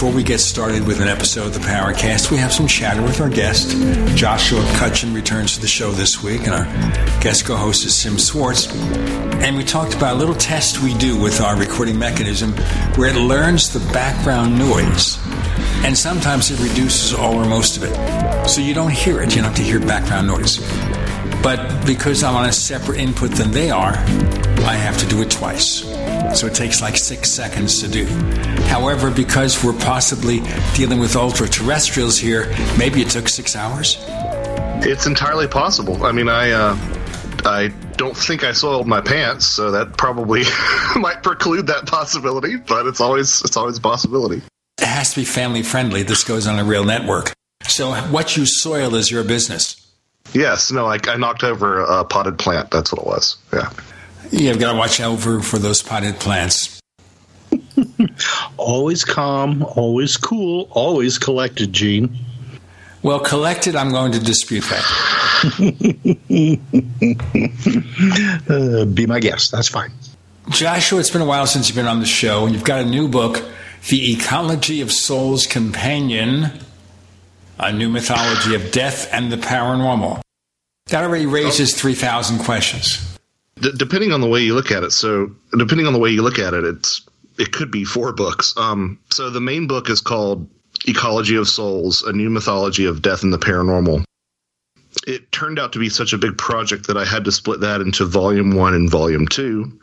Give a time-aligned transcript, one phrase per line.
[0.00, 3.20] before we get started with an episode of the Paracast, we have some chatter with
[3.20, 3.76] our guest.
[4.16, 6.64] Joshua Cutchin returns to the show this week, and our
[7.20, 8.74] guest co host is Tim Swartz.
[9.44, 12.52] And we talked about a little test we do with our recording mechanism
[12.96, 15.18] where it learns the background noise
[15.84, 18.48] and sometimes it reduces all or most of it.
[18.48, 20.60] So you don't hear it, you don't have to hear background noise.
[21.42, 25.30] But because I'm on a separate input than they are, I have to do it
[25.30, 25.89] twice.
[26.34, 28.06] So it takes like six seconds to do.
[28.68, 30.40] However, because we're possibly
[30.74, 33.96] dealing with ultra terrestrials here, maybe it took six hours.
[34.82, 36.04] It's entirely possible.
[36.04, 36.76] I mean, I uh,
[37.44, 40.42] I don't think I soiled my pants, so that probably
[40.96, 42.56] might preclude that possibility.
[42.56, 44.42] But it's always it's always a possibility
[44.80, 46.02] it has to be family friendly.
[46.02, 47.32] This goes on a real network.
[47.64, 49.76] So what you soil is your business.
[50.32, 52.70] Yes, no, I, I knocked over a potted plant.
[52.70, 53.36] That's what it was.
[53.52, 53.70] Yeah.
[54.30, 56.80] Yeah, you've got to watch over for those potted plants.
[58.56, 62.16] always calm, always cool, always collected, Gene.
[63.02, 64.84] Well, collected, I'm going to dispute that.
[68.48, 69.52] uh, be my guest.
[69.52, 69.90] That's fine.
[70.50, 72.46] Joshua, it's been a while since you've been on the show.
[72.46, 73.42] You've got a new book
[73.88, 76.50] the Ecology of Souls Companion,
[77.58, 80.20] a new mythology of death and the paranormal.
[80.86, 83.18] That already raises 3,000 questions.
[83.60, 84.92] D- depending on the way you look at it.
[84.92, 87.02] So, depending on the way you look at it, it's
[87.38, 88.54] it could be four books.
[88.56, 90.48] Um, so the main book is called
[90.86, 94.04] Ecology of Souls, a new mythology of death and the paranormal.
[95.06, 97.80] It turned out to be such a big project that I had to split that
[97.80, 99.78] into volume one and volume two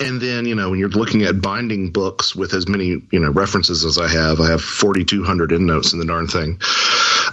[0.00, 3.30] and then you know when you're looking at binding books with as many you know
[3.30, 6.60] references as i have i have 4200 endnotes in the darn thing.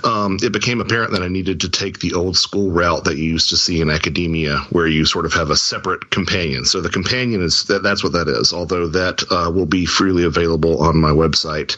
[0.03, 3.24] Um, it became apparent that i needed to take the old school route that you
[3.24, 6.66] used to see in academia where you sort of have a separate companion.
[6.66, 10.24] So the companion is that that's what that is although that uh, will be freely
[10.24, 11.78] available on my website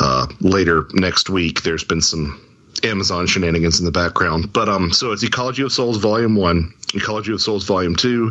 [0.00, 1.62] uh, later next week.
[1.62, 2.40] There's been some
[2.84, 4.52] Amazon shenanigans in the background.
[4.52, 8.30] But um, so it's Ecology of Souls Volume One, Ecology of Souls Volume Two,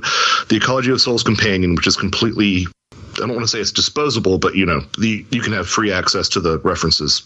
[0.50, 2.68] the Ecology of Souls Companion, which is completely
[3.16, 5.92] I don't want to say it's disposable, but you know, the you can have free
[5.92, 7.24] access to the references.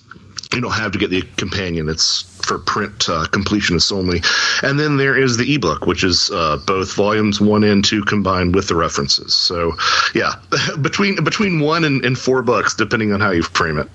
[0.53, 4.22] You don't have to get the companion; it's for print uh, completionists only.
[4.63, 8.56] And then there is the ebook, which is uh, both volumes one and two combined
[8.56, 9.35] with the references.
[9.35, 9.74] So,
[10.13, 10.34] yeah,
[10.81, 13.90] between between one and, and four books, depending on how you frame it.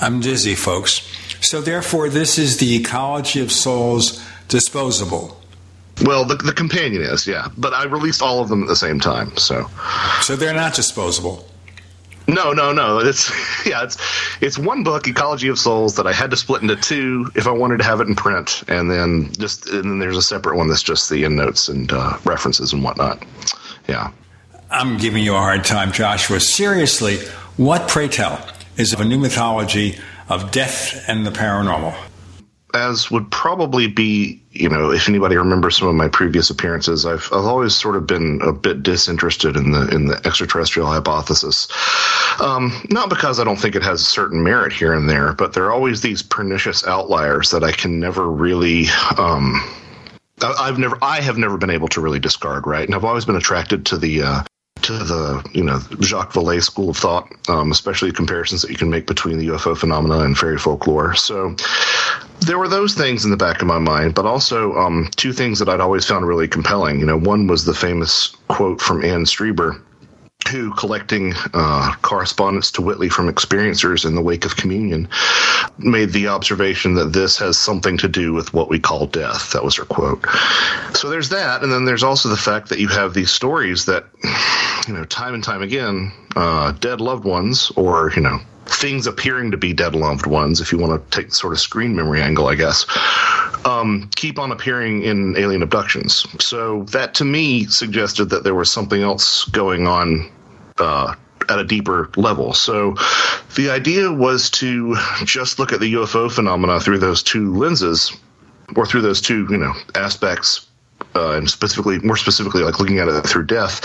[0.00, 1.06] I'm dizzy, folks.
[1.40, 5.40] So, therefore, this is the ecology of souls disposable.
[6.02, 7.48] Well, the, the companion is, yeah.
[7.56, 9.66] But I released all of them at the same time, so.
[10.20, 11.46] So they're not disposable.
[12.28, 12.98] No, no, no.
[12.98, 13.30] It's
[13.66, 13.96] yeah, it's
[14.40, 17.52] it's one book, Ecology of Souls, that I had to split into two if I
[17.52, 20.68] wanted to have it in print, and then just and then there's a separate one
[20.68, 23.24] that's just the endnotes and uh, references and whatnot.
[23.88, 24.10] Yeah.
[24.68, 26.40] I'm giving you a hard time, Joshua.
[26.40, 27.18] Seriously,
[27.56, 28.44] what, pray tell,
[28.76, 29.98] is of a new mythology
[30.28, 31.96] of death and the paranormal?
[32.74, 37.26] As would probably be, you know, if anybody remembers some of my previous appearances, I've
[37.32, 41.68] I've always sort of been a bit disinterested in the in the extraterrestrial hypothesis.
[42.40, 45.54] Um, not because I don't think it has a certain merit here and there, but
[45.54, 48.86] there are always these pernicious outliers that I can never really.
[49.16, 49.62] Um,
[50.42, 52.84] I've never, I have never been able to really discard, right?
[52.84, 54.42] And I've always been attracted to the uh,
[54.86, 58.88] to the you know Jacques Vallée school of thought, um, especially comparisons that you can
[58.88, 61.14] make between the UFO phenomena and fairy folklore.
[61.16, 61.56] So
[62.40, 65.58] there were those things in the back of my mind, but also um, two things
[65.58, 67.00] that I'd always found really compelling.
[67.00, 69.82] You know, one was the famous quote from Anne Strieber
[70.48, 75.08] who, collecting uh, correspondence to Whitley from experiencers in the wake of communion,
[75.78, 79.52] made the observation that this has something to do with what we call death.
[79.52, 80.24] That was her quote.
[80.94, 84.06] So there's that, and then there's also the fact that you have these stories that,
[84.86, 89.50] you know, time and time again, uh, dead loved ones, or you know, things appearing
[89.50, 92.20] to be dead loved ones, if you want to take the sort of screen memory
[92.20, 92.84] angle, I guess,
[93.64, 96.26] um, keep on appearing in alien abductions.
[96.40, 100.30] So that to me suggested that there was something else going on
[100.78, 101.14] uh,
[101.48, 102.52] at a deeper level.
[102.52, 102.96] So
[103.54, 108.16] the idea was to just look at the UFO phenomena through those two lenses
[108.74, 110.66] or through those two, you know, aspects
[111.14, 113.80] uh, and specifically, more specifically, like looking at it through death.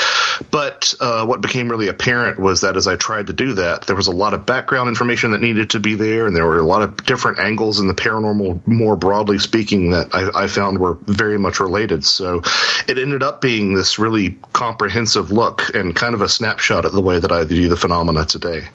[0.50, 3.96] But uh, what became really apparent was that as I tried to do that, there
[3.96, 6.66] was a lot of background information that needed to be there, and there were a
[6.66, 10.96] lot of different angles in the paranormal, more broadly speaking, that I, I found were
[11.06, 12.04] very much related.
[12.06, 12.42] So
[12.88, 17.02] it ended up being this really comprehensive look and kind of a snapshot at the
[17.02, 18.68] way that I view the phenomena today.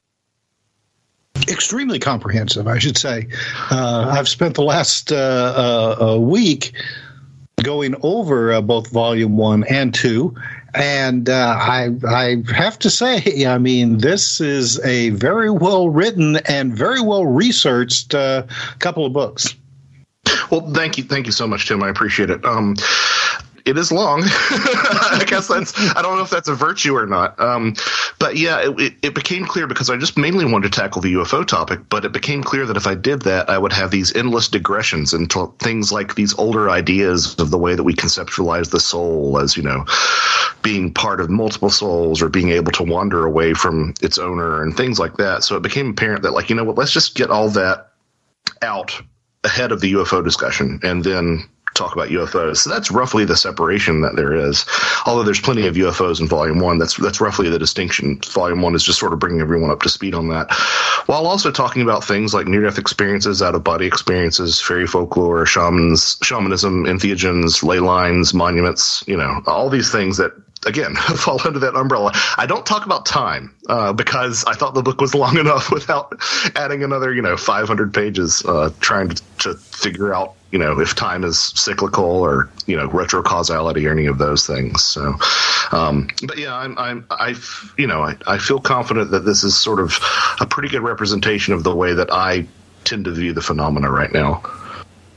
[1.48, 3.28] extremely comprehensive, I should say.
[3.70, 6.72] Uh, I've spent the last uh, uh, week
[7.62, 10.34] going over uh, both volume one and two.
[10.74, 16.36] And uh, I, I have to say, I mean, this is a very well written
[16.48, 18.44] and very well researched uh,
[18.78, 19.54] couple of books.
[20.50, 21.82] Well, thank you, thank you so much, Tim.
[21.82, 22.44] I appreciate it.
[22.44, 22.76] Um,
[23.66, 24.22] it is long.
[24.24, 27.38] I guess that's I don't know if that's a virtue or not.
[27.40, 27.74] Um,
[28.20, 31.44] but yeah, it, it, became clear because I just mainly wanted to tackle the UFO
[31.44, 31.80] topic.
[31.88, 35.12] But it became clear that if I did that, I would have these endless digressions
[35.12, 39.56] into things like these older ideas of the way that we conceptualize the soul as
[39.56, 39.84] you know
[40.62, 44.76] being part of multiple souls or being able to wander away from its owner and
[44.76, 45.42] things like that.
[45.42, 47.90] So it became apparent that like you know what, let's just get all that
[48.62, 49.02] out
[49.42, 52.58] ahead of the UFO discussion and then talk about UFOs.
[52.58, 54.64] So that's roughly the separation that there is.
[55.04, 58.20] Although there's plenty of UFOs in Volume One, that's that's roughly the distinction.
[58.32, 60.52] Volume One is just sort of bringing everyone up to speed on that,
[61.06, 67.62] while also talking about things like near-death experiences, out-of-body experiences, fairy folklore, shamans, shamanism, entheogens,
[67.62, 69.04] ley lines, monuments.
[69.06, 70.32] You know, all these things that
[70.66, 72.12] again fall under that umbrella.
[72.36, 76.20] I don't talk about time uh, because I thought the book was long enough without
[76.54, 80.94] adding another, you know, 500 pages uh, trying to, to, figure out, you know, if
[80.94, 84.82] time is cyclical or you know retrocausality or any of those things.
[84.82, 85.14] So,
[85.72, 87.34] um, but yeah, I'm, I'm, I,
[87.76, 89.98] you know, I, I feel confident that this is sort of
[90.40, 92.46] a pretty good representation of the way that I
[92.84, 94.42] tend to view the phenomena right now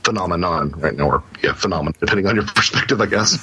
[0.04, 3.38] phenomenon right now, or yeah, phenomenon, depending on your perspective, I guess.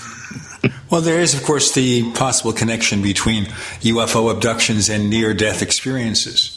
[0.90, 3.46] well, there is, of course, the possible connection between
[3.82, 6.54] UFO abductions and near death experiences.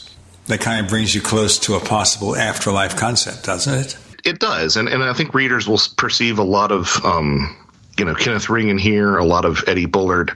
[0.47, 3.97] That kind of brings you close to a possible afterlife concept, doesn't it?
[4.23, 7.55] It does, and and I think readers will perceive a lot of um,
[7.97, 10.31] you know Kenneth Ring in here, a lot of Eddie Bullard,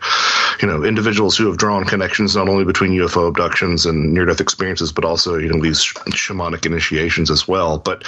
[0.61, 4.41] you know individuals who have drawn connections not only between UFO abductions and near death
[4.41, 7.77] experiences, but also you know these shamanic initiations as well.
[7.77, 8.03] But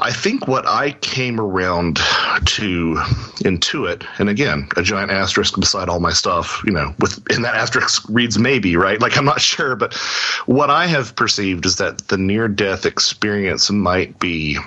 [0.00, 2.96] I think what I came around to
[3.44, 7.54] intuit, and again a giant asterisk beside all my stuff, you know, with in that
[7.54, 9.94] asterisk reads maybe right, like I'm not sure, but
[10.46, 14.58] what I have perceived is that the near death experience might be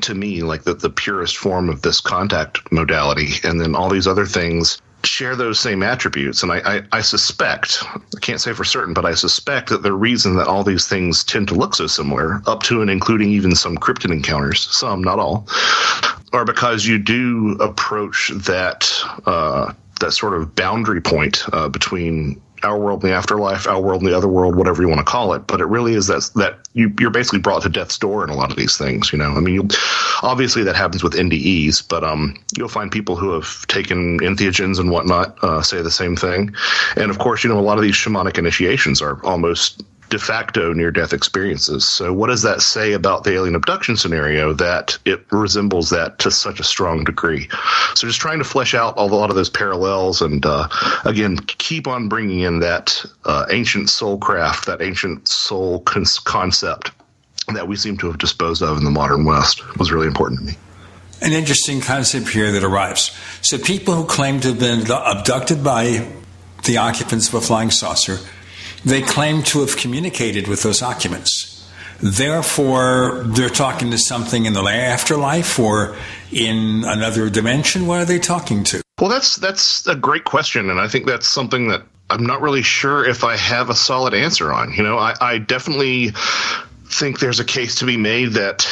[0.00, 4.06] to me like the, the purest form of this contact modality and then all these
[4.06, 6.42] other things share those same attributes.
[6.42, 9.92] And I, I, I, suspect i can't say for certain but i suspect that the
[9.92, 13.54] reason that all these things tend to look so similar up to and including even
[13.54, 15.46] some cryptid encounters some not all
[16.32, 18.90] are because you do approach that
[19.26, 24.02] uh, that sort of boundary point uh, between our world and the afterlife, our world
[24.02, 25.46] and the other world, whatever you want to call it.
[25.46, 28.34] But it really is that that you, you're basically brought to death's door in a
[28.34, 29.12] lot of these things.
[29.12, 29.68] You know, I mean, you,
[30.22, 34.90] obviously that happens with NDEs, but um, you'll find people who have taken entheogens and
[34.90, 36.54] whatnot uh, say the same thing.
[36.96, 40.72] And of course, you know, a lot of these shamanic initiations are almost de facto
[40.72, 41.88] near death experiences.
[41.88, 46.30] So, what does that say about the alien abduction scenario that it resembles that to
[46.30, 47.48] such a strong degree?
[47.94, 50.68] So, just trying to flesh out a lot of those parallels and, uh,
[51.04, 56.92] again, keep on bringing in that uh, ancient soul craft, that ancient soul con- concept
[57.54, 60.46] that we seem to have disposed of in the modern West was really important to
[60.46, 60.52] me.
[61.22, 63.16] An interesting concept here that arrives.
[63.42, 66.12] So, people who claim to have been abducted by
[66.64, 68.18] the occupants of a flying saucer
[68.84, 71.52] they claim to have communicated with those occupants.
[72.00, 75.96] Therefore, they're talking to something in the afterlife or
[76.30, 77.86] in another dimension.
[77.86, 78.82] What are they talking to?
[79.00, 82.62] Well, that's that's a great question, and I think that's something that I'm not really
[82.62, 84.72] sure if I have a solid answer on.
[84.72, 86.12] You know, I, I definitely
[86.98, 88.66] think there's a case to be made that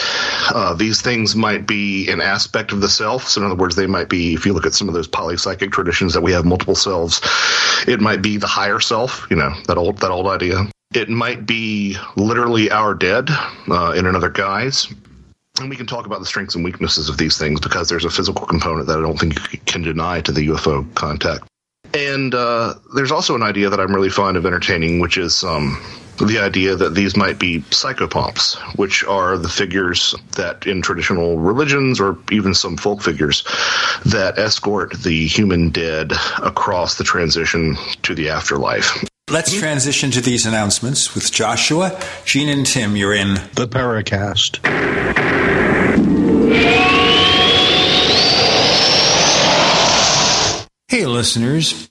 [0.54, 3.28] uh, these things might be an aspect of the self.
[3.28, 5.73] So, in other words, they might be, if you look at some of those polypsychic
[5.73, 7.21] traditions that we have multiple selves,
[7.87, 9.26] it might be the higher self.
[9.31, 10.66] You know that old that old idea.
[10.95, 13.28] It might be literally our dead
[13.69, 14.93] uh, in another guise.
[15.61, 18.11] And we can talk about the strengths and weaknesses of these things because there's a
[18.11, 21.45] physical component that I don't think you can deny to the UFO contact.
[21.95, 25.81] And uh, there's also an idea that I'm really fond of entertaining, which is um,
[26.18, 32.00] the idea that these might be psychopomps, which are the figures that in traditional religions
[32.00, 33.42] or even some folk figures
[34.04, 39.04] that escort the human dead across the transition to the afterlife.
[39.30, 42.94] Let's transition to these announcements with Joshua, Gene, and Tim.
[42.94, 44.61] You're in the Paracast.
[50.88, 51.90] Hey, listeners.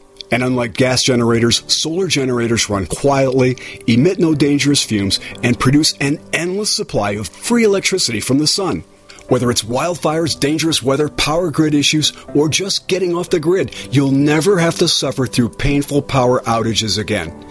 [0.31, 6.19] And unlike gas generators, solar generators run quietly, emit no dangerous fumes, and produce an
[6.33, 8.83] endless supply of free electricity from the sun.
[9.27, 14.11] Whether it's wildfires, dangerous weather, power grid issues, or just getting off the grid, you'll
[14.11, 17.50] never have to suffer through painful power outages again.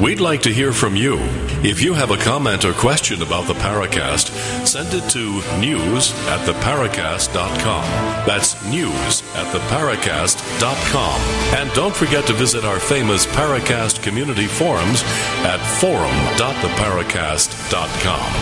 [0.00, 1.18] We'd like to hear from you.
[1.64, 4.28] If you have a comment or question about the Paracast,
[4.64, 7.82] send it to news at theparacast.com.
[8.24, 11.20] That's news at theparacast.com.
[11.58, 15.02] And don't forget to visit our famous Paracast community forums
[15.42, 18.32] at forum.theparacast.com.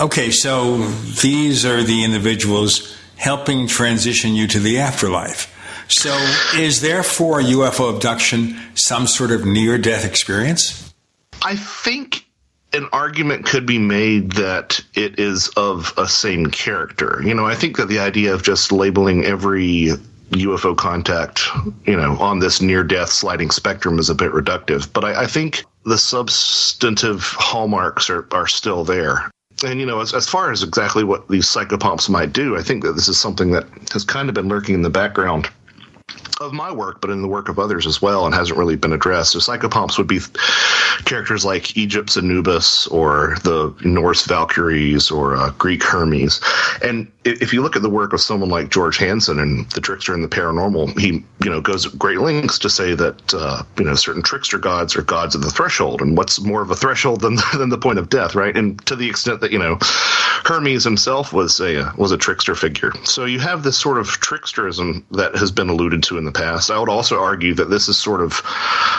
[0.00, 0.78] Okay, so
[1.22, 5.54] these are the individuals helping transition you to the afterlife.
[5.88, 6.14] So,
[6.56, 10.94] is there for a UFO abduction some sort of near death experience?
[11.42, 12.26] I think
[12.72, 17.22] an argument could be made that it is of a same character.
[17.24, 19.92] You know, I think that the idea of just labeling every
[20.32, 21.48] UFO contact,
[21.86, 25.26] you know, on this near death sliding spectrum is a bit reductive, but I, I
[25.26, 29.30] think the substantive hallmarks are, are still there.
[29.64, 32.84] And, you know, as, as far as exactly what these psychopomps might do, I think
[32.84, 35.48] that this is something that has kind of been lurking in the background
[36.40, 38.92] of my work, but in the work of others as well, and hasn't really been
[38.92, 39.32] addressed.
[39.32, 40.20] So psychopomps would be
[41.04, 46.40] characters like Egypt's Anubis or the Norse Valkyries or uh, Greek Hermes.
[46.82, 50.14] And if you look at the work of someone like George Hansen and the trickster
[50.14, 53.94] and the paranormal, he you know goes great lengths to say that uh, you know
[53.94, 57.36] certain trickster gods are gods of the threshold, and what's more of a threshold than
[57.56, 58.56] than the point of death, right?
[58.56, 62.92] And to the extent that you know Hermes himself was a was a trickster figure.
[63.04, 66.70] So you have this sort of tricksterism that has been alluded to in the past.
[66.70, 68.42] I would also argue that this is sort of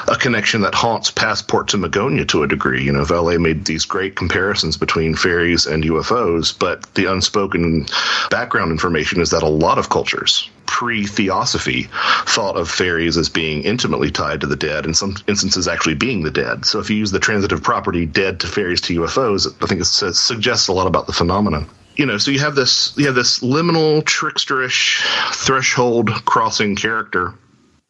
[0.07, 2.83] a connection that haunts Passport to Magonia to a degree.
[2.83, 7.86] You know, Vallée made these great comparisons between fairies and UFOs, but the unspoken
[8.29, 11.89] background information is that a lot of cultures pre theosophy
[12.25, 16.24] thought of fairies as being intimately tied to the dead, in some instances actually being
[16.24, 16.63] the dead.
[16.65, 19.86] So if you use the transitive property dead to fairies to UFOs, I think it
[19.86, 21.67] suggests a lot about the phenomenon
[22.00, 25.01] you know, so you have this you have this liminal tricksterish
[25.34, 27.34] threshold crossing character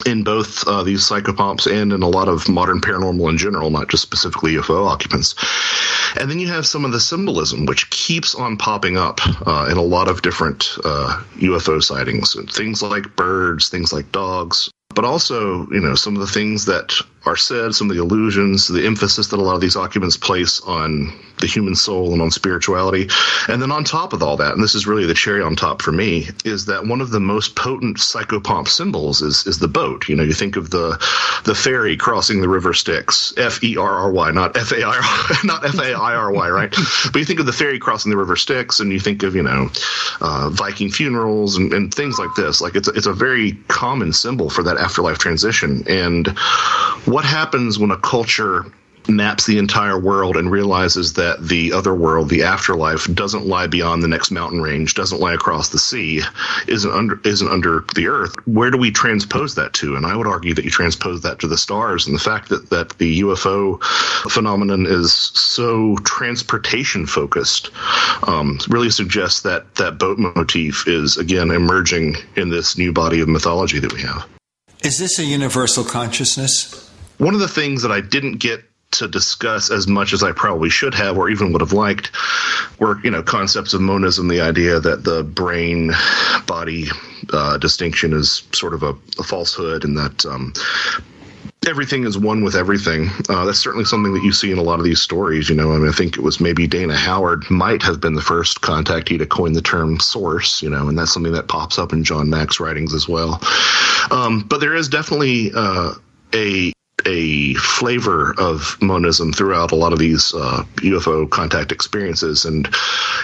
[0.04, 3.88] in both uh, these psychopomps and in a lot of modern paranormal in general, not
[3.88, 5.36] just specifically UFO occupants.
[6.20, 9.78] And then you have some of the symbolism, which keeps on popping up uh, in
[9.78, 12.36] a lot of different uh, UFO sightings.
[12.52, 16.94] Things like birds, things like dogs, but also, you know, some of the things that
[17.26, 20.62] are said, some of the illusions, the emphasis that a lot of these occupants place
[20.62, 23.10] on the human soul and on spirituality.
[23.48, 25.82] And then on top of all that, and this is really the cherry on top
[25.82, 30.08] for me, is that one of the most potent psychopomp symbols is is the boat.
[30.08, 30.98] You know, you think of the
[31.46, 35.40] the ferry crossing the river Styx, F E R R Y, not F A I
[35.44, 36.70] not F A I R Y, right?
[37.12, 39.44] but you think of the ferry crossing the river Styx, and you think of you
[39.44, 39.70] know
[40.22, 42.62] uh, Viking funerals and, and things like this.
[42.62, 45.84] Like it's a, it's a very common symbol for that afterlife transition.
[45.88, 46.28] And
[47.06, 48.66] what happens when a culture
[49.10, 54.04] maps the entire world and realizes that the other world, the afterlife, doesn't lie beyond
[54.04, 56.22] the next mountain range, doesn't lie across the sea,
[56.68, 58.36] isn't under isn't under the earth.
[58.46, 59.96] Where do we transpose that to?
[59.96, 62.06] And I would argue that you transpose that to the stars.
[62.06, 63.82] And the fact that that the UFO
[64.30, 67.72] phenomenon is so transportation focused
[68.28, 73.28] um, really suggests that that boat motif is again emerging in this new body of
[73.28, 74.28] mythology that we have.
[74.84, 76.89] Is this a universal consciousness?
[77.20, 80.70] One of the things that I didn't get to discuss as much as I probably
[80.70, 82.12] should have, or even would have liked,
[82.80, 85.92] were you know concepts of monism, the idea that the brain
[86.48, 86.88] body
[87.32, 90.54] uh, distinction is sort of a, a falsehood, and that um,
[91.68, 93.10] everything is one with everything.
[93.30, 95.50] Uh, that's certainly something that you see in a lot of these stories.
[95.50, 98.22] You know, I mean, I think it was maybe Dana Howard might have been the
[98.22, 100.64] first contactee to coin the term source.
[100.64, 103.40] You know, and that's something that pops up in John Mack's writings as well.
[104.10, 105.94] Um, but there is definitely uh,
[106.34, 106.72] a
[107.06, 112.46] a flavor of monism throughout a lot of these uh, UFO contact experiences.
[112.46, 112.68] And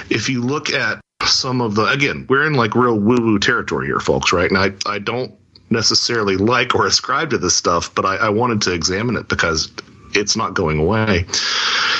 [0.09, 3.87] if you look at some of the, again, we're in like real woo woo territory
[3.87, 4.49] here, folks, right?
[4.49, 5.33] And I, I don't
[5.69, 9.71] necessarily like or ascribe to this stuff, but I, I wanted to examine it because
[10.13, 11.25] it's not going away.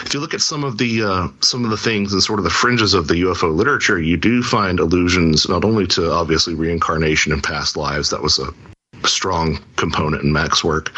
[0.06, 2.44] If you look at some of the uh, some of the things and sort of
[2.44, 7.34] the fringes of the UFO literature, you do find allusions not only to obviously reincarnation
[7.34, 8.10] and past lives.
[8.12, 8.54] That was a
[9.08, 10.91] strong component in Mack's work,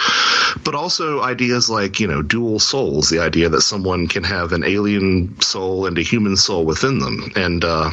[0.63, 4.63] but also ideas like, you know, dual souls, the idea that someone can have an
[4.63, 7.31] alien soul and a human soul within them.
[7.35, 7.91] And, uh,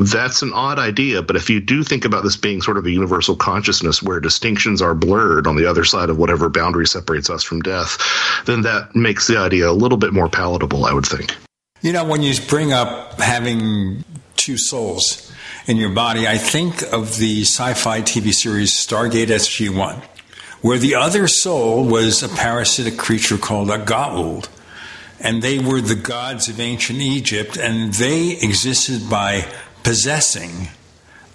[0.00, 2.90] that's an odd idea, but if you do think about this being sort of a
[2.90, 7.42] universal consciousness where distinctions are blurred on the other side of whatever boundary separates us
[7.42, 7.98] from death,
[8.46, 11.36] then that makes the idea a little bit more palatable, I would think.
[11.82, 14.04] You know, when you bring up having
[14.36, 15.30] two souls,
[15.66, 20.02] in your body, I think of the sci fi TV series Stargate SG 1,
[20.60, 24.48] where the other soul was a parasitic creature called a Goa'uld.
[25.20, 29.50] And they were the gods of ancient Egypt, and they existed by
[29.82, 30.68] possessing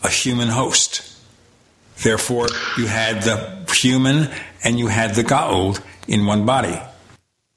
[0.04, 1.02] a human host.
[2.04, 4.30] Therefore, you had the human
[4.64, 6.80] and you had the Goa'uld in one body.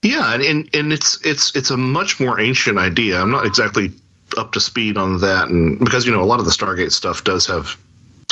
[0.03, 3.21] Yeah, and, and it's it's it's a much more ancient idea.
[3.21, 3.93] I'm not exactly
[4.35, 7.25] up to speed on that, and because you know a lot of the Stargate stuff
[7.25, 7.77] does have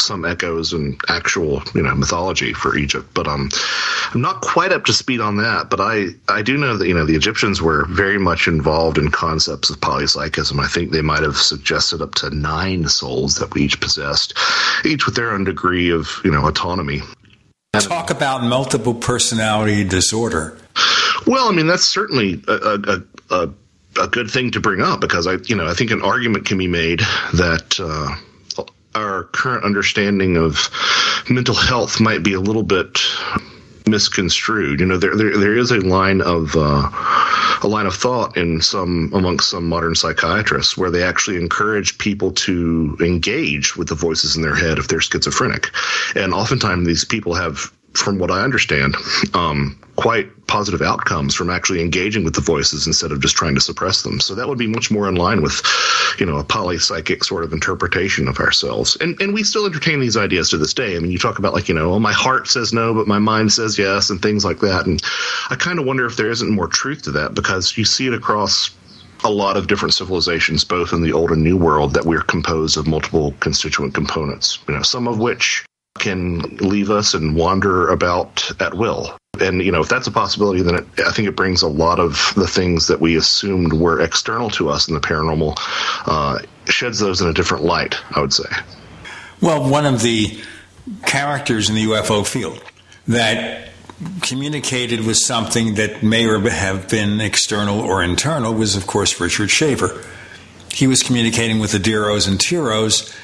[0.01, 3.51] some echoes and actual you know mythology for Egypt, but um,
[4.13, 5.71] I'm not quite up to speed on that.
[5.71, 9.11] But I I do know that you know the Egyptians were very much involved in
[9.11, 10.59] concepts of polypsychism.
[10.61, 14.37] I think they might have suggested up to nine souls that we each possessed,
[14.85, 17.01] each with their own degree of you know autonomy.
[17.75, 20.59] Talk about multiple personality disorder.
[21.27, 23.51] Well, I mean that's certainly a, a, a
[23.99, 26.59] a good thing to bring up because I, you know, I think an argument can
[26.59, 27.01] be made
[27.35, 28.15] that uh,
[28.95, 30.69] our current understanding of
[31.29, 33.01] mental health might be a little bit
[33.87, 34.81] misconstrued.
[34.81, 36.89] You know, there there, there is a line of uh,
[37.63, 42.33] a line of thought in some amongst some modern psychiatrists where they actually encourage people
[42.33, 45.71] to engage with the voices in their head if they're schizophrenic.
[46.15, 48.97] And oftentimes these people have from what I understand,
[49.35, 53.61] um, quite positive outcomes from actually engaging with the voices instead of just trying to
[53.61, 54.21] suppress them.
[54.21, 55.63] So that would be much more in line with,
[56.19, 58.97] you know, a polypsychic sort of interpretation of ourselves.
[59.01, 60.97] And and we still entertain these ideas to this day.
[60.97, 63.19] I mean, you talk about like, you know, oh, my heart says no, but my
[63.19, 64.87] mind says yes, and things like that.
[64.87, 65.03] And
[65.51, 68.15] I kind of wonder if there isn't more truth to that because you see it
[68.15, 68.71] across
[69.23, 72.79] a lot of different civilizations, both in the old and new world, that we're composed
[72.79, 74.59] of multiple constituent components.
[74.67, 75.65] You know, some of which
[75.99, 79.17] can leave us and wander about at will.
[79.41, 81.99] And, you know, if that's a possibility, then it, I think it brings a lot
[81.99, 85.55] of the things that we assumed were external to us in the paranormal,
[86.07, 88.49] uh, sheds those in a different light, I would say.
[89.41, 90.43] Well, one of the
[91.07, 92.63] characters in the UFO field
[93.09, 93.71] that
[94.23, 99.51] communicated with something that may or have been external or internal was, of course, Richard
[99.51, 100.03] Shaver.
[100.73, 103.15] He was communicating with the Deros and Teros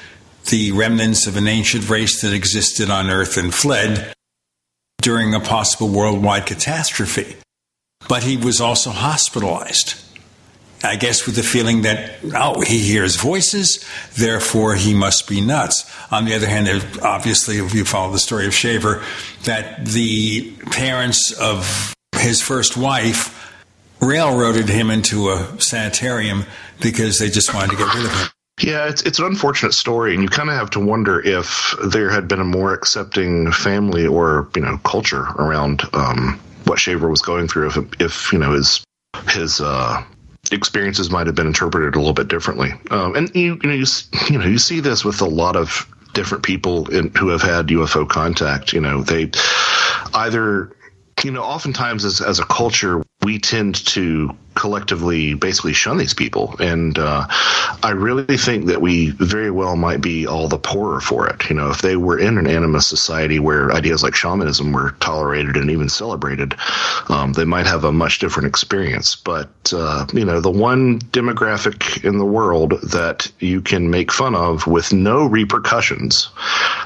[0.48, 4.12] the remnants of an ancient race that existed on Earth and fled
[5.02, 7.36] during a possible worldwide catastrophe.
[8.08, 10.02] But he was also hospitalized.
[10.84, 13.84] I guess with the feeling that, oh, he hears voices,
[14.16, 15.90] therefore he must be nuts.
[16.12, 16.68] On the other hand,
[17.02, 19.02] obviously, if you follow the story of Shaver,
[19.44, 23.32] that the parents of his first wife
[24.00, 26.44] railroaded him into a sanitarium
[26.80, 28.28] because they just wanted to get rid of him.
[28.60, 32.08] Yeah, it's it's an unfortunate story, and you kind of have to wonder if there
[32.08, 37.20] had been a more accepting family or you know culture around um, what Shaver was
[37.20, 37.68] going through.
[37.68, 38.82] If if you know his
[39.28, 40.02] his uh,
[40.52, 42.72] experiences might have been interpreted a little bit differently.
[42.90, 43.86] Um, and you you know you,
[44.30, 47.66] you know you see this with a lot of different people in, who have had
[47.66, 48.72] UFO contact.
[48.72, 49.30] You know they
[50.14, 50.74] either
[51.22, 56.56] you know oftentimes as as a culture we tend to collectively basically shun these people.
[56.58, 57.26] And uh,
[57.82, 61.48] I really think that we very well might be all the poorer for it.
[61.48, 65.56] You know, if they were in an animist society where ideas like shamanism were tolerated
[65.56, 66.56] and even celebrated,
[67.08, 69.14] um, they might have a much different experience.
[69.14, 74.34] But, uh, you know, the one demographic in the world that you can make fun
[74.34, 76.28] of with no repercussions,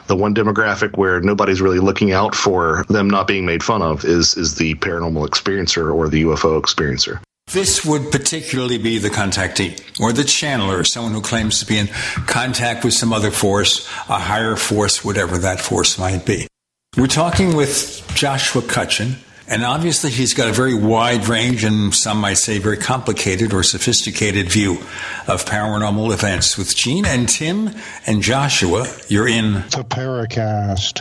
[0.09, 4.05] the one demographic where nobody's really looking out for them not being made fun of
[4.05, 7.21] is, is the paranormal experiencer or the UFO experiencer.
[7.53, 11.89] This would particularly be the contactee or the channeler, someone who claims to be in
[12.27, 16.47] contact with some other force, a higher force, whatever that force might be.
[16.97, 19.17] We're talking with Joshua Cutchin,
[19.49, 23.65] and obviously he's got a very wide range and some might say very complicated or
[23.65, 24.75] sophisticated view
[25.27, 26.57] of paranormal events.
[26.57, 27.71] With Gene and Tim
[28.07, 31.01] and Joshua, you're in the Paracast.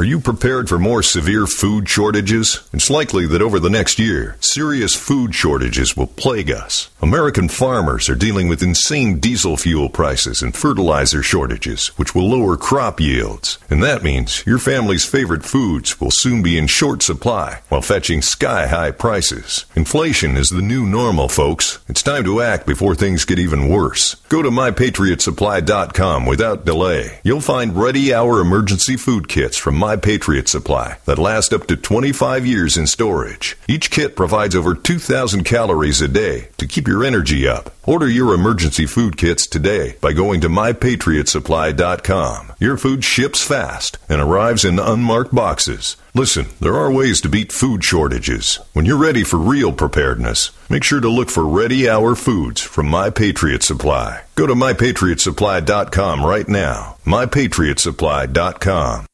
[0.00, 2.62] Are you prepared for more severe food shortages?
[2.72, 6.88] It's likely that over the next year, serious food shortages will plague us.
[7.02, 12.56] American farmers are dealing with insane diesel fuel prices and fertilizer shortages, which will lower
[12.56, 13.58] crop yields.
[13.68, 18.22] And that means your family's favorite foods will soon be in short supply while fetching
[18.22, 19.64] sky high prices.
[19.74, 21.80] Inflation is the new normal, folks.
[21.88, 24.14] It's time to act before things get even worse.
[24.28, 27.18] Go to mypatriotsupply.com without delay.
[27.24, 31.76] You'll find ready hour emergency food kits from My Patriot Supply that last up to
[31.76, 33.56] 25 years in storage.
[33.66, 37.74] Each kit provides over 2,000 calories a day to keep your energy up.
[37.84, 42.52] Order your emergency food kits today by going to mypatriotsupply.com.
[42.58, 45.96] Your food ships fast and arrives in unmarked boxes.
[46.14, 48.58] Listen, there are ways to beat food shortages.
[48.74, 52.88] When you're ready for real preparedness, make sure to look for Ready Hour Foods from
[52.88, 54.22] My Patriot Supply.
[54.34, 56.96] Go to mypatriotsupply.com right now.
[57.06, 59.07] mypatriotsupply.com.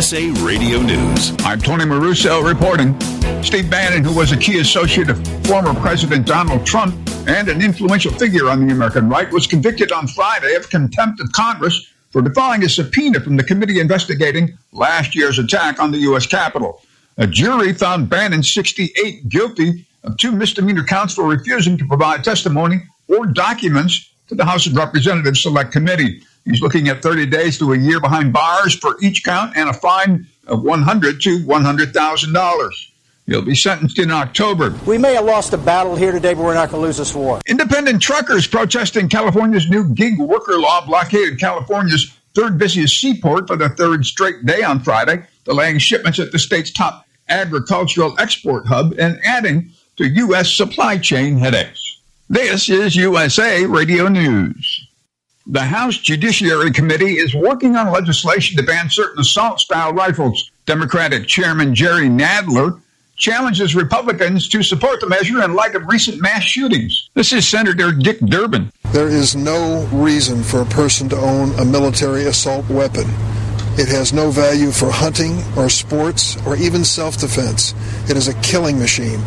[0.00, 1.34] USA Radio News.
[1.40, 2.98] I'm Tony Maruso reporting.
[3.42, 6.94] Steve Bannon, who was a key associate of former President Donald Trump
[7.28, 11.30] and an influential figure on the American right, was convicted on Friday of contempt of
[11.32, 16.26] Congress for defying a subpoena from the committee investigating last year's attack on the U.S.
[16.26, 16.80] Capitol.
[17.18, 22.80] A jury found Bannon 68 guilty of two misdemeanor counts for refusing to provide testimony
[23.06, 26.22] or documents to the House of Representatives Select Committee.
[26.44, 29.72] He's looking at 30 days to a year behind bars for each count and a
[29.74, 32.86] fine of 100 to 100,000 dollars.
[33.26, 34.74] He'll be sentenced in October.
[34.86, 37.14] We may have lost a battle here today, but we're not going to lose this
[37.14, 37.40] war.
[37.46, 43.68] Independent truckers protesting California's new gig worker law blockaded California's third busiest seaport for the
[43.68, 49.20] third straight day on Friday, delaying shipments at the state's top agricultural export hub and
[49.24, 50.52] adding to U.S.
[50.52, 51.98] supply chain headaches.
[52.28, 54.79] This is USA Radio News.
[55.46, 60.50] The House Judiciary Committee is working on legislation to ban certain assault style rifles.
[60.66, 62.78] Democratic Chairman Jerry Nadler
[63.16, 67.08] challenges Republicans to support the measure in light of recent mass shootings.
[67.14, 68.70] This is Senator Dick Durbin.
[68.92, 73.06] There is no reason for a person to own a military assault weapon.
[73.78, 77.72] It has no value for hunting or sports or even self defense.
[78.10, 79.20] It is a killing machine.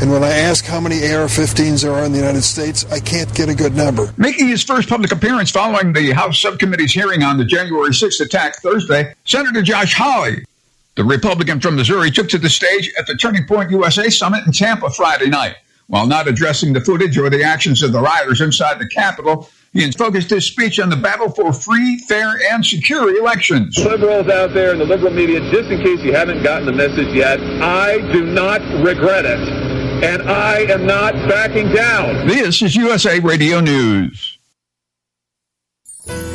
[0.00, 3.00] And when I ask how many AR 15s there are in the United States, I
[3.00, 4.12] can't get a good number.
[4.16, 8.56] Making his first public appearance following the House Subcommittee's hearing on the January 6th attack
[8.62, 10.44] Thursday, Senator Josh Hawley
[10.96, 14.52] the Republican from Missouri took to the stage at the Turning Point USA Summit in
[14.52, 15.56] Tampa Friday night.
[15.86, 19.90] While not addressing the footage or the actions of the rioters inside the Capitol, he
[19.92, 23.78] focused his speech on the battle for free, fair, and secure elections.
[23.78, 27.14] Liberals out there in the liberal media, just in case you haven't gotten the message
[27.14, 29.79] yet, I do not regret it.
[30.02, 32.26] And I am not backing down.
[32.26, 34.29] This is USA Radio News.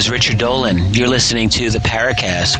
[0.00, 0.94] Is Richard Dolan.
[0.94, 2.56] You're listening to the Paracast.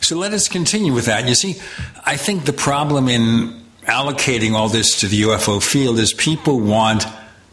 [0.00, 1.26] So let us continue with that.
[1.26, 1.60] You see,
[2.06, 7.04] I think the problem in allocating all this to the UFO field is people want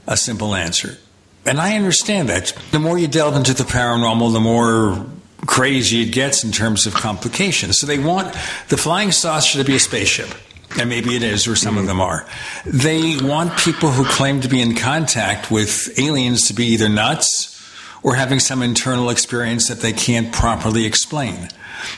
[0.06, 0.95] a simple answer.
[1.43, 2.54] And I understand that.
[2.69, 5.08] The more you delve into the paranormal, the more
[5.47, 7.80] crazy it gets in terms of complications.
[7.80, 8.36] So they want
[8.67, 10.30] the flying saucer to be a spaceship
[10.77, 12.27] and maybe it is, or some of them are.
[12.65, 17.55] They want people who claim to be in contact with aliens to be either nuts
[18.03, 21.49] or having some internal experience that they can't properly explain.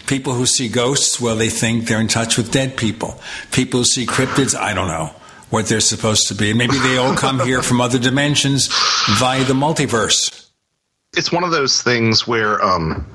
[0.08, 3.20] People who see ghosts, well, they think they're in touch with dead people.
[3.52, 5.12] People who see cryptids, I don't know
[5.50, 6.54] what they're supposed to be.
[6.54, 8.70] Maybe they all come here from other dimensions
[9.18, 10.50] via the multiverse.
[11.18, 13.06] It's one of those things where, um,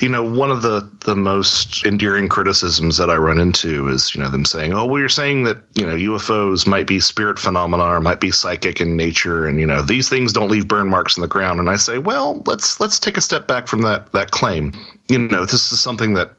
[0.00, 4.22] you know, one of the the most endearing criticisms that I run into is, you
[4.22, 7.84] know, them saying, "Oh, well, you're saying that you know UFOs might be spirit phenomena
[7.84, 11.16] or might be psychic in nature, and you know these things don't leave burn marks
[11.16, 14.12] in the ground." And I say, well, let's let's take a step back from that
[14.12, 14.72] that claim.
[15.08, 16.32] You know, this is something that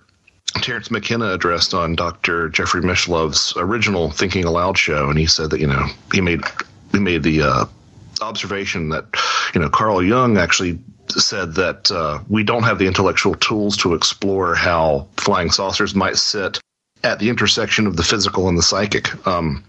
[0.62, 2.50] Terence McKenna addressed on Dr.
[2.50, 6.42] Jeffrey Mishlove's original Thinking Aloud show, and he said that you know he made
[6.92, 7.66] he made the uh,
[8.22, 9.06] observation that
[9.56, 10.80] you know Carl Jung actually
[11.12, 16.18] said that uh, we don't have the intellectual tools to explore how flying saucers might
[16.18, 16.60] sit
[17.04, 19.28] at the intersection of the physical and the psychic.
[19.28, 19.64] Um,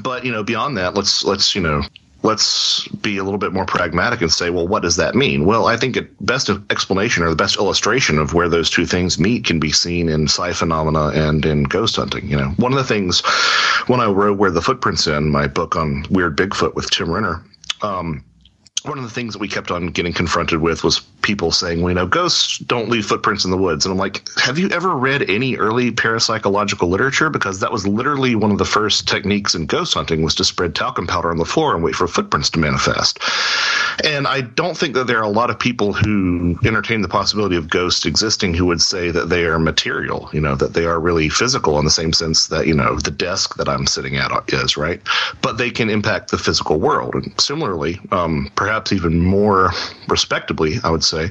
[0.00, 1.82] but you know, beyond that, let's let's you know
[2.24, 5.44] let's be a little bit more pragmatic and say, well, what does that mean?
[5.44, 9.18] Well, I think the best explanation or the best illustration of where those two things
[9.18, 12.26] meet can be seen in psi phenomena and in ghost hunting.
[12.26, 13.22] You know, one of the things
[13.88, 17.44] when I wrote Where the Footprints End, my book on weird Bigfoot with Tim Renner,
[17.82, 18.24] um,
[18.84, 21.90] one of the things that we kept on getting confronted with was people saying, well,
[21.90, 23.86] you know, ghosts don't leave footprints in the woods.
[23.86, 27.30] And I'm like, have you ever read any early parapsychological literature?
[27.30, 30.74] Because that was literally one of the first techniques in ghost hunting was to spread
[30.74, 33.20] talcum powder on the floor and wait for footprints to manifest.
[34.04, 37.56] And I don't think that there are a lot of people who entertain the possibility
[37.56, 41.00] of ghosts existing who would say that they are material, you know, that they are
[41.00, 44.30] really physical in the same sense that, you know, the desk that I'm sitting at
[44.52, 45.00] is, right?
[45.40, 47.14] But they can impact the physical world.
[47.14, 49.70] And similarly, um, perhaps even more
[50.08, 51.30] respectably, I would say.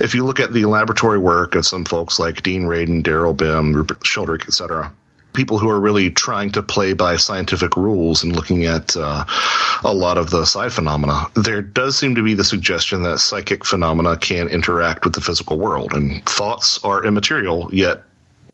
[0.00, 3.72] If you look at the laboratory work of some folks like Dean Radin, Daryl Bem,
[3.72, 4.92] Rupert Sheldrake, etc.,
[5.34, 9.24] people who are really trying to play by scientific rules and looking at uh,
[9.82, 13.64] a lot of the psi phenomena, there does seem to be the suggestion that psychic
[13.64, 18.02] phenomena can interact with the physical world, and thoughts are immaterial, yet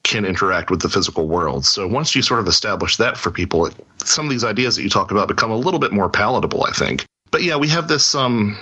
[0.03, 1.67] can interact with the physical world.
[1.67, 3.71] So once you sort of establish that for people,
[4.03, 6.73] some of these ideas that you talk about become a little bit more palatable, I
[6.73, 7.05] think.
[7.31, 8.57] But yeah, we have this um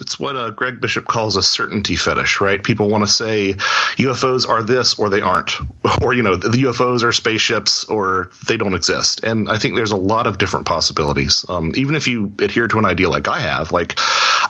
[0.00, 2.62] it's what uh, Greg Bishop calls a certainty fetish, right?
[2.62, 3.54] People want to say
[3.96, 5.52] UFOs are this or they aren't,
[6.02, 9.22] or you know, the UFOs are spaceships or they don't exist.
[9.22, 11.44] And I think there's a lot of different possibilities.
[11.48, 13.94] Um, even if you adhere to an idea like I have, like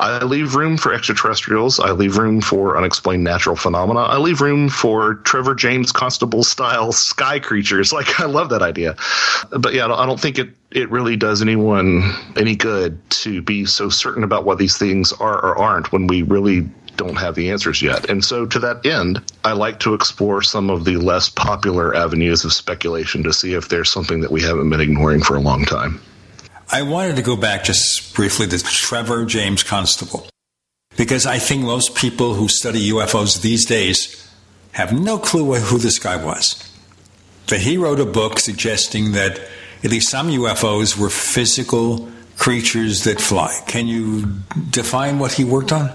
[0.00, 4.68] I leave room for extraterrestrials, I leave room for unexplained natural phenomena, I leave room
[4.68, 7.92] for Trevor James Constable style sky creatures.
[7.92, 8.96] Like I love that idea,
[9.50, 12.02] but yeah, I don't, I don't think it it really does anyone
[12.36, 16.22] any good to be so certain about what these things are or aren't when we
[16.22, 18.08] really don't have the answers yet.
[18.10, 22.44] And so, to that end, I like to explore some of the less popular avenues
[22.44, 25.64] of speculation to see if there's something that we haven't been ignoring for a long
[25.64, 26.00] time.
[26.70, 30.26] I wanted to go back just briefly to Trevor James Constable,
[30.96, 34.20] because I think most people who study UFOs these days
[34.72, 36.60] have no clue who this guy was.
[37.48, 39.40] But he wrote a book suggesting that
[39.84, 43.60] at least some UFOs were physical creatures that fly.
[43.66, 44.26] Can you
[44.70, 45.90] define what he worked on?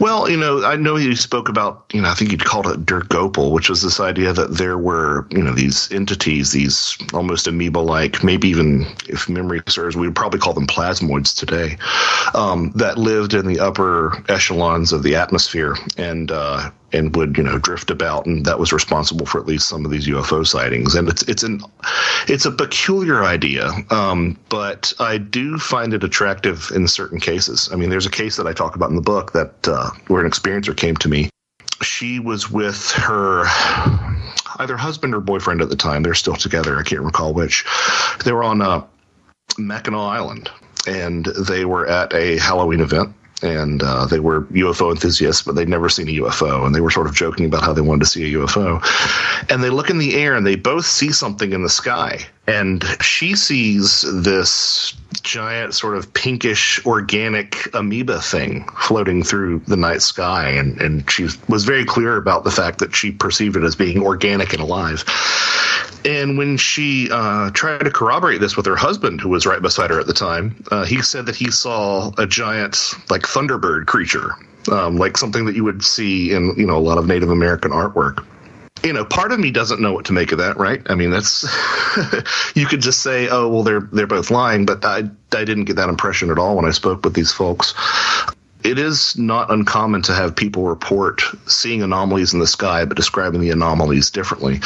[0.00, 2.84] Well, you know, I know you spoke about, you know, I think you'd called it
[2.84, 7.46] Dirk Dirigible, which was this idea that there were, you know, these entities, these almost
[7.46, 11.76] amoeba like, maybe even if memory serves, we would probably call them plasmoids today,
[12.34, 17.42] um, that lived in the upper echelons of the atmosphere and, uh, and would you
[17.42, 20.94] know drift about, and that was responsible for at least some of these UFO sightings.
[20.94, 21.60] And it's it's an
[22.28, 27.68] it's a peculiar idea, um, but I do find it attractive in certain cases.
[27.72, 30.24] I mean, there's a case that I talk about in the book that uh, where
[30.24, 31.28] an experiencer came to me.
[31.82, 33.44] She was with her
[34.58, 36.02] either husband or boyfriend at the time.
[36.02, 36.78] They're still together.
[36.78, 37.64] I can't recall which.
[38.24, 38.84] They were on uh,
[39.58, 40.50] Mackinac Island,
[40.86, 45.68] and they were at a Halloween event and uh, they were UFO enthusiasts, but they'd
[45.68, 48.06] never seen a UFO, and they were sort of joking about how they wanted to
[48.06, 48.82] see a UFO.
[49.50, 52.84] And they look in the air, and they both see something in the sky, and
[53.00, 54.94] she sees this
[55.24, 61.26] giant, sort of pinkish, organic amoeba thing floating through the night sky, and and she
[61.48, 65.04] was very clear about the fact that she perceived it as being organic and alive.
[66.04, 69.90] And when she uh, tried to corroborate this with her husband, who was right beside
[69.90, 74.32] her at the time, uh, he said that he saw a giant, like thunderbird creature,
[74.70, 77.70] um, like something that you would see in you know a lot of Native American
[77.70, 78.24] artwork.
[78.84, 80.82] You know, part of me doesn't know what to make of that, right?
[80.90, 81.44] I mean, that's
[82.54, 84.98] you could just say, "Oh, well, they're they're both lying," but I
[85.32, 87.74] I didn't get that impression at all when I spoke with these folks
[88.64, 93.42] it is not uncommon to have people report seeing anomalies in the sky, but describing
[93.42, 94.60] the anomalies differently.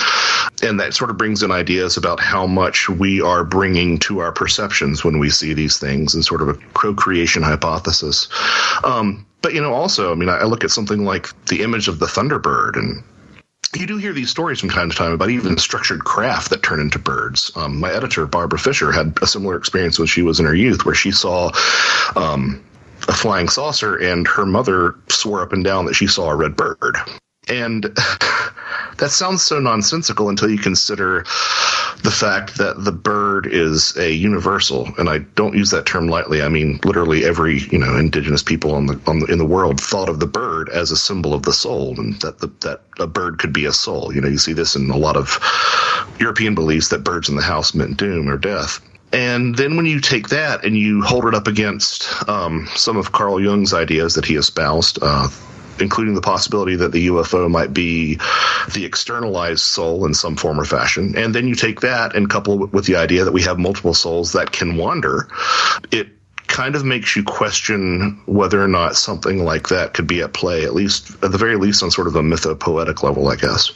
[0.62, 4.30] And that sort of brings in ideas about how much we are bringing to our
[4.30, 8.28] perceptions when we see these things and sort of a co creation hypothesis.
[8.84, 11.98] Um, but, you know, also, I mean, I look at something like the image of
[11.98, 13.02] the Thunderbird and
[13.76, 16.80] you do hear these stories from time to time about even structured craft that turn
[16.80, 17.52] into birds.
[17.54, 20.84] Um, my editor, Barbara Fisher, had a similar experience when she was in her youth,
[20.84, 21.50] where she saw
[22.16, 22.64] um,
[23.08, 26.56] a flying saucer, and her mother swore up and down that she saw a red
[26.56, 26.96] bird.
[27.48, 27.84] And
[28.98, 31.24] that sounds so nonsensical until you consider
[32.02, 36.42] the fact that the bird is a universal, and I don't use that term lightly.
[36.42, 39.80] I mean, literally every you know indigenous people on the, on the in the world
[39.80, 43.06] thought of the bird as a symbol of the soul, and that the, that a
[43.06, 44.14] bird could be a soul.
[44.14, 45.38] You know, you see this in a lot of
[46.20, 48.80] European beliefs that birds in the house meant doom or death.
[49.12, 53.12] And then when you take that and you hold it up against um, some of
[53.12, 55.28] Carl Jung's ideas that he espoused, uh,
[55.80, 58.18] including the possibility that the UFO might be
[58.74, 62.64] the externalized soul in some form or fashion, and then you take that and couple
[62.64, 65.28] it with the idea that we have multiple souls that can wander,
[65.90, 66.08] it
[66.48, 70.64] kind of makes you question whether or not something like that could be at play,
[70.64, 73.72] at least at the very least on sort of a mythopoetic level, I guess.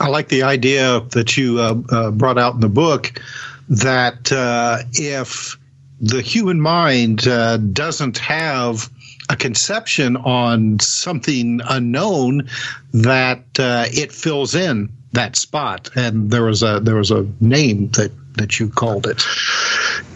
[0.00, 3.20] I like the idea that you uh, uh, brought out in the book
[3.68, 5.58] that uh, if
[6.00, 8.88] the human mind uh, doesn't have
[9.28, 12.48] a conception on something unknown,
[12.92, 15.90] that uh, it fills in that spot.
[15.96, 19.22] And there was a there was a name that that you called it.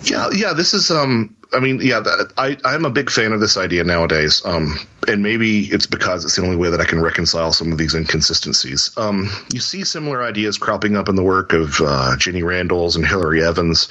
[0.05, 0.53] Yeah, yeah.
[0.53, 1.33] This is um.
[1.53, 2.01] I mean, yeah.
[2.01, 4.43] That, I I'm a big fan of this idea nowadays.
[4.45, 7.79] Um, and maybe it's because it's the only way that I can reconcile some of
[7.79, 8.91] these inconsistencies.
[8.97, 13.07] Um, you see similar ideas cropping up in the work of uh, Jenny Randles and
[13.07, 13.89] Hilary Evans.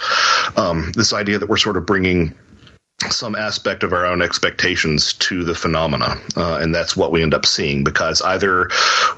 [0.58, 2.34] Um, this idea that we're sort of bringing
[3.10, 6.16] some aspect of our own expectations to the phenomena.
[6.38, 8.70] Uh, and that's what we end up seeing because either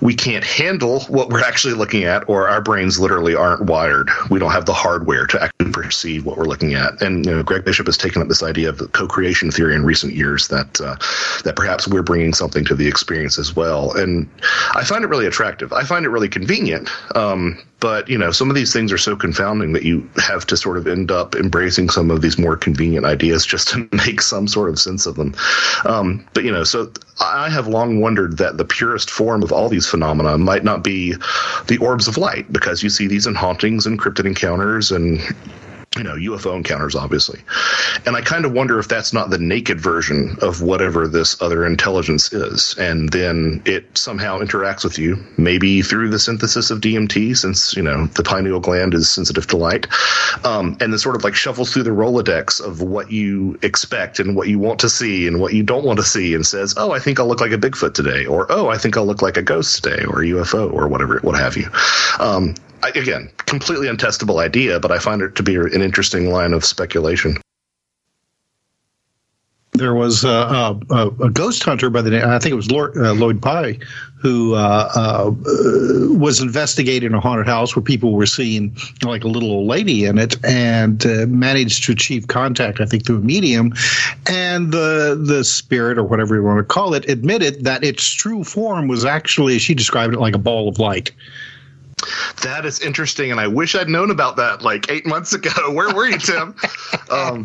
[0.01, 4.09] we can't handle what we're actually looking at or our brains literally aren't wired.
[4.31, 6.99] We don't have the hardware to actually perceive what we're looking at.
[7.01, 9.85] And, you know, Greg Bishop has taken up this idea of the co-creation theory in
[9.85, 10.95] recent years that, uh,
[11.43, 13.95] that perhaps we're bringing something to the experience as well.
[13.95, 14.27] And
[14.73, 15.71] I find it really attractive.
[15.71, 16.89] I find it really convenient.
[17.15, 20.57] Um, but you know some of these things are so confounding that you have to
[20.57, 24.47] sort of end up embracing some of these more convenient ideas just to make some
[24.47, 25.35] sort of sense of them.
[25.85, 29.69] Um, but you know so i have long wondered that the purest form of all
[29.69, 31.13] these phenomena might not be
[31.67, 35.19] the orbs of light because you see these in hauntings and cryptid encounters and
[35.97, 37.39] you know, UFO encounters, obviously.
[38.05, 41.65] And I kind of wonder if that's not the naked version of whatever this other
[41.65, 42.75] intelligence is.
[42.77, 47.83] And then it somehow interacts with you, maybe through the synthesis of DMT, since, you
[47.83, 49.87] know, the pineal gland is sensitive to light.
[50.43, 54.35] Um, and then sort of like shuffles through the Rolodex of what you expect and
[54.35, 56.91] what you want to see and what you don't want to see and says, oh,
[56.91, 58.25] I think I'll look like a Bigfoot today.
[58.25, 61.19] Or, oh, I think I'll look like a ghost today or a UFO or whatever,
[61.19, 61.69] what have you.
[62.19, 66.65] Um, again, completely untestable idea, but I find it to be an interesting line of
[66.65, 67.37] speculation.
[69.73, 72.97] There was a, a, a ghost hunter by the name, I think it was Lord,
[72.97, 73.77] uh, Lloyd Pye,
[74.19, 75.31] who uh, uh,
[76.17, 80.17] was investigating a haunted house where people were seeing like a little old lady in
[80.17, 83.73] it, and uh, managed to achieve contact, I think, through a medium.
[84.25, 88.43] And the the spirit, or whatever you want to call it, admitted that its true
[88.43, 91.11] form was actually, as she described it like a ball of light.
[92.43, 95.49] That is interesting, and I wish I'd known about that like eight months ago.
[95.71, 96.55] Where were you, Tim?
[97.09, 97.43] um,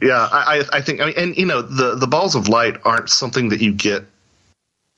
[0.00, 3.10] yeah, I, I think, I mean, and you know, the the balls of light aren't
[3.10, 4.04] something that you get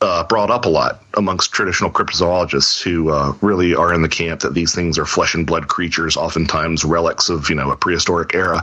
[0.05, 4.41] uh, brought up a lot amongst traditional cryptozoologists who uh, really are in the camp
[4.41, 8.35] that these things are flesh and blood creatures, oftentimes relics of you know a prehistoric
[8.35, 8.63] era.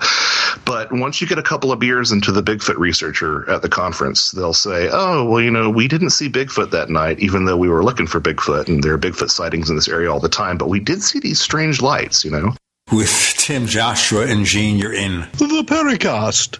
[0.65, 4.31] But once you get a couple of beers into the Bigfoot researcher at the conference,
[4.31, 7.69] they'll say, "Oh, well, you know, we didn't see Bigfoot that night, even though we
[7.69, 10.59] were looking for Bigfoot, and there are Bigfoot sightings in this area all the time.
[10.59, 12.53] But we did see these strange lights, you know."
[12.91, 16.59] With Tim, Joshua, and Gene, you're in the Paracast.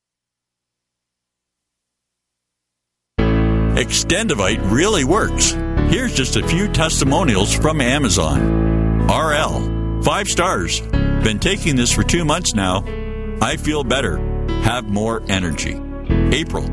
[3.75, 5.51] Extendivite really works.
[5.91, 9.07] Here's just a few testimonials from Amazon.
[9.07, 10.81] RL, five stars.
[10.81, 12.83] Been taking this for two months now.
[13.41, 14.17] I feel better,
[14.63, 15.79] have more energy.
[16.09, 16.67] April,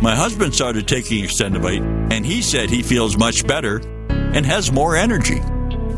[0.00, 4.94] my husband started taking Extendivite and he said he feels much better and has more
[4.94, 5.40] energy.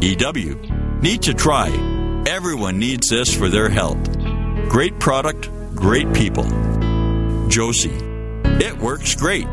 [0.00, 0.54] EW,
[1.02, 1.68] need to try.
[2.26, 4.02] Everyone needs this for their health.
[4.70, 6.44] Great product, great people.
[7.48, 8.02] Josie.
[8.58, 9.46] It works great.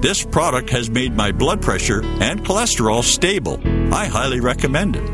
[0.00, 3.60] This product has made my blood pressure and cholesterol stable.
[3.94, 5.04] I highly recommend it.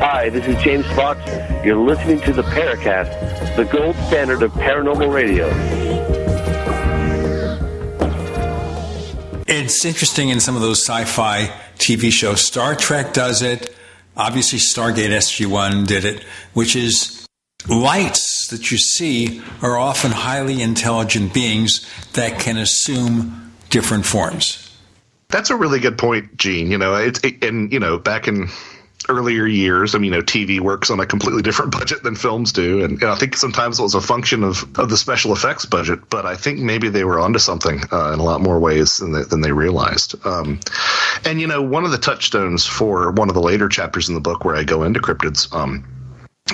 [0.00, 1.20] Hi, this is James Fox.
[1.62, 5.46] You're listening to the Paracast, the gold standard of paranormal radio.
[9.46, 12.40] It's interesting in some of those sci fi TV shows.
[12.40, 13.76] Star Trek does it.
[14.16, 16.24] Obviously, Stargate SG 1 did it,
[16.54, 17.26] which is
[17.68, 24.74] lights that you see are often highly intelligent beings that can assume different forms.
[25.28, 26.70] That's a really good point, Gene.
[26.70, 28.48] You know, it's it, and you know, back in
[29.10, 32.52] earlier years, I mean, you know, TV works on a completely different budget than films
[32.52, 35.66] do, and, and I think sometimes it was a function of, of the special effects
[35.66, 36.08] budget.
[36.08, 39.12] But I think maybe they were onto something uh, in a lot more ways than
[39.12, 40.14] they, than they realized.
[40.24, 40.60] Um,
[41.24, 44.20] and you know, one of the touchstones for one of the later chapters in the
[44.20, 45.52] book where I go into cryptids.
[45.54, 45.84] Um,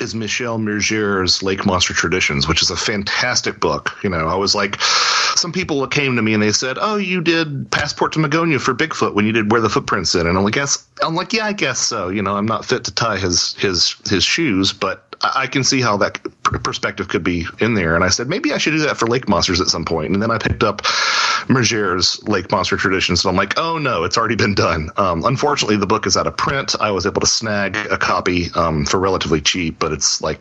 [0.00, 3.96] is Michel Meurger's Lake Monster Traditions, which is a fantastic book.
[4.02, 4.80] You know, I was like,
[5.36, 8.74] some people came to me and they said, "Oh, you did Passport to Magonia for
[8.74, 11.46] Bigfoot when you did Where the Footprints End," and I'm like, "Yes." I'm like, "Yeah,
[11.46, 15.05] I guess so." You know, I'm not fit to tie his his his shoes, but
[15.22, 17.94] I can see how that perspective could be in there.
[17.94, 20.12] And I said, maybe I should do that for Lake Monsters at some point.
[20.12, 20.82] And then I picked up
[21.48, 24.90] Meurger's Lake Monster Traditions, and I'm like, oh no, it's already been done.
[24.96, 26.74] Um, unfortunately, the book is out of print.
[26.80, 30.38] I was able to snag a copy um, for relatively cheap, but it's like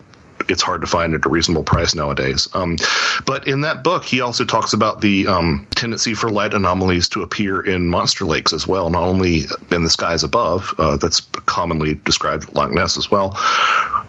[0.49, 2.47] it's hard to find at a reasonable price nowadays.
[2.53, 2.77] Um,
[3.25, 7.21] but in that book, he also talks about the um, tendency for light anomalies to
[7.21, 11.95] appear in monster lakes as well, not only in the skies above, uh, that's commonly
[12.05, 13.37] described Loch Ness as well,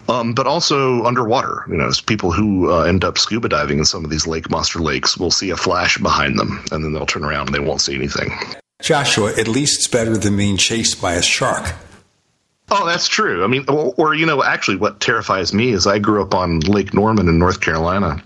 [0.09, 1.65] um, but also underwater.
[1.69, 4.79] You know, people who uh, end up scuba diving in some of these lake monster
[4.79, 7.81] lakes will see a flash behind them, and then they'll turn around and they won't
[7.81, 8.31] see anything.
[8.81, 11.73] Joshua, at least it's better than being chased by a shark.
[12.69, 13.43] Oh, that's true.
[13.43, 16.59] I mean, or, or, you know, actually, what terrifies me is I grew up on
[16.61, 18.21] Lake Norman in North Carolina,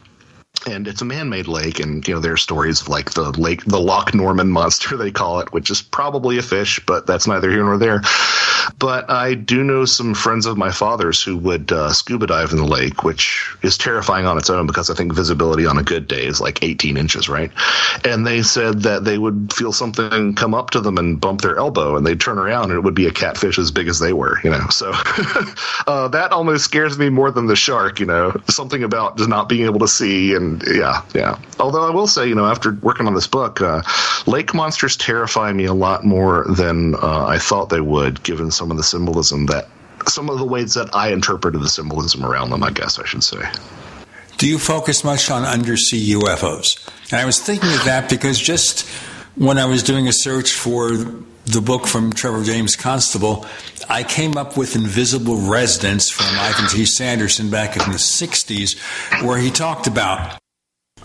[0.68, 3.64] and it's a man-made lake, and you know, there are stories of like the lake,
[3.66, 7.50] the Loch Norman monster they call it, which is probably a fish, but that's neither
[7.50, 8.02] here nor there.
[8.78, 12.58] But I do know some friends of my father's who would uh, scuba dive in
[12.58, 16.08] the lake, which is terrifying on its own because I think visibility on a good
[16.08, 17.52] day is like 18 inches, right?
[18.06, 21.58] And they said that they would feel something come up to them and bump their
[21.58, 24.14] elbow, and they'd turn around and it would be a catfish as big as they
[24.14, 24.68] were, you know.
[24.70, 24.92] So
[25.88, 28.34] uh, that almost scares me more than the shark, you know.
[28.50, 31.40] Something about just not being able to see, and yeah, yeah.
[31.60, 33.82] Although I will say, you know, after working on this book, uh,
[34.26, 38.72] lake monsters terrify me a lot more than uh, I thought they would, given some
[38.72, 39.68] of the symbolism that
[40.08, 43.24] some of the ways that I interpreted the symbolism around them, I guess I should
[43.24, 43.42] say.
[44.38, 46.90] Do you focus much on undersea UFOs?
[47.12, 48.88] And I was thinking of that because just
[49.36, 50.90] when I was doing a search for
[51.46, 53.46] the book from Trevor James Constable,
[53.90, 56.86] I came up with Invisible Residents from Ivan T.
[56.86, 58.80] Sanderson back in the 60s,
[59.26, 60.41] where he talked about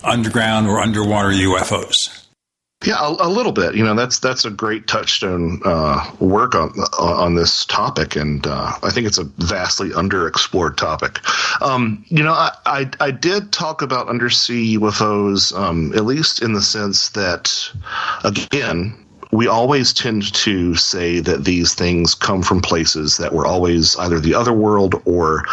[0.03, 2.27] underground or underwater UFOs.
[2.85, 3.73] Yeah, a, a, little bit.
[3.75, 6.69] You know, that's that's a great touchstone uh, work on
[6.99, 11.19] on this topic, and uh, I think it's a vastly underexplored topic.
[11.59, 16.53] Um, you know, I, I, I did talk about undersea UFOs, um, at least in
[16.53, 17.51] the sense that,
[18.23, 18.95] again,
[19.31, 24.19] we always tend to say that these things come from places that were always either
[24.19, 25.45] the other world or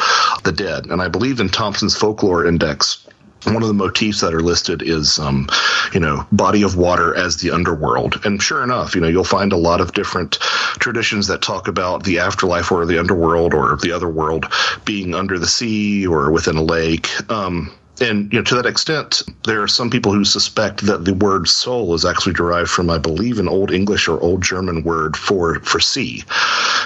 [0.44, 3.03] the dead, and I believe in Thompson's folklore index
[3.46, 5.48] one of the motifs that are listed is, um,
[5.92, 8.20] you know, body of water as the underworld.
[8.24, 10.38] And sure enough, you know, you'll find a lot of different
[10.78, 14.46] traditions that talk about the afterlife or the underworld or the other world
[14.84, 17.08] being under the sea or within a lake.
[17.30, 21.14] Um, and you know, to that extent, there are some people who suspect that the
[21.14, 25.16] word soul is actually derived from, I believe, an Old English or Old German word
[25.16, 26.24] for for sea.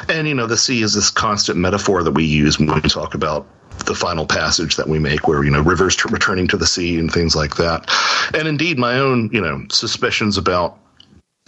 [0.09, 3.15] And you know, the sea is this constant metaphor that we use when we talk
[3.15, 3.47] about
[3.89, 6.99] the final passage that we make, where you know rivers t- returning to the sea
[6.99, 7.91] and things like that.
[8.35, 10.79] And indeed, my own you know suspicions about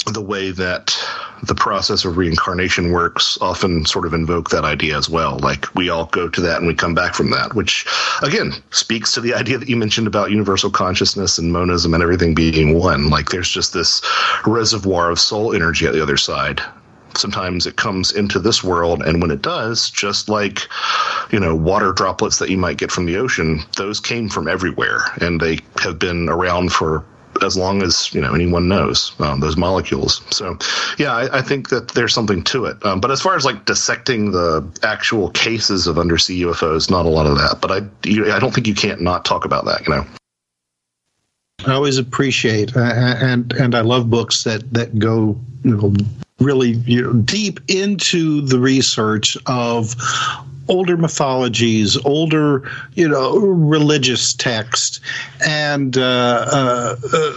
[0.07, 0.97] the way that
[1.43, 5.39] the process of reincarnation works often sort of invoke that idea as well.
[5.39, 7.87] Like we all go to that and we come back from that, which
[8.23, 12.35] again speaks to the idea that you mentioned about universal consciousness and monism and everything
[12.35, 13.11] being one.
[13.11, 14.03] Like there's just this
[14.47, 16.63] reservoir of soul energy at the other side.
[17.17, 20.69] Sometimes it comes into this world, and when it does, just like
[21.31, 25.01] you know, water droplets that you might get from the ocean, those came from everywhere,
[25.21, 27.05] and they have been around for
[27.43, 30.23] as long as you know anyone knows um, those molecules.
[30.31, 30.59] So,
[30.99, 32.85] yeah, I, I, think that there's something to it.
[32.85, 37.09] Um, but as far as like dissecting the actual cases of undersea UFOs, not a
[37.09, 37.59] lot of that.
[37.61, 39.87] But I, you, I don't think you can't not talk about that.
[39.87, 40.07] You know.
[41.67, 45.95] I always appreciate uh, and and I love books that that go you know
[46.41, 49.95] really you know deep into the research of
[50.71, 55.01] older mythologies, older, you know, religious texts,
[55.47, 57.33] and uh, uh, uh,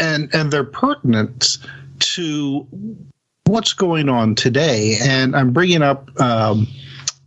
[0.00, 1.58] and and they're pertinent
[2.00, 2.66] to
[3.44, 4.96] what's going on today.
[5.00, 6.08] And I'm bringing up.
[6.20, 6.66] Um,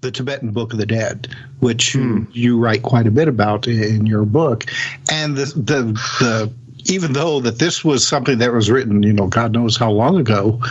[0.02, 2.26] the Tibetan Book of the Dead, which hmm.
[2.34, 4.66] you write quite a bit about in your book,
[5.10, 5.84] and the the
[6.20, 6.54] the
[6.86, 10.18] even though that this was something that was written, you know, God knows how long
[10.18, 10.62] ago,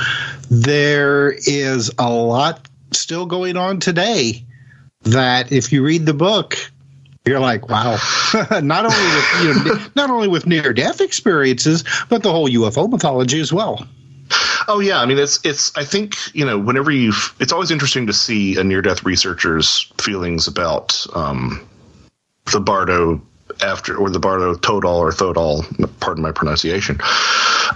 [0.51, 4.45] there is a lot still going on today
[5.03, 6.57] that if you read the book,
[7.25, 7.99] you're like, wow.
[8.63, 12.91] not only with you know, not only with near death experiences, but the whole UFO
[12.91, 13.87] mythology as well.
[14.69, 18.07] Oh yeah, I mean it's it's I think you know whenever you it's always interesting
[18.07, 21.69] to see a near death researcher's feelings about um,
[22.53, 23.21] the Bardo
[23.63, 26.99] after or the Bardo Todol or Thodol, pardon my pronunciation.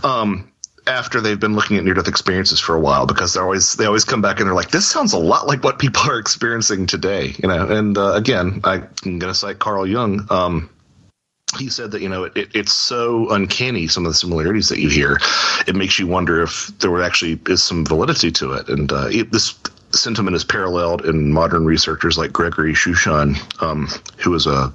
[0.03, 0.51] Um,
[0.87, 3.87] after they've been looking at near death experiences for a while because they always they
[3.87, 6.87] always come back and they're like this sounds a lot like what people are experiencing
[6.87, 10.71] today you know and uh, again i'm going to cite carl jung um,
[11.59, 14.89] he said that you know it, it's so uncanny some of the similarities that you
[14.89, 15.19] hear
[15.67, 19.33] it makes you wonder if there actually is some validity to it and uh, it,
[19.33, 19.59] this
[19.91, 24.73] sentiment is paralleled in modern researchers like gregory shushan um, who is a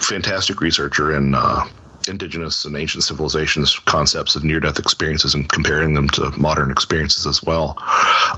[0.00, 1.64] fantastic researcher in uh,
[2.08, 7.26] indigenous and ancient civilizations concepts of near death experiences and comparing them to modern experiences
[7.26, 7.76] as well.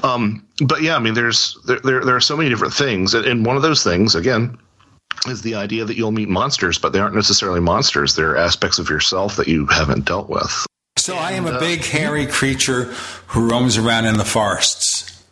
[0.03, 3.47] Um, but yeah, I mean, there's there, there, there are so many different things, and
[3.47, 4.59] one of those things again
[5.29, 8.17] is the idea that you'll meet monsters, but they aren't necessarily monsters.
[8.17, 10.67] They're aspects of yourself that you haven't dealt with.
[10.97, 12.85] So I am a big hairy creature
[13.29, 15.25] who roams around in the forests.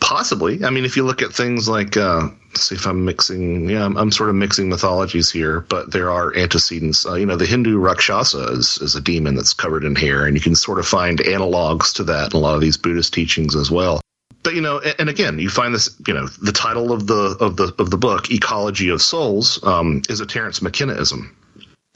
[0.00, 0.64] Possibly.
[0.64, 2.28] I mean, if you look at things like, uh,
[2.62, 6.36] see if I'm mixing, yeah, I'm, I'm, sort of mixing mythologies here, but there are
[6.36, 7.06] antecedents.
[7.06, 10.36] Uh, you know, the Hindu Rakshasa is, is a demon that's covered in hair, and
[10.36, 13.54] you can sort of find analogs to that in a lot of these Buddhist teachings
[13.54, 14.00] as well.
[14.42, 15.94] But you know, and, and again, you find this.
[16.06, 20.02] You know, the title of the of the of the book, "Ecology of Souls," um,
[20.08, 21.30] is a Terence McKennaism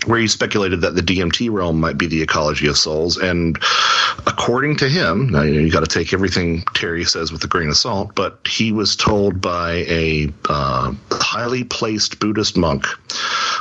[0.06, 3.16] where he speculated that the DMT realm might be the ecology of souls.
[3.16, 3.58] And
[4.26, 7.48] according to him, now you, know, you got to take everything Terry says with a
[7.48, 12.86] grain of salt, but he was told by a uh, highly placed Buddhist monk,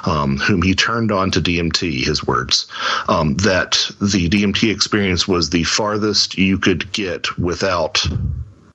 [0.07, 2.67] um, whom he turned on to DMT, his words,
[3.07, 3.71] um, that
[4.01, 8.05] the DMT experience was the farthest you could get without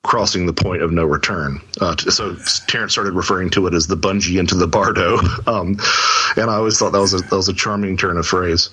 [0.05, 1.59] crossing the point of no return.
[1.81, 2.35] Uh, so
[2.67, 5.77] Terence started referring to it as the bungee into the bardo, um,
[6.37, 8.69] and I always thought that was a, that was a charming turn of phrase.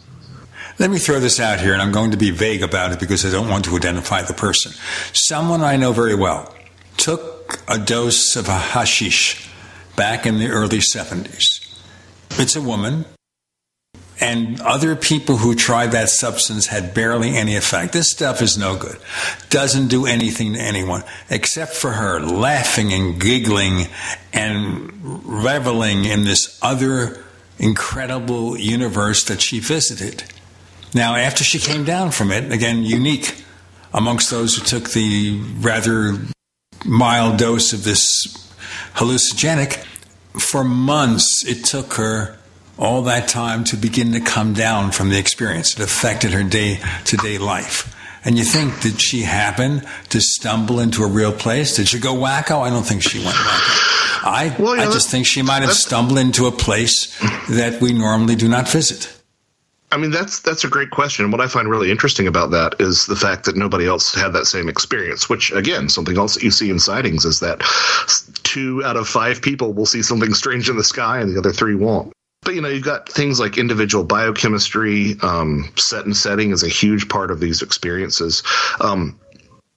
[0.78, 3.26] Let me throw this out here, and I'm going to be vague about it because
[3.26, 4.72] I don't want to identify the person.
[5.12, 6.54] Someone I know very well
[6.96, 9.50] took a dose of a hashish
[9.96, 11.60] back in the early 70s.
[12.38, 13.04] It's a woman
[14.22, 17.92] and other people who tried that substance had barely any effect.
[17.92, 18.96] This stuff is no good.
[19.50, 23.88] Doesn't do anything to anyone except for her laughing and giggling
[24.32, 24.92] and
[25.26, 27.24] reveling in this other
[27.58, 30.22] incredible universe that she visited.
[30.94, 33.44] Now, after she came down from it, again, unique
[33.92, 36.16] amongst those who took the rather
[36.84, 38.06] mild dose of this
[38.94, 39.84] hallucinogenic,
[40.38, 42.38] for months it took her
[42.78, 45.74] all that time to begin to come down from the experience.
[45.74, 47.94] It affected her day to day life.
[48.24, 51.74] And you think, did she happen to stumble into a real place?
[51.76, 52.60] Did she go wacko?
[52.60, 53.92] I don't think she went wacko.
[54.24, 57.18] I, well, I just think she might have stumbled into a place
[57.48, 59.12] that we normally do not visit?
[59.90, 61.30] I mean, that's that's a great question.
[61.30, 64.46] What I find really interesting about that is the fact that nobody else had that
[64.46, 65.28] same experience.
[65.28, 67.60] Which, again, something else that you see in sightings is that
[68.42, 71.52] two out of five people will see something strange in the sky, and the other
[71.52, 72.12] three won't.
[72.42, 75.16] But you know, you've got things like individual biochemistry.
[75.22, 78.42] Um, set and setting is a huge part of these experiences.
[78.80, 79.18] Um,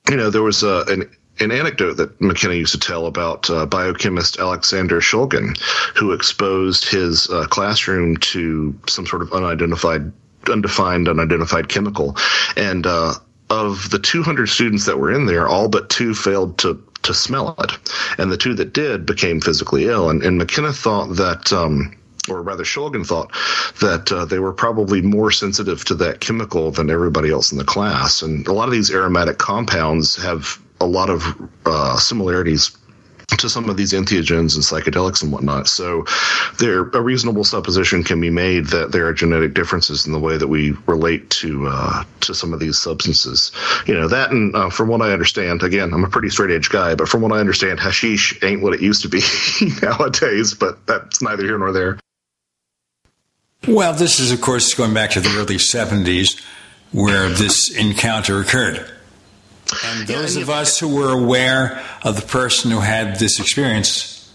[0.10, 1.10] you know, there was a, an
[1.40, 5.58] an anecdote that McKenna used to tell about uh, biochemist Alexander Shulgin,
[5.96, 10.12] who exposed his uh, classroom to some sort of unidentified,
[10.50, 12.16] undefined, unidentified chemical,
[12.56, 13.14] and uh,
[13.50, 17.56] of the 200 students that were in there, all but two failed to to smell
[17.60, 17.72] it,
[18.18, 20.10] and the two that did became physically ill.
[20.10, 21.54] And, and McKenna thought that.
[21.54, 21.96] Um,
[22.30, 23.32] or rather Shulgin thought
[23.80, 27.64] that uh, they were probably more sensitive to that chemical than everybody else in the
[27.66, 28.22] class.
[28.22, 31.24] And a lot of these aromatic compounds have a lot of
[31.66, 32.78] uh, similarities
[33.38, 35.68] to some of these entheogens and psychedelics and whatnot.
[35.68, 36.06] So
[36.60, 40.38] there a reasonable supposition can be made that there are genetic differences in the way
[40.38, 43.52] that we relate to uh, to some of these substances.
[43.88, 46.70] You know, that and uh, from what I understand, again, I'm a pretty straight edge
[46.70, 49.22] guy, but from what I understand, hashish ain't what it used to be
[49.82, 51.98] nowadays, but that's neither here nor there.
[53.68, 56.42] Well, this is, of course, going back to the early 70s
[56.92, 58.90] where this encounter occurred.
[59.86, 64.32] And those of us who were aware of the person who had this experience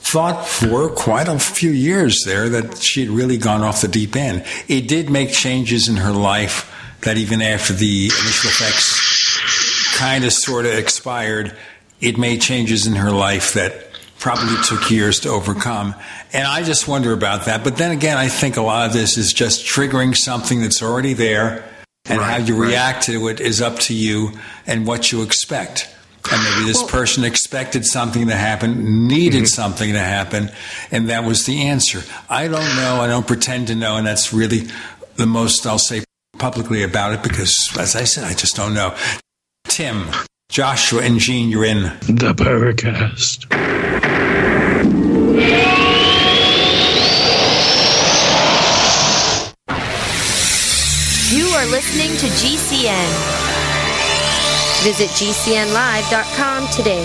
[0.00, 4.14] thought for quite a few years there that she had really gone off the deep
[4.14, 4.44] end.
[4.68, 6.70] It did make changes in her life
[7.00, 11.56] that even after the initial effects kind of sort of expired,
[12.00, 13.88] it made changes in her life that
[14.24, 15.94] probably took years to overcome.
[16.32, 17.62] And I just wonder about that.
[17.62, 21.12] But then again, I think a lot of this is just triggering something that's already
[21.12, 21.62] there
[22.06, 22.70] and right, how you right.
[22.70, 24.30] react to it is up to you
[24.66, 25.94] and what you expect.
[26.32, 29.44] And maybe this well, person expected something to happen, needed mm-hmm.
[29.44, 30.50] something to happen,
[30.90, 32.00] and that was the answer.
[32.30, 33.02] I don't know.
[33.02, 34.68] I don't pretend to know, and that's really
[35.16, 36.02] the most I'll say
[36.38, 38.96] publicly about it because, as I said, I just don't know.
[39.64, 40.08] Tim,
[40.54, 43.50] Joshua, and Gene, you're in the Paracast.
[51.32, 53.10] You are listening to GCN.
[54.84, 57.04] Visit GCNlive.com today.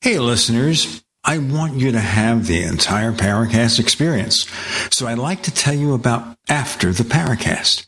[0.00, 1.02] Hey, listeners.
[1.24, 4.46] I want you to have the entire Paracast experience.
[4.90, 7.87] So I'd like to tell you about After the Paracast.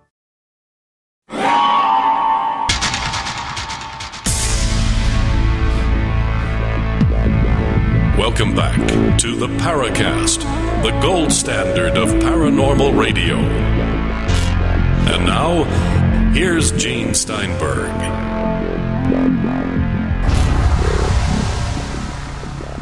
[8.17, 8.77] Welcome back
[9.19, 10.41] to the Paracast,
[10.83, 13.37] the gold standard of paranormal radio.
[13.37, 15.63] And now,
[16.33, 17.91] here's Gene Steinberg.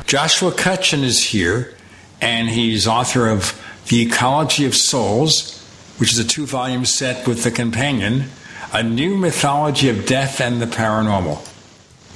[0.06, 1.76] Joshua Cutchin is here,
[2.20, 5.64] and he's author of The Ecology of Souls,
[6.00, 8.26] which is a two volume set with the companion,
[8.72, 11.46] a new mythology of death and the paranormal.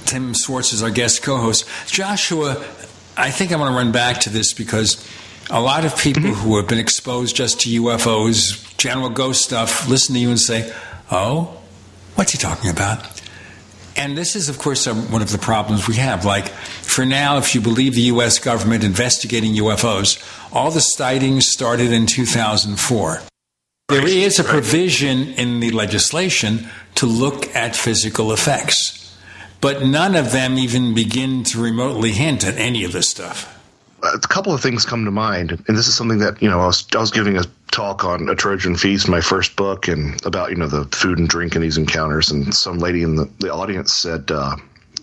[0.06, 1.66] Tim Swartz is our guest co host.
[1.86, 2.64] Joshua,
[3.16, 5.06] I think I want to run back to this because
[5.50, 6.40] a lot of people mm-hmm.
[6.40, 10.72] who have been exposed just to UFOs, general ghost stuff, listen to you and say,
[11.10, 11.60] Oh,
[12.14, 13.10] what's he talking about?
[13.96, 16.24] And this is, of course, one of the problems we have.
[16.24, 18.40] Like, for now, if you believe the U.S.
[18.40, 20.20] government investigating UFOs,
[20.52, 23.22] all the sightings started in 2004.
[23.94, 29.16] There is a provision in the legislation to look at physical effects,
[29.60, 33.54] but none of them even begin to remotely hint at any of this stuff
[34.12, 36.66] a couple of things come to mind, and this is something that you know I
[36.66, 40.50] was I was giving a talk on a Trojan Feast, my first book, and about
[40.50, 43.52] you know the food and drink in these encounters, and some lady in the, the
[43.52, 44.30] audience said.
[44.30, 44.56] Uh,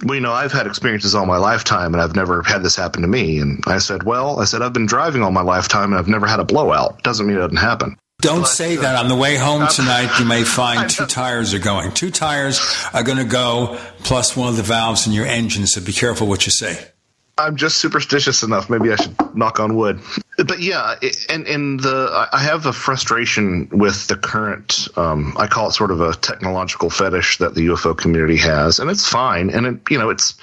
[0.04, 3.04] well, you know, I've had experiences all my lifetime and I've never had this happen
[3.04, 3.38] to me.
[3.38, 6.26] And I said, well, I said, I've been driving all my lifetime and I've never
[6.26, 7.04] had a blowout.
[7.04, 7.96] Doesn't mean it doesn't happen.
[8.22, 8.96] Don't say that.
[8.96, 11.92] On the way home tonight, you may find two tires are going.
[11.92, 12.60] Two tires
[12.94, 15.68] are going to go, plus one of the valves in your engine.
[15.68, 16.88] So be careful what you say.
[17.38, 18.70] I'm just superstitious enough.
[18.70, 20.00] Maybe I should knock on wood.
[20.38, 20.96] But yeah,
[21.30, 24.88] and and the I have a frustration with the current.
[24.96, 28.90] Um, I call it sort of a technological fetish that the UFO community has, and
[28.90, 29.52] it's fine.
[29.52, 30.34] And it, you know, it's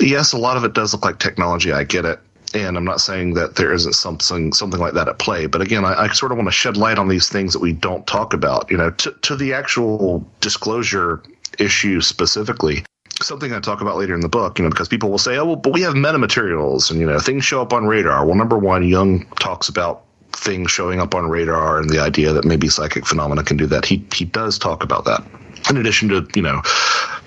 [0.00, 1.70] yes, a lot of it does look like technology.
[1.70, 2.18] I get it.
[2.54, 5.84] And I'm not saying that there isn't something something like that at play, but again,
[5.84, 8.34] I, I sort of want to shed light on these things that we don't talk
[8.34, 8.70] about.
[8.70, 11.22] You know, to, to the actual disclosure
[11.58, 12.84] issue specifically
[13.20, 15.44] something I talk about later in the book, you know, because people will say, oh,
[15.44, 18.26] well, but we have metamaterials and, you know, things show up on radar.
[18.26, 22.44] Well, number one, Jung talks about things showing up on radar and the idea that
[22.44, 23.84] maybe psychic phenomena can do that.
[23.84, 25.24] He, he does talk about that
[25.70, 26.62] in addition to, you know,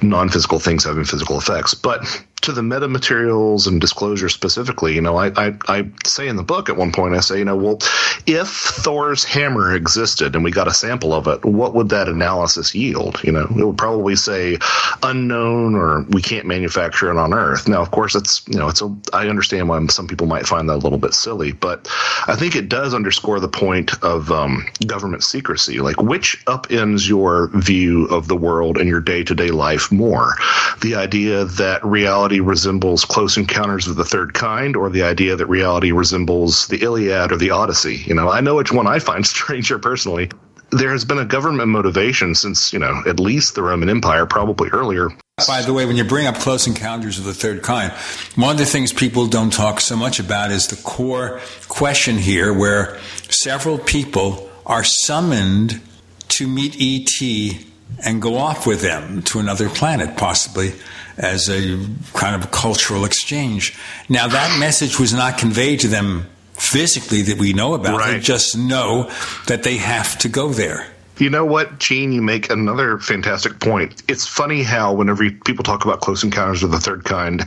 [0.02, 1.74] non-physical things having physical effects.
[1.74, 2.06] But
[2.46, 6.70] to the metamaterials and disclosure specifically, you know, I, I, I, say in the book
[6.70, 7.80] at one point, I say, you know, well,
[8.28, 12.76] if Thor's hammer existed and we got a sample of it, what would that analysis
[12.76, 13.20] yield?
[13.24, 14.60] You know, it would probably say
[15.02, 17.68] unknown or we can't manufacture it on Earth.
[17.68, 20.70] Now, of course, it's, you know, it's a, I understand why some people might find
[20.70, 21.88] that a little bit silly, but
[22.28, 25.80] I think it does underscore the point of um, government secrecy.
[25.80, 30.36] Like, which upends your view of the world and your day to day life more?
[30.82, 35.46] The idea that reality resembles Close Encounters of the Third Kind, or the idea that
[35.48, 38.04] reality resembles the Iliad or the Odyssey.
[38.06, 40.30] You know, I know which one I find stranger personally.
[40.72, 44.70] There has been a government motivation since, you know, at least the Roman Empire, probably
[44.70, 45.10] earlier,
[45.48, 47.92] by the way, when you bring up close encounters of the third kind,
[48.36, 52.54] one of the things people don't talk so much about is the core question here,
[52.54, 55.82] where several people are summoned
[56.30, 57.66] to meet ET
[58.04, 60.74] and go off with them to another planet, possibly
[61.18, 63.78] as a kind of cultural exchange.
[64.10, 68.00] Now, that message was not conveyed to them physically that we know about.
[68.00, 68.14] Right.
[68.14, 69.12] They just know
[69.48, 70.88] that they have to go there.
[71.18, 72.12] You know what, Gene?
[72.12, 74.04] You make another fantastic point.
[74.10, 77.46] It's funny how whenever people talk about close encounters of the third kind,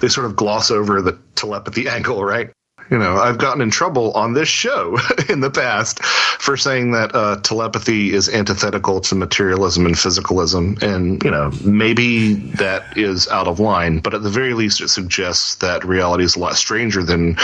[0.00, 2.50] they sort of gloss over the telepathy angle, right?
[2.90, 7.14] You know, I've gotten in trouble on this show in the past for saying that
[7.14, 10.82] uh, telepathy is antithetical to materialism and physicalism.
[10.82, 14.88] And, you know, maybe that is out of line, but at the very least, it
[14.88, 17.36] suggests that reality is a lot stranger than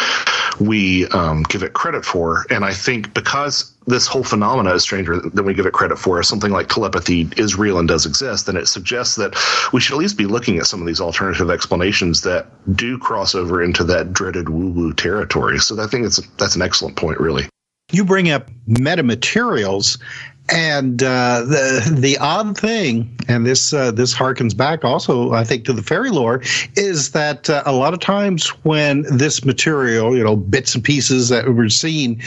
[0.60, 2.46] we um, give it credit for.
[2.48, 6.22] And I think because this whole phenomena is stranger than we give it credit for,
[6.22, 9.34] something like telepathy is real and does exist, then it suggests that
[9.72, 13.34] we should at least be looking at some of these alternative explanations that do cross
[13.34, 15.58] over into that dreaded woo woo territory.
[15.58, 17.48] So I think it's that's an excellent point, really
[17.92, 20.00] you bring up metamaterials
[20.50, 25.64] and uh, the the odd thing, and this uh, this harkens back also, I think,
[25.64, 26.42] to the fairy lore,
[26.76, 31.30] is that uh, a lot of times when this material, you know, bits and pieces
[31.30, 32.20] that were seen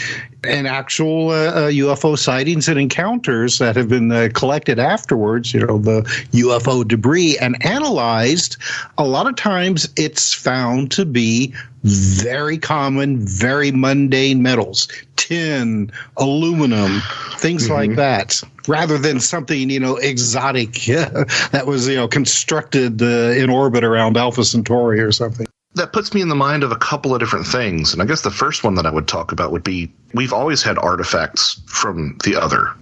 [0.43, 5.59] in actual UFO uh, uh, sightings and encounters that have been uh, collected afterwards, you
[5.59, 6.01] know, the
[6.31, 8.57] UFO debris and analyzed,
[8.97, 11.53] a lot of times it's found to be
[11.87, 17.01] very common, very mundane metals, tin, aluminum,
[17.37, 17.73] things mm-hmm.
[17.73, 23.49] like that, rather than something, you know, exotic that was, you know, constructed uh, in
[23.49, 25.47] orbit around Alpha Centauri or something.
[25.75, 27.93] That puts me in the mind of a couple of different things.
[27.93, 30.63] And I guess the first one that I would talk about would be we've always
[30.63, 32.73] had artifacts from the other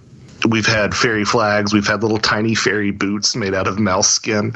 [0.46, 1.72] We've had fairy flags.
[1.72, 4.52] We've had little tiny fairy boots made out of mouse skin.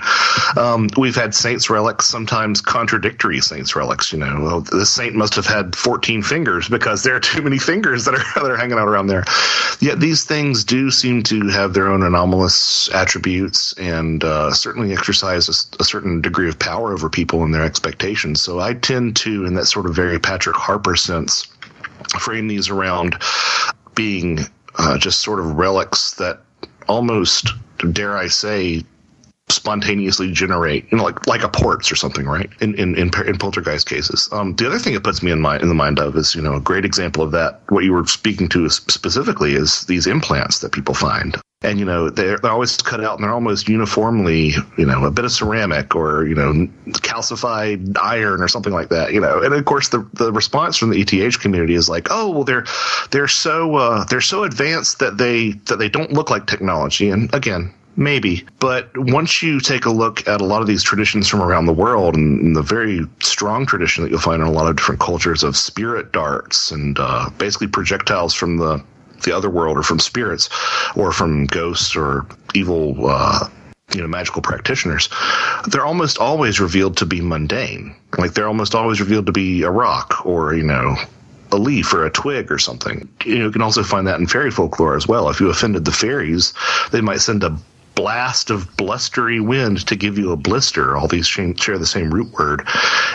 [0.56, 4.12] Um, we've had saints relics, sometimes contradictory saints relics.
[4.12, 7.58] You know, well, the saint must have had 14 fingers because there are too many
[7.58, 9.24] fingers that are that are hanging out around there.
[9.80, 15.48] Yet these things do seem to have their own anomalous attributes and uh, certainly exercise
[15.48, 18.40] a, a certain degree of power over people and their expectations.
[18.40, 21.48] So I tend to, in that sort of very Patrick Harpur sense,
[22.18, 23.16] frame these around
[23.94, 24.40] being
[24.80, 26.40] uh, just sort of relics that
[26.88, 27.50] almost
[27.92, 28.82] dare I say,
[29.50, 32.50] spontaneously generate, you know, like like apports or something, right?
[32.60, 34.28] In in in, in poltergeist cases.
[34.32, 36.42] Um, the other thing it puts me in mind in the mind of is, you
[36.42, 37.60] know, a great example of that.
[37.68, 41.36] What you were speaking to specifically is these implants that people find.
[41.62, 45.10] And you know they're, they're always cut out, and they're almost uniformly, you know, a
[45.10, 46.66] bit of ceramic or you know
[47.00, 49.12] calcified iron or something like that.
[49.12, 52.30] You know, and of course the the response from the ETH community is like, oh
[52.30, 52.64] well, they're
[53.10, 57.10] they're so uh, they're so advanced that they that they don't look like technology.
[57.10, 58.46] And again, Maybe.
[58.60, 61.72] But once you take a look at a lot of these traditions from around the
[61.72, 65.42] world and the very strong tradition that you'll find in a lot of different cultures
[65.42, 68.82] of spirit darts and uh, basically projectiles from the,
[69.24, 70.48] the other world or from spirits
[70.96, 73.48] or from ghosts or evil, uh,
[73.92, 75.08] you know, magical practitioners,
[75.68, 77.94] they're almost always revealed to be mundane.
[78.16, 80.96] Like they're almost always revealed to be a rock or, you know,
[81.52, 83.08] a leaf or a twig or something.
[83.24, 85.28] You, know, you can also find that in fairy folklore as well.
[85.28, 86.54] If you offended the fairies,
[86.92, 87.58] they might send a
[88.00, 90.96] blast of blustery wind to give you a blister.
[90.96, 92.66] All these share the same root word.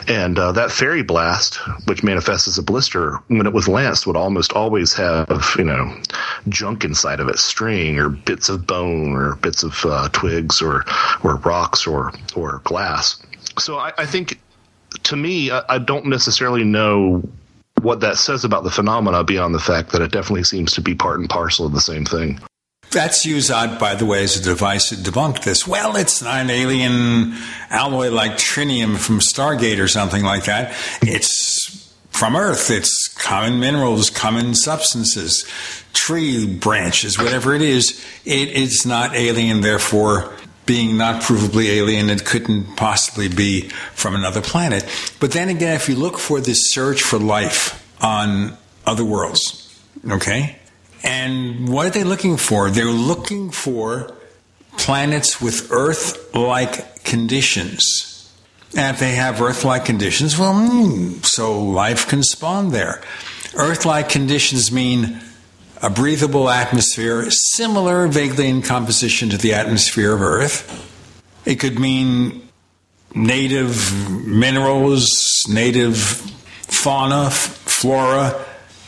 [0.07, 1.55] And uh, that fairy blast,
[1.88, 5.91] which manifests as a blister, when it was lanced, would almost always have, you know,
[6.49, 10.86] junk inside of it, string or bits of bone or bits of uh, twigs or,
[11.23, 13.19] or rocks or, or glass.
[13.57, 14.39] So I, I think,
[15.01, 17.27] to me, I, I don't necessarily know
[17.81, 20.93] what that says about the phenomena beyond the fact that it definitely seems to be
[20.93, 22.39] part and parcel of the same thing.
[22.96, 25.68] That's used by the way, as a device to debunk this.
[25.68, 27.36] Well, it's not an alien
[27.70, 30.74] alloy like trinium from Stargate or something like that.
[31.02, 32.72] It's from Earth.
[32.72, 35.46] It's common minerals, common substances,
[35.91, 38.02] tree branches, whatever it is.
[38.24, 40.34] It is not alien, therefore,
[40.66, 44.86] being not provably alien, it couldn't possibly be from another planet.
[45.20, 49.78] But then again, if you look for this search for life on other worlds,
[50.10, 50.60] okay?
[51.06, 52.70] And what are they looking for?
[52.72, 54.12] They're looking for
[54.76, 58.34] planets with Earth like conditions.
[58.76, 63.01] And if they have Earth like conditions, well, hmm, so life can spawn there.
[63.56, 65.22] Earth like conditions mean
[65.82, 70.91] a breathable atmosphere, similar vaguely in composition to the atmosphere of Earth.
[71.45, 72.49] It could mean
[73.14, 75.08] native minerals,
[75.47, 78.43] native fauna, flora,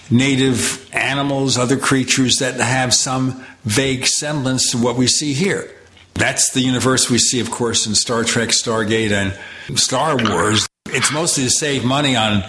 [0.10, 5.70] native animals, other creatures that have some vague semblance to what we see here.
[6.14, 10.68] That's the universe we see, of course, in Star Trek, Stargate, and Star Wars.
[10.88, 12.44] It's mostly to save money on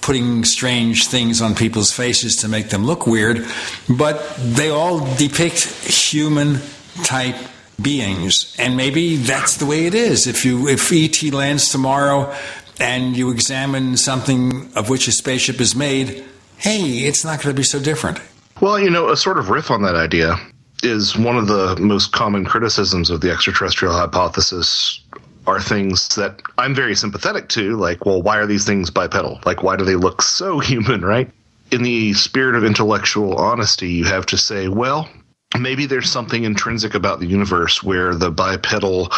[0.00, 3.44] putting strange things on people's faces to make them look weird,
[3.88, 6.60] but they all depict human
[7.02, 7.36] type
[7.80, 8.54] beings.
[8.58, 10.26] And maybe that's the way it is.
[10.26, 12.34] If you if ET lands tomorrow
[12.78, 16.24] and you examine something of which a spaceship is made,
[16.60, 18.20] hey, it's not going to be so different.
[18.60, 20.36] Well, you know, a sort of riff on that idea
[20.82, 25.00] is one of the most common criticisms of the extraterrestrial hypothesis
[25.46, 29.40] are things that I'm very sympathetic to, like, well, why are these things bipedal?
[29.44, 31.30] Like, why do they look so human, right?
[31.70, 35.08] In the spirit of intellectual honesty, you have to say, well,
[35.58, 39.08] maybe there's something intrinsic about the universe where the bipedal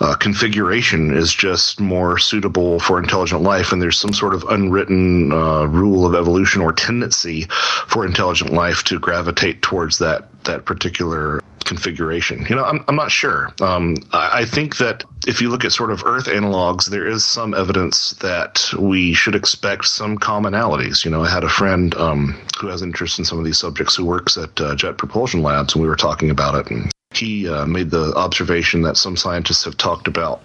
[0.00, 5.32] uh, configuration is just more suitable for intelligent life, and there's some sort of unwritten
[5.32, 7.42] uh, rule of evolution or tendency
[7.88, 12.46] for intelligent life to gravitate towards that that particular configuration.
[12.48, 13.52] You know, I'm, I'm not sure.
[13.60, 17.24] Um, I, I, think that if you look at sort of Earth analogs, there is
[17.24, 21.04] some evidence that we should expect some commonalities.
[21.04, 23.96] You know, I had a friend um, who has interest in some of these subjects
[23.96, 27.48] who works at uh, Jet Propulsion Labs, and we were talking about it, and he
[27.48, 30.42] uh, made the observation that some scientists have talked about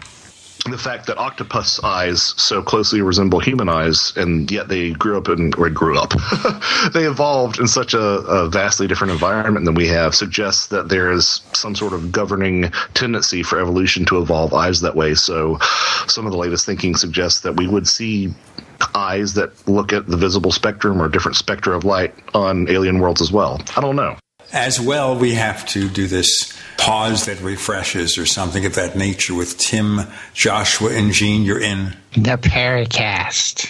[0.66, 5.30] the fact that octopus eyes so closely resemble human eyes, and yet they grew up
[5.30, 6.14] in or grew up,
[6.94, 11.12] they evolved in such a, a, vastly different environment than we have, suggests that there
[11.12, 15.16] is some sort of governing tendency for evolution to evolve eyes that way.
[15.16, 15.58] So,
[16.08, 18.34] some of the latest thinking suggests that we would see
[18.96, 23.22] eyes that look at the visible spectrum or different spectra of light on alien worlds
[23.22, 23.62] as well.
[23.76, 24.18] I don't know.
[24.52, 29.36] As well, we have to do this pause that refreshes or something of that nature
[29.36, 30.02] with Tim,
[30.34, 31.44] Joshua, and Gene.
[31.44, 33.68] You're in the Paracast.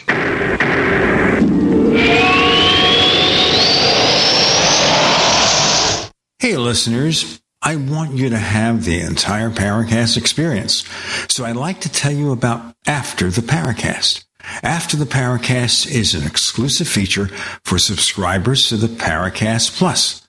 [6.39, 7.41] Hey, listeners.
[7.61, 10.85] I want you to have the entire Paracast experience.
[11.27, 14.23] So I'd like to tell you about After the Paracast.
[14.63, 17.27] After the Paracast is an exclusive feature
[17.65, 20.28] for subscribers to the Paracast Plus.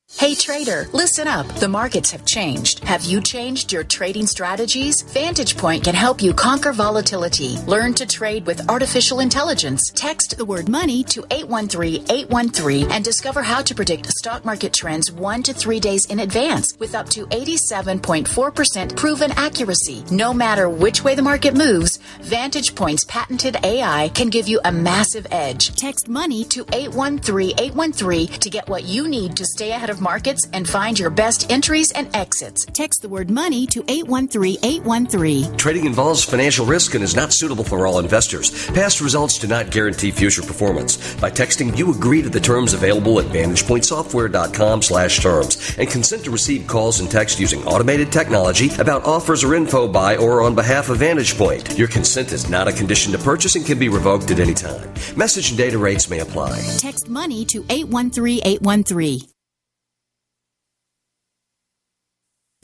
[0.21, 1.47] Hey trader, listen up.
[1.55, 2.83] The markets have changed.
[2.83, 5.01] Have you changed your trading strategies?
[5.01, 7.57] Vantage Point can help you conquer volatility.
[7.65, 9.91] Learn to trade with artificial intelligence.
[9.95, 15.41] Text the word money to 813-813 and discover how to predict stock market trends 1
[15.41, 20.03] to 3 days in advance with up to 87.4% proven accuracy.
[20.11, 24.71] No matter which way the market moves, Vantage Point's patented AI can give you a
[24.71, 25.75] massive edge.
[25.75, 30.67] Text money to 813-813 to get what you need to stay ahead of markets and
[30.67, 32.65] find your best entries and exits.
[32.65, 35.57] Text the word money to 813-813.
[35.57, 38.69] Trading involves financial risk and is not suitable for all investors.
[38.71, 40.91] Past results do not guarantee future performance.
[41.15, 46.31] By texting, you agree to the terms available at VantagePointSoftware.com slash terms and consent to
[46.31, 50.89] receive calls and text using automated technology about offers or info by or on behalf
[50.89, 51.77] of Vantage Point.
[51.77, 54.93] Your consent is not a condition to purchase and can be revoked at any time.
[55.15, 56.59] Message and data rates may apply.
[56.79, 59.31] Text money to 813-813.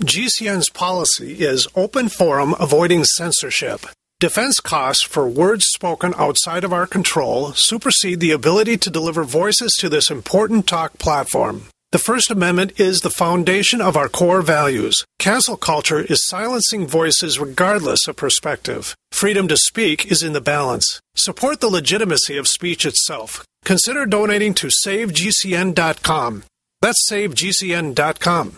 [0.02, 3.88] GCN's policy is open forum avoiding censorship.
[4.20, 9.74] Defense costs for words spoken outside of our control supersede the ability to deliver voices
[9.80, 11.64] to this important talk platform.
[11.92, 15.04] The First Amendment is the foundation of our core values.
[15.18, 18.96] Cancel culture is silencing voices regardless of perspective.
[19.12, 21.02] Freedom to speak is in the balance.
[21.16, 23.48] Support the legitimacy of speech itself.
[23.66, 26.44] Consider donating to SaveGCN.com.
[26.82, 28.58] That's SaveGCN.com.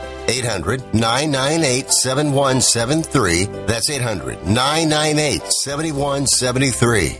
[0.27, 3.45] 800 998 7173.
[3.65, 7.17] That's 800 998 7173.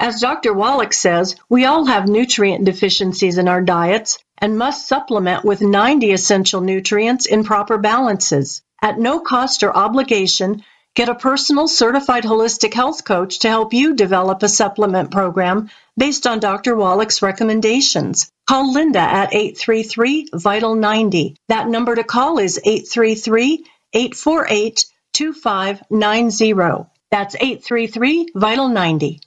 [0.00, 0.54] As Dr.
[0.54, 6.12] Wallach says, we all have nutrient deficiencies in our diets and must supplement with 90
[6.12, 8.62] essential nutrients in proper balances.
[8.80, 10.62] At no cost or obligation,
[10.98, 16.26] get a personal certified holistic health coach to help you develop a supplement program based
[16.26, 16.74] on Dr.
[16.74, 18.32] Wallach's recommendations.
[18.48, 21.36] Call Linda at 833 Vital 90.
[21.46, 26.90] That number to call is 833 848 2590.
[27.12, 29.20] That's 833 Vital 90.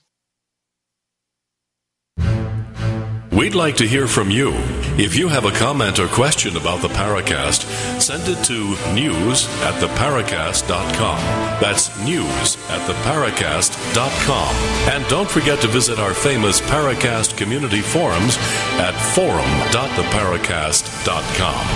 [3.32, 4.52] We'd like to hear from you.
[4.98, 7.62] If you have a comment or question about the Paracast,
[7.98, 11.16] send it to news at theparacast.com.
[11.58, 14.54] That's news at theparacast.com.
[14.92, 18.36] And don't forget to visit our famous Paracast community forums
[18.72, 21.66] at forum.theparacast.com.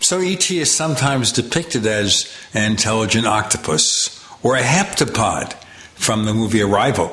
[0.00, 5.52] So ET is sometimes depicted as an intelligent octopus or a heptapod
[5.96, 7.12] from the movie Arrival,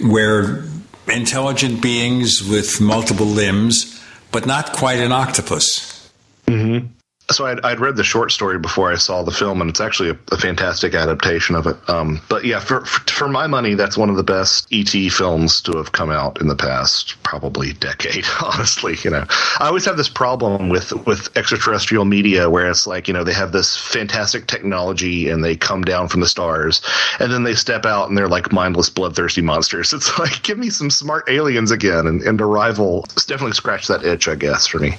[0.00, 0.62] where
[1.08, 4.00] intelligent beings with multiple limbs,
[4.30, 6.10] but not quite an octopus.
[6.46, 6.86] Mm-hmm.
[7.30, 10.10] So I'd, I'd, read the short story before I saw the film, and it's actually
[10.10, 11.76] a, a fantastic adaptation of it.
[11.88, 15.60] Um, but yeah, for, for, for my money, that's one of the best ET films
[15.62, 18.24] to have come out in the past probably decade.
[18.42, 19.24] Honestly, you know,
[19.60, 23.32] I always have this problem with with extraterrestrial media where it's like you know they
[23.32, 26.82] have this fantastic technology and they come down from the stars,
[27.18, 29.92] and then they step out and they're like mindless, bloodthirsty monsters.
[30.02, 34.26] It's like give me some smart aliens again, and, and Arrival definitely scratched that itch,
[34.26, 34.96] I guess, for me.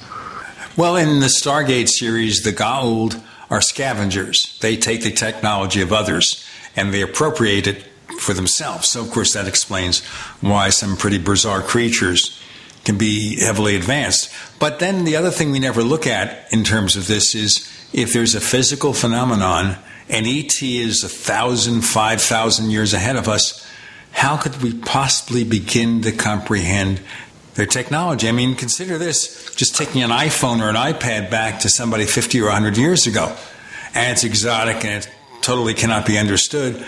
[0.76, 3.22] Well, in the Stargate series, the Goa'uld
[3.52, 4.58] are scavengers.
[4.60, 6.44] They take the technology of others
[6.76, 7.84] and they appropriate it
[8.20, 8.88] for themselves.
[8.88, 10.04] So, of course, that explains
[10.42, 12.42] why some pretty bizarre creatures
[12.86, 14.34] can be heavily advanced.
[14.58, 18.12] But then the other thing we never look at in terms of this is if
[18.12, 19.78] there's a physical phenomenon
[20.10, 23.64] and ET is a thousand, five thousand years ahead of us,
[24.12, 27.00] how could we possibly begin to comprehend
[27.56, 28.28] their technology?
[28.28, 32.42] I mean, consider this just taking an iPhone or an iPad back to somebody 50
[32.42, 33.36] or 100 years ago,
[33.94, 35.10] and it's exotic and it
[35.42, 36.86] totally cannot be understood.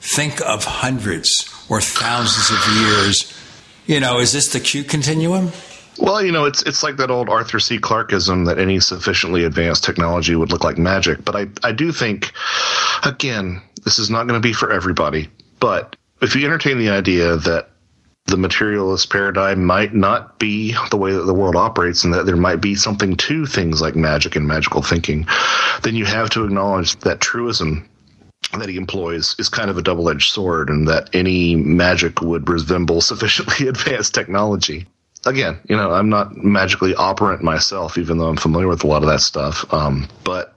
[0.00, 3.32] Think of hundreds or thousands of years.
[3.86, 5.52] You know, is this the Q continuum?
[5.98, 7.78] Well, you know, it's it's like that old Arthur C.
[7.78, 11.24] Clarkeism that any sufficiently advanced technology would look like magic.
[11.24, 12.32] But I, I do think,
[13.04, 15.28] again, this is not going to be for everybody.
[15.58, 17.70] But if you entertain the idea that
[18.26, 22.36] the materialist paradigm might not be the way that the world operates and that there
[22.36, 25.26] might be something to things like magic and magical thinking,
[25.82, 27.88] then you have to acknowledge that truism
[28.58, 32.48] that he employs is kind of a double edged sword and that any magic would
[32.48, 34.86] resemble sufficiently advanced technology
[35.26, 39.02] again, you know, I'm not magically operant myself, even though I'm familiar with a lot
[39.02, 39.72] of that stuff.
[39.72, 40.54] Um, but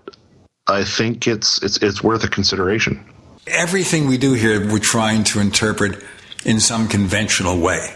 [0.68, 3.04] I think it's it's it's worth a consideration.
[3.48, 6.04] Everything we do here, we're trying to interpret
[6.46, 7.96] in some conventional way.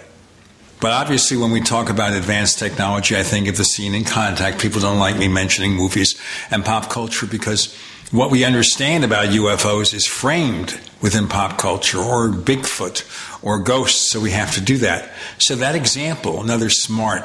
[0.80, 4.62] But obviously, when we talk about advanced technology, I think of the scene in contact.
[4.62, 6.20] People don't like me mentioning movies
[6.52, 7.74] and pop culture because
[8.12, 13.06] what we understand about UFOs is framed within pop culture or Bigfoot
[13.42, 15.10] or ghosts, so we have to do that.
[15.38, 17.24] So, that example, another smart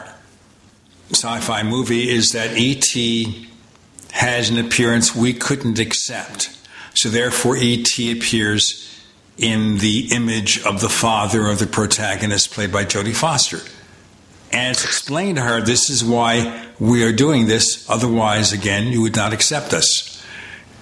[1.10, 3.48] sci fi movie, is that E.T.
[4.12, 6.56] has an appearance we couldn't accept.
[6.94, 8.12] So, therefore, E.T.
[8.12, 8.97] appears
[9.38, 13.60] in the image of the father of the protagonist, played by Jodie Foster.
[14.50, 19.02] And it's explained to her this is why we are doing this, otherwise, again, you
[19.02, 20.24] would not accept us.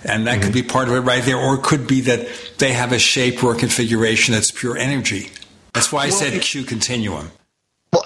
[0.05, 0.43] And that mm-hmm.
[0.45, 2.29] could be part of it right there, or it could be that
[2.59, 5.31] they have a shape or a configuration that's pure energy.
[5.75, 7.33] That's why I well, said Q continuum.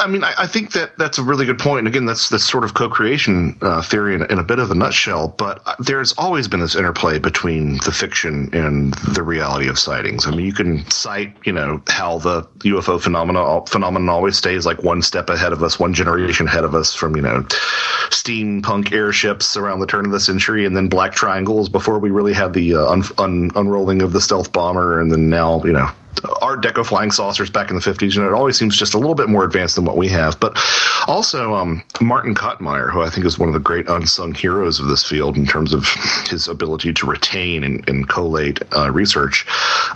[0.00, 1.80] I mean, I, I, think that that's a really good point.
[1.80, 4.74] And again, that's the sort of co-creation uh, theory in, in, a bit of a
[4.74, 5.28] nutshell.
[5.28, 10.26] But uh, there's always been this interplay between the fiction and the reality of sightings.
[10.26, 14.82] I mean, you can cite, you know, how the UFO phenomena phenomenon always stays like
[14.82, 17.42] one step ahead of us, one generation ahead of us, from you know,
[18.08, 22.32] steampunk airships around the turn of the century, and then black triangles before we really
[22.32, 25.90] had the uh, un- un- unrolling of the stealth bomber, and then now, you know,
[26.42, 29.14] Art Deco flying saucers back in the 50s, and it always seems just a little
[29.14, 30.38] bit more advanced than what we have.
[30.40, 30.58] But
[31.06, 34.86] also, um, Martin Kottmeyer, who I think is one of the great unsung heroes of
[34.86, 35.86] this field in terms of
[36.28, 39.46] his ability to retain and, and collate uh, research,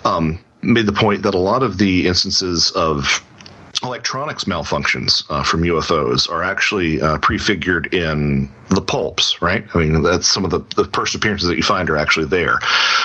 [0.04, 3.22] um, made the point that a lot of the instances of
[3.82, 9.64] electronics malfunctions uh, from UFOs are actually uh, prefigured in the pulps, right?
[9.74, 12.58] I mean, that's some of the, the first appearances that you find are actually there.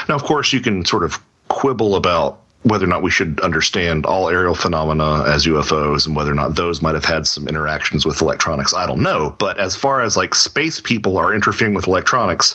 [0.07, 4.05] Now, of course, you can sort of quibble about whether or not we should understand
[4.05, 8.05] all aerial phenomena as UFOs and whether or not those might have had some interactions
[8.05, 9.35] with electronics, I don't know.
[9.39, 12.53] But as far as like space people are interfering with electronics,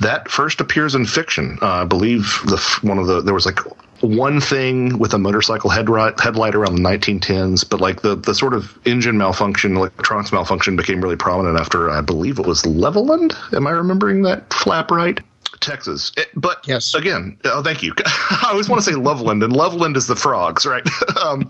[0.00, 1.58] that first appears in fiction.
[1.62, 3.60] Uh, I believe the one of the there was like
[4.02, 8.54] one thing with a motorcycle headlight, headlight around the 1910s, but like the, the sort
[8.54, 13.34] of engine malfunction, electronics malfunction became really prominent after I believe it was Levelland.
[13.54, 15.20] Am I remembering that flap right?
[15.60, 16.12] Texas.
[16.16, 17.94] It, but yes, again, oh, thank you.
[18.06, 20.86] I always want to say Loveland, and Loveland is the frogs, right?
[21.24, 21.48] um,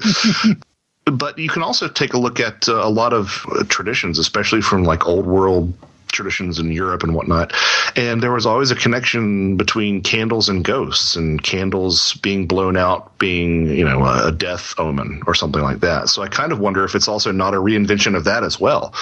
[1.04, 4.60] but you can also take a look at uh, a lot of uh, traditions, especially
[4.60, 5.72] from like old world
[6.10, 7.52] traditions in Europe and whatnot.
[7.96, 13.18] And there was always a connection between candles and ghosts, and candles being blown out
[13.18, 16.08] being, you know, a death omen or something like that.
[16.08, 18.94] So I kind of wonder if it's also not a reinvention of that as well.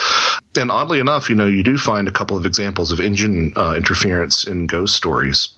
[0.56, 3.74] And oddly enough, you know, you do find a couple of examples of engine uh,
[3.76, 5.51] interference in ghost stories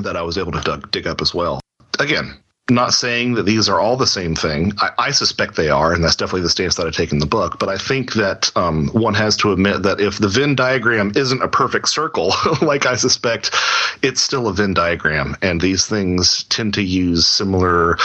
[0.00, 1.60] that I was able to dig up as well.
[1.98, 4.72] Again, not saying that these are all the same thing.
[4.78, 7.26] I, I, suspect they are, and that's definitely the stance that I take in the
[7.26, 7.58] book.
[7.58, 11.42] But I think that um, one has to admit that if the Venn diagram isn't
[11.42, 12.32] a perfect circle,
[12.62, 13.54] like I suspect,
[14.02, 17.96] it's still a Venn diagram, and these things tend to use similar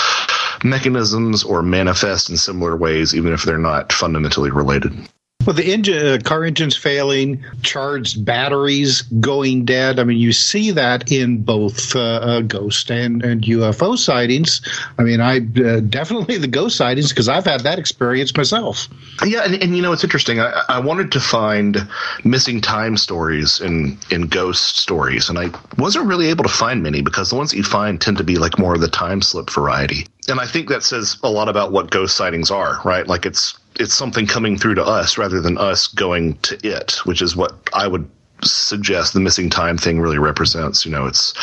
[0.64, 5.08] mechanisms or manifest in similar ways, even if they're not fundamentally related.
[5.48, 9.98] Well, the engine, uh, car engines failing, charged batteries going dead.
[9.98, 14.60] I mean, you see that in both uh, uh, ghost and, and UFO sightings.
[14.98, 18.90] I mean, I uh, definitely the ghost sightings because I've had that experience myself.
[19.26, 20.42] Yeah, and, and you know, it's interesting.
[20.42, 21.78] I, I, wanted to find
[22.26, 27.02] missing time stories in in ghost stories, and I wasn't really able to find many
[27.02, 29.50] because the ones that you find tend to be like more of the time slip
[29.50, 30.08] variety.
[30.28, 33.08] And I think that says a lot about what ghost sightings are, right?
[33.08, 37.22] Like it's it's something coming through to us rather than us going to it, which
[37.22, 38.10] is what I would
[38.44, 40.86] suggest the missing time thing really represents.
[40.86, 41.34] You know, it's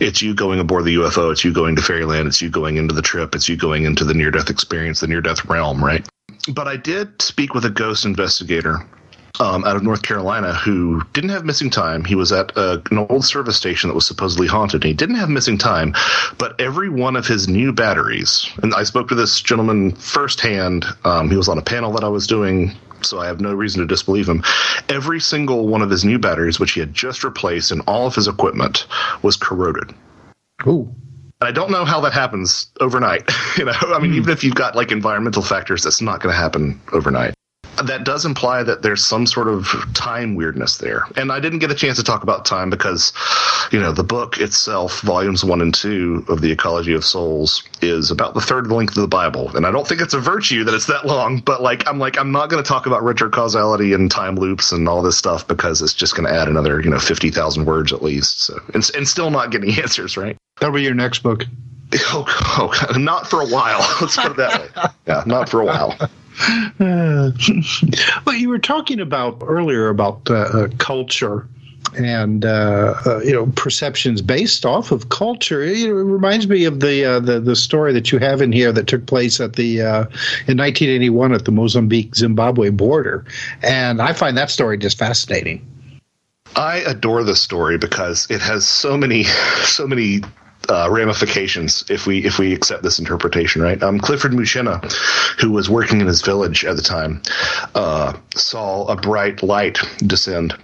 [0.00, 2.94] it's you going aboard the UFO, it's you going to fairyland, it's you going into
[2.94, 6.06] the trip, it's you going into the near death experience, the near death realm, right?
[6.52, 8.86] But I did speak with a ghost investigator
[9.38, 12.04] um, out of North Carolina who didn't have missing time.
[12.04, 14.82] He was at a, an old service station that was supposedly haunted.
[14.82, 15.94] And he didn't have missing time,
[16.38, 20.84] but every one of his new batteries, and I spoke to this gentleman firsthand.
[21.04, 23.80] Um, he was on a panel that I was doing so I have no reason
[23.80, 24.42] to disbelieve him.
[24.90, 28.14] Every single one of his new batteries, which he had just replaced, and all of
[28.14, 28.86] his equipment
[29.22, 29.94] was corroded.
[30.66, 30.94] Ooh.
[31.40, 33.22] I don't know how that happens overnight.
[33.56, 34.16] you know, I mean, mm.
[34.16, 37.34] even if you've got like environmental factors, that's not going to happen overnight
[37.76, 41.04] that does imply that there's some sort of time weirdness there.
[41.16, 43.12] And I didn't get a chance to talk about time because,
[43.72, 48.10] you know, the book itself, volumes one and two of the Ecology of Souls, is
[48.10, 49.54] about the third length of the Bible.
[49.56, 52.18] And I don't think it's a virtue that it's that long, but like, I'm like,
[52.18, 55.82] I'm not going to talk about retrocausality and time loops and all this stuff because
[55.82, 58.42] it's just going to add another, you know, 50,000 words at least.
[58.42, 60.36] So, and, and still not getting answers, right?
[60.60, 61.44] That'll be your next book.
[62.12, 62.24] Oh,
[62.56, 63.80] oh, not for a while.
[64.00, 64.90] Let's put it that way.
[65.08, 65.98] Yeah, not for a while.
[66.78, 67.30] Uh,
[68.24, 71.46] well, you were talking about earlier about uh, uh, culture
[71.96, 75.62] and uh, uh, you know perceptions based off of culture.
[75.62, 78.86] It, reminds me of the, uh, the the story that you have in here that
[78.86, 83.24] took place at the in 1981 at the Mozambique Zimbabwe border,
[83.62, 85.66] and I find that story just fascinating.
[86.56, 90.20] I adore this story because it has so many so many
[90.68, 93.82] uh, ramifications if we if we accept this interpretation, right?
[93.82, 94.92] Um, Clifford Mushena,
[95.40, 97.22] who was working in his village at the time,
[97.74, 100.56] uh, saw a bright light descend.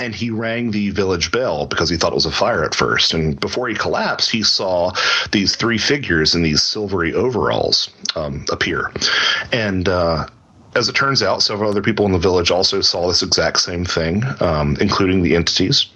[0.00, 3.12] And he rang the village bell because he thought it was a fire at first.
[3.12, 4.92] And before he collapsed, he saw
[5.32, 8.92] these three figures in these silvery overalls um, appear.
[9.50, 10.28] And uh,
[10.76, 13.84] as it turns out, several other people in the village also saw this exact same
[13.84, 15.86] thing, um, including the entities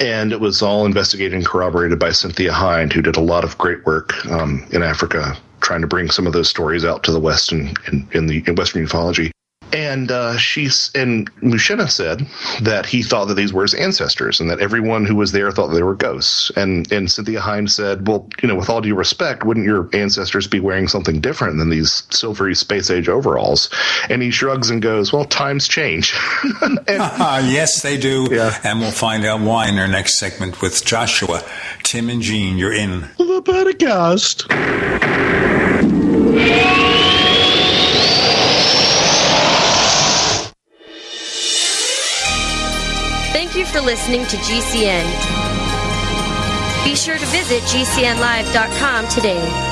[0.00, 3.58] and it was all investigated and corroborated by Cynthia Hind, who did a lot of
[3.58, 7.20] great work um, in Africa, trying to bring some of those stories out to the
[7.20, 9.30] West and in, in, the in Western ufology.
[9.72, 12.26] And uh, she's and Mushena said
[12.62, 15.68] that he thought that these were his ancestors, and that everyone who was there thought
[15.68, 16.50] they were ghosts.
[16.56, 20.46] And and Cynthia Hind said, "Well, you know, with all due respect, wouldn't your ancestors
[20.46, 23.70] be wearing something different than these silvery space age overalls?"
[24.08, 26.14] And he shrugs and goes, "Well, times change."
[26.62, 28.28] and, yes, they do.
[28.30, 28.58] Yeah.
[28.64, 31.42] And we'll find out why in our next segment with Joshua,
[31.82, 32.58] Tim, and Gene.
[32.58, 34.48] You're in the Paracast.
[43.52, 45.04] Thank you for listening to GCN.
[46.86, 49.71] Be sure to visit GCNlive.com today.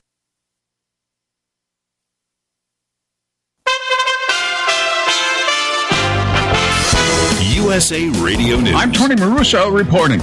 [7.71, 8.73] USA Radio News.
[8.75, 10.19] I'm Tony Maruso reporting.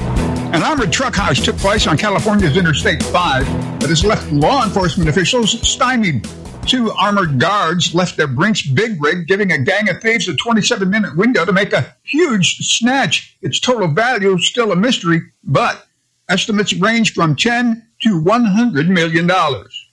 [0.53, 5.09] An armored truck house took place on California's Interstate 5 that has left law enforcement
[5.09, 6.29] officials stymied.
[6.67, 10.91] Two armored guards left their Brinks big rig, giving a gang of thieves a 27
[10.91, 13.39] minute window to make a huge snatch.
[13.41, 15.87] Its total value is still a mystery, but
[16.29, 19.87] estimates range from 10 to 100 million dollars.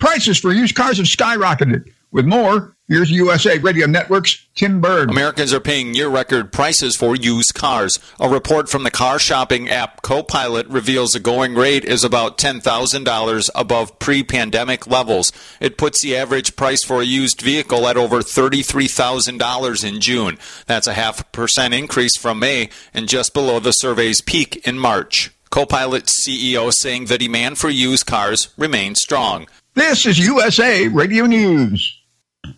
[0.00, 1.88] Prices for used cars have skyrocketed.
[2.16, 5.10] With more, Here's USA Radio Network's Tim Berg.
[5.10, 7.98] Americans are paying near record prices for used cars.
[8.18, 13.50] A report from the car shopping app Copilot reveals the going rate is about $10,000
[13.54, 15.30] above pre pandemic levels.
[15.60, 20.38] It puts the average price for a used vehicle at over $33,000 in June.
[20.66, 25.32] That's a half percent increase from May and just below the survey's peak in March.
[25.50, 29.48] Copilot CEO saying the demand for used cars remains strong.
[29.74, 31.92] This is USA Radio News.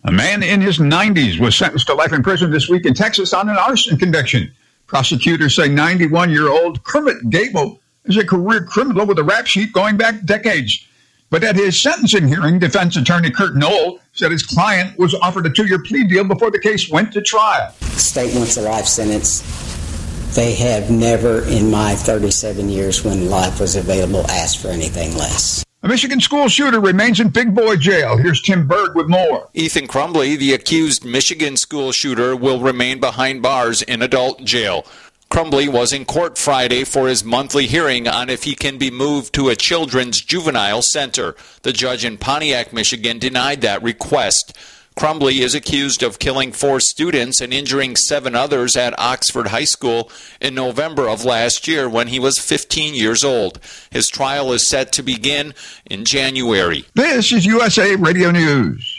[0.03, 3.33] A man in his 90s was sentenced to life in prison this week in Texas
[3.33, 4.51] on an arson conviction.
[4.87, 9.71] Prosecutors say 91 year old Kermit Gable is a career criminal with a rap sheet
[9.71, 10.85] going back decades.
[11.29, 15.51] But at his sentencing hearing, defense attorney Kurt Knoll said his client was offered a
[15.51, 17.73] two year plea deal before the case went to trial.
[17.79, 19.41] The state wants a life sentence.
[20.35, 25.63] They have never, in my 37 years when life was available, asked for anything less.
[25.81, 28.17] A Michigan school shooter remains in Big Boy jail.
[28.17, 29.47] Here's Tim Berg with more.
[29.53, 34.85] Ethan Crumbley, the accused Michigan school shooter, will remain behind bars in adult jail.
[35.31, 39.33] Crumbley was in court Friday for his monthly hearing on if he can be moved
[39.35, 41.33] to a children's juvenile center.
[41.61, 44.57] The judge in Pontiac, Michigan denied that request.
[44.99, 50.11] Crumbley is accused of killing four students and injuring seven others at Oxford High School
[50.41, 53.61] in November of last year when he was 15 years old.
[53.91, 55.53] His trial is set to begin
[55.89, 56.83] in January.
[56.95, 58.98] This is USA Radio News.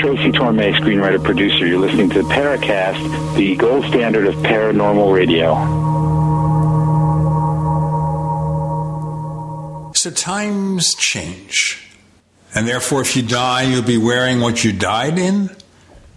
[0.00, 1.66] Tracy Torme, screenwriter producer.
[1.66, 5.52] You're listening to Paracast, the gold standard of paranormal radio.
[9.92, 11.86] So times change.
[12.54, 15.50] And therefore, if you die, you'll be wearing what you died in?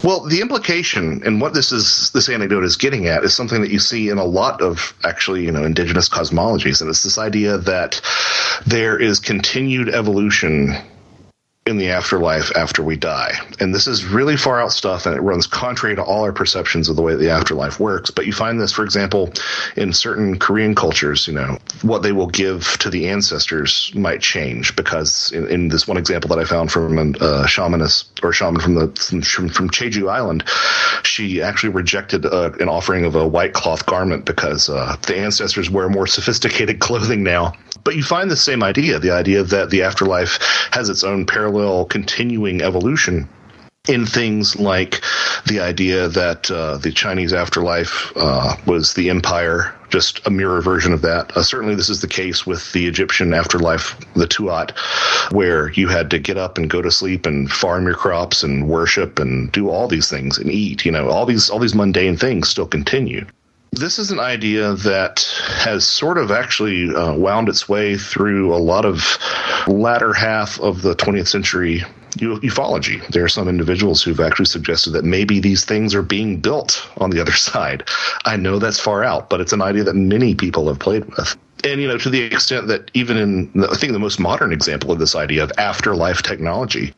[0.01, 3.69] Well, the implication and what this is this anecdote is getting at is something that
[3.69, 7.57] you see in a lot of actually, you know, indigenous cosmologies, and it's this idea
[7.57, 7.99] that
[8.65, 10.73] there is continued evolution
[11.65, 13.31] in the afterlife after we die.
[13.61, 16.90] And this is really far out stuff and it runs contrary to all our perceptions
[16.90, 18.11] of the way the afterlife works.
[18.11, 19.31] But you find this, for example,
[19.77, 24.76] in certain Korean cultures, you know, what they will give to the ancestors might change
[24.76, 27.48] because in, in this one example that I found from a uh,
[28.22, 29.69] or shaman from the from, from
[30.10, 30.44] Island,
[31.03, 35.69] she actually rejected uh, an offering of a white cloth garment because uh, the ancestors
[35.69, 37.53] wear more sophisticated clothing now.
[37.84, 40.40] But you find the same idea, the idea that the afterlife
[40.72, 43.30] has its own parallel parallel continuing evolution
[43.88, 45.02] in things like
[45.46, 50.94] the idea that uh, the Chinese afterlife uh, was the empire, just a mirror version
[50.94, 51.36] of that.
[51.38, 54.72] Uh, certainly, this is the case with the Egyptian afterlife, the Tuat,
[55.32, 58.68] where you had to get up and go to sleep and farm your crops and
[58.68, 60.86] worship and do all these things and eat.
[60.86, 63.26] You know, all these all these mundane things still continue
[63.76, 68.58] this is an idea that has sort of actually uh, wound its way through a
[68.58, 69.18] lot of
[69.68, 71.84] latter half of the 20th century
[72.18, 73.06] ufology.
[73.08, 77.10] There are some individuals who've actually suggested that maybe these things are being built on
[77.10, 77.84] the other side.
[78.26, 81.36] I know that's far out, but it's an idea that many people have played with.
[81.64, 84.52] And, you know, to the extent that even in, the, I think the most modern
[84.52, 86.94] example of this idea of afterlife technology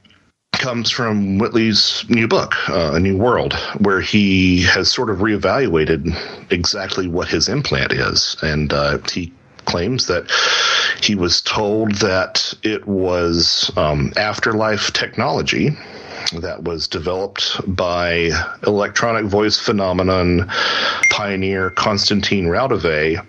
[0.59, 6.15] comes from Whitley's new book, uh, A New World, where he has sort of reevaluated
[6.51, 8.37] exactly what his implant is.
[8.41, 9.31] And uh, he
[9.65, 10.31] claims that
[11.01, 15.71] he was told that it was um, afterlife technology
[16.33, 18.31] that was developed by
[18.65, 20.49] electronic voice phenomenon
[21.11, 23.23] pioneer Konstantin Raudive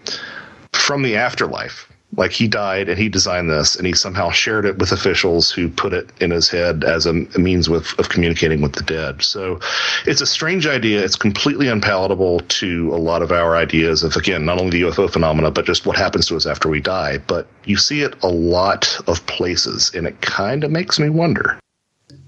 [0.73, 4.78] from the afterlife like he died and he designed this and he somehow shared it
[4.78, 8.62] with officials who put it in his head as a, a means with, of communicating
[8.62, 9.22] with the dead.
[9.22, 9.60] So
[10.06, 11.04] it's a strange idea.
[11.04, 15.10] It's completely unpalatable to a lot of our ideas of, again, not only the UFO
[15.10, 17.18] phenomena, but just what happens to us after we die.
[17.18, 21.58] But you see it a lot of places and it kind of makes me wonder.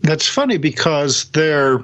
[0.03, 1.81] That's funny because there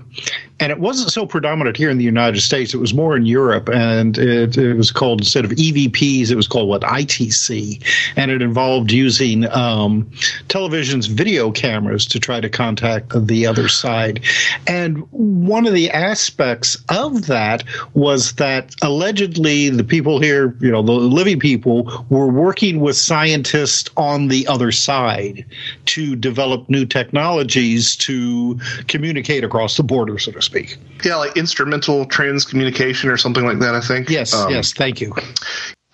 [0.60, 2.74] and it wasn't so predominant here in the United States.
[2.74, 6.46] It was more in Europe, and it, it was called instead of EVPs, it was
[6.46, 7.82] called what ITC,
[8.16, 10.08] and it involved using um,
[10.48, 14.20] television's video cameras to try to contact the other side.
[14.68, 17.64] And one of the aspects of that
[17.94, 23.90] was that allegedly the people here, you know, the living people, were working with scientists
[23.96, 25.44] on the other side
[25.86, 30.78] to develop new technologies to communicate across the border, so speak.
[31.04, 33.74] Yeah, like instrumental transcommunication or something like that.
[33.74, 34.08] I think.
[34.08, 34.34] Yes.
[34.34, 34.72] Um, yes.
[34.72, 35.14] Thank you.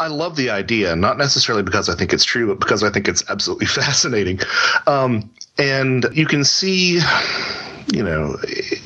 [0.01, 3.07] I love the idea, not necessarily because I think it's true, but because I think
[3.07, 4.41] it's absolutely fascinating.
[4.87, 7.01] Um, and you can see,
[7.93, 8.37] you know,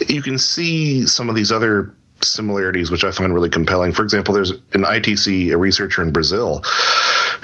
[0.09, 3.93] you can see some of these other similarities, which I find really compelling.
[3.93, 6.65] For example, there's an ITC, a researcher in Brazil,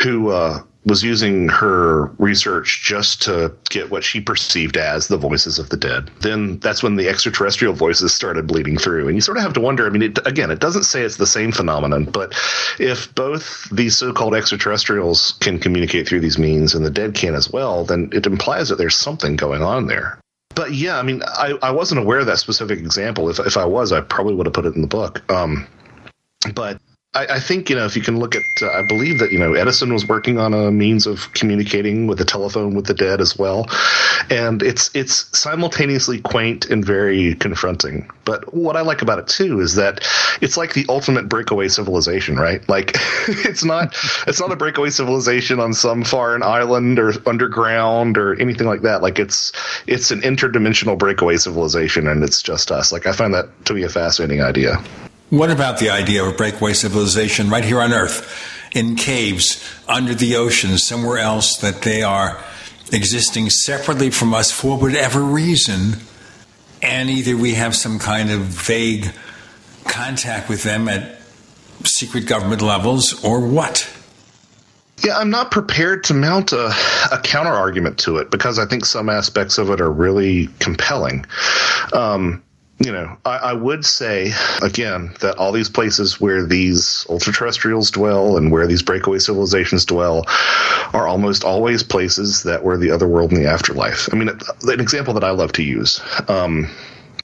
[0.02, 5.58] who uh, was using her research just to get what she perceived as the voices
[5.58, 6.10] of the dead.
[6.20, 9.06] Then that's when the extraterrestrial voices started bleeding through.
[9.06, 11.18] And you sort of have to wonder I mean, it, again, it doesn't say it's
[11.18, 12.32] the same phenomenon, but
[12.78, 17.34] if both these so called extraterrestrials can communicate through these means and the dead can
[17.34, 20.18] as well, then it implies that there's something going on there.
[20.54, 23.28] But yeah, I mean, I, I wasn't aware of that specific example.
[23.28, 25.30] If, if I was, I probably would have put it in the book.
[25.30, 25.66] Um,
[26.54, 26.80] but
[27.12, 29.38] I, I, think you know if you can look at, uh, I believe that you
[29.38, 33.20] know Edison was working on a means of communicating with the telephone with the dead
[33.20, 33.66] as well,
[34.30, 38.08] and it's it's simultaneously quaint and very confronting.
[38.24, 40.06] But what I like about it too is that
[40.40, 42.66] it's like the ultimate breakaway civilization, right?
[42.68, 42.92] Like
[43.28, 43.96] it's not
[44.28, 49.02] it's not a breakaway civilization on some foreign island or underground or anything like that.
[49.02, 49.50] Like it's
[49.88, 52.92] it's an interdimensional breakaway civilization, and it's just us.
[52.92, 54.80] Like I find that to be a fascinating idea.
[55.30, 58.28] What about the idea of a breakaway civilization right here on Earth,
[58.72, 62.42] in caves, under the ocean, somewhere else, that they are
[62.92, 65.98] existing separately from us for whatever reason,
[66.82, 69.12] and either we have some kind of vague
[69.84, 71.20] contact with them at
[71.84, 73.88] secret government levels, or what?
[75.04, 76.74] Yeah, I'm not prepared to mount a,
[77.12, 81.24] a counter argument to it because I think some aspects of it are really compelling.
[81.92, 82.42] Um,
[82.80, 84.32] you know, I, I, would say
[84.62, 89.84] again that all these places where these ultra terrestrials dwell and where these breakaway civilizations
[89.84, 90.24] dwell
[90.94, 94.08] are almost always places that were the other world in the afterlife.
[94.12, 96.70] I mean, an example that I love to use um,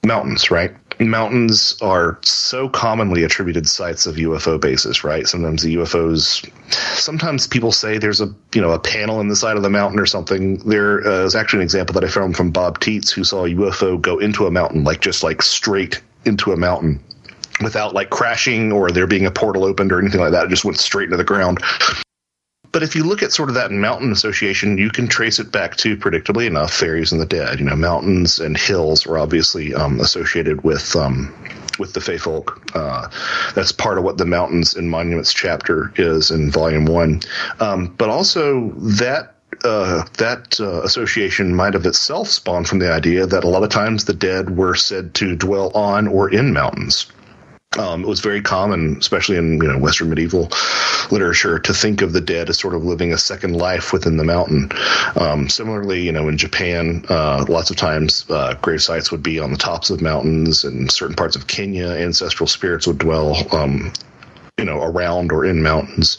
[0.04, 0.74] mountains, right?
[0.98, 5.26] Mountains are so commonly attributed sites of UFO bases, right?
[5.26, 6.48] Sometimes the UFOs,
[6.96, 10.00] sometimes people say there's a you know a panel in the side of the mountain
[10.00, 10.56] or something.
[10.58, 13.50] There uh, is actually an example that I found from Bob Tietz, who saw a
[13.50, 17.02] UFO go into a mountain, like just like straight into a mountain.
[17.62, 20.64] Without like crashing or there being a portal opened or anything like that, it just
[20.64, 21.58] went straight into the ground.
[22.72, 25.76] But if you look at sort of that mountain association, you can trace it back
[25.76, 27.58] to, predictably enough, fairies and the dead.
[27.58, 31.34] You know, mountains and hills were obviously um, associated with um,
[31.78, 32.62] with the Fey folk.
[32.74, 33.08] Uh,
[33.54, 37.20] that's part of what the Mountains and Monuments chapter is in Volume One.
[37.60, 39.34] Um, but also that
[39.64, 43.70] uh, that uh, association might have itself spawned from the idea that a lot of
[43.70, 47.06] times the dead were said to dwell on or in mountains.
[47.78, 50.48] Um, it was very common, especially in you know Western medieval
[51.10, 54.24] literature, to think of the dead as sort of living a second life within the
[54.24, 54.70] mountain.
[55.16, 59.38] Um, similarly, you know, in Japan, uh, lots of times uh, grave sites would be
[59.38, 63.92] on the tops of mountains, and certain parts of Kenya, ancestral spirits would dwell, um,
[64.58, 66.18] you know, around or in mountains,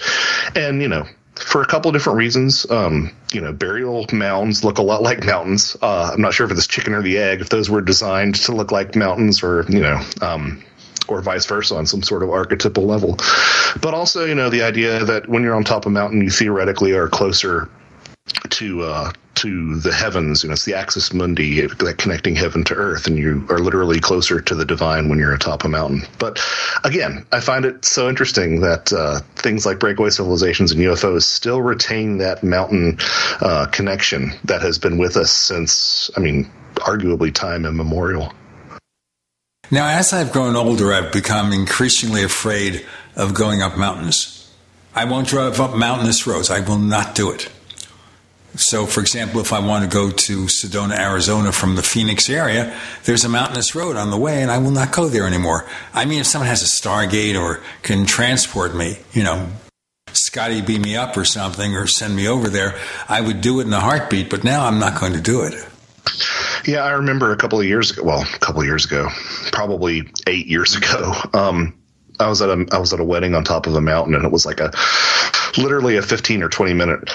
[0.56, 1.06] and you know.
[1.40, 5.24] For a couple of different reasons, um, you know, burial mounds look a lot like
[5.24, 5.78] mountains.
[5.84, 8.53] Uh, I'm not sure if it's chicken or the egg, if those were designed to
[8.53, 10.64] look like mountains, or you know, um,
[11.07, 13.17] or vice versa on some sort of archetypal level.
[13.81, 16.29] But also, you know, the idea that when you're on top of a mountain, you
[16.29, 17.69] theoretically are closer
[18.49, 20.43] to uh, to the heavens.
[20.43, 23.99] You know, it's the axis mundi, that connecting heaven to earth, and you are literally
[23.99, 26.01] closer to the divine when you're atop a mountain.
[26.19, 26.43] But
[26.84, 31.61] again, I find it so interesting that uh, things like breakaway civilizations and UFOs still
[31.61, 32.97] retain that mountain
[33.41, 38.34] uh, connection that has been with us since, I mean, arguably time immemorial.
[39.69, 42.85] Now, as I've grown older, I've become increasingly afraid
[43.15, 44.49] of going up mountains.
[44.95, 46.49] I won't drive up mountainous roads.
[46.49, 47.49] I will not do it.
[48.56, 52.76] So, for example, if I want to go to Sedona, Arizona from the Phoenix area,
[53.03, 55.68] there's a mountainous road on the way, and I will not go there anymore.
[55.94, 59.48] I mean, if someone has a Stargate or can transport me, you know,
[60.14, 63.68] Scotty beam me up or something, or send me over there, I would do it
[63.68, 65.53] in a heartbeat, but now I'm not going to do it.
[66.68, 68.03] Yeah, I remember a couple of years ago.
[68.03, 69.07] Well, a couple of years ago,
[69.53, 71.14] probably eight years ago.
[71.34, 71.73] Um,
[72.19, 74.26] I was at a I was at a wedding on top of a mountain, and
[74.26, 74.72] it was like a
[75.57, 77.10] literally a fifteen or twenty minute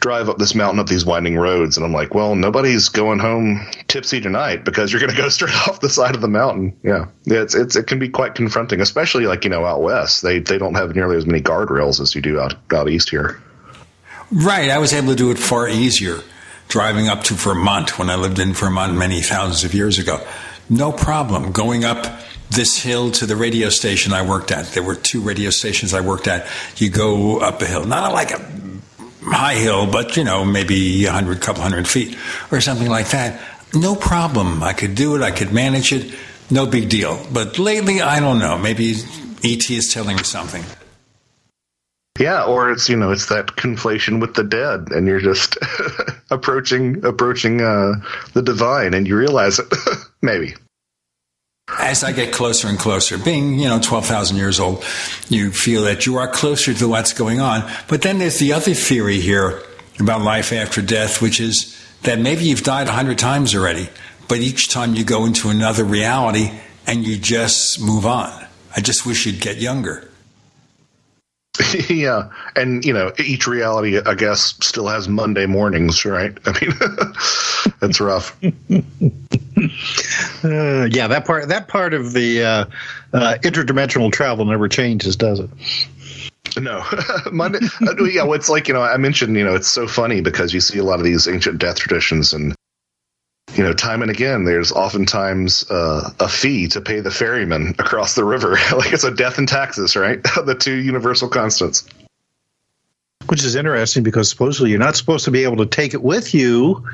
[0.00, 1.76] drive up this mountain up these winding roads.
[1.76, 5.54] And I'm like, well, nobody's going home tipsy tonight because you're going to go straight
[5.68, 6.76] off the side of the mountain.
[6.82, 10.22] Yeah, it's it's it can be quite confronting, especially like you know out west.
[10.22, 13.40] They they don't have nearly as many guardrails as you do out out east here.
[14.30, 16.18] Right, I was able to do it far easier
[16.68, 20.24] driving up to Vermont when I lived in Vermont many thousands of years ago.
[20.70, 22.06] No problem going up
[22.50, 24.66] this hill to the radio station I worked at.
[24.66, 26.46] There were two radio stations I worked at.
[26.76, 28.42] You go up a hill, not like a
[29.22, 32.16] high hill, but you know, maybe a hundred, couple hundred feet
[32.50, 33.40] or something like that.
[33.74, 34.62] No problem.
[34.62, 35.22] I could do it.
[35.22, 36.14] I could manage it.
[36.50, 37.22] no big deal.
[37.32, 38.56] But lately, I don't know.
[38.56, 38.94] Maybe
[39.44, 40.64] ET is telling me something.
[42.18, 45.56] Yeah, or it's you know it's that conflation with the dead, and you're just
[46.30, 47.94] approaching approaching uh,
[48.34, 49.66] the divine, and you realize it.
[50.22, 50.54] Maybe
[51.78, 54.84] as I get closer and closer, being, you know, 12,000 years old,
[55.28, 57.70] you feel that you are closer to what's going on.
[57.88, 59.62] But then there's the other theory here
[60.00, 63.88] about life after death, which is that maybe you've died a 100 times already,
[64.28, 66.50] but each time you go into another reality
[66.86, 68.46] and you just move on.
[68.74, 70.07] I just wish you'd get younger.
[71.88, 76.36] yeah, and you know, each reality, I guess, still has Monday mornings, right?
[76.46, 76.72] I mean,
[77.82, 78.36] it's rough.
[80.44, 82.64] uh, yeah, that part that part of the uh,
[83.12, 85.50] uh, interdimensional travel never changes, does it?
[86.60, 86.84] No,
[87.32, 87.58] Monday.
[87.86, 90.54] Uh, yeah, well, it's like you know, I mentioned, you know, it's so funny because
[90.54, 92.54] you see a lot of these ancient death traditions, and
[93.54, 98.14] you know, time and again, there's oftentimes uh, a fee to pay the ferryman across
[98.14, 98.52] the river.
[98.72, 100.22] like it's a death and taxes, right?
[100.44, 101.84] the two universal constants.
[103.26, 106.34] Which is interesting because supposedly you're not supposed to be able to take it with
[106.34, 106.86] you.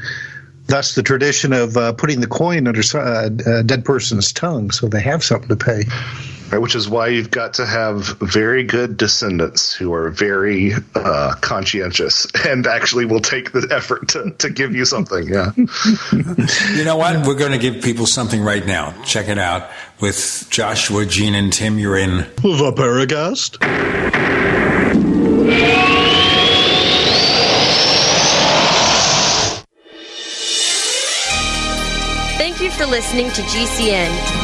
[0.67, 4.89] That's the tradition of uh, putting the coin under uh, a dead person's tongue, so
[4.89, 5.85] they have something to pay
[6.51, 6.59] right?
[6.59, 12.27] Which is why you've got to have very good descendants who are very uh, conscientious
[12.47, 15.29] and actually will take the effort to, to give you something.
[15.29, 15.53] Yeah.
[15.57, 17.27] you know what?
[17.27, 18.95] We're going to give people something right now.
[19.05, 21.79] Check it out with Joshua, Gene, and Tim.
[21.79, 23.59] You're in the Paracast.
[32.37, 34.44] Thank you for listening to GCN.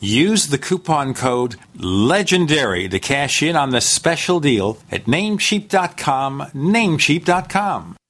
[0.00, 7.96] Use the coupon code LEGENDARY to cash in on the special deal at namecheap.com, namecheap.com.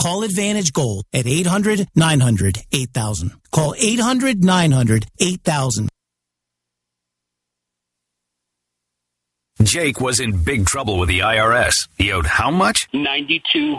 [0.00, 3.32] Call Advantage Gold at 800 900 8000.
[3.50, 5.88] Call 800 900 8000.
[9.62, 11.88] Jake was in big trouble with the IRS.
[11.96, 12.88] He owed how much?
[12.92, 13.78] 92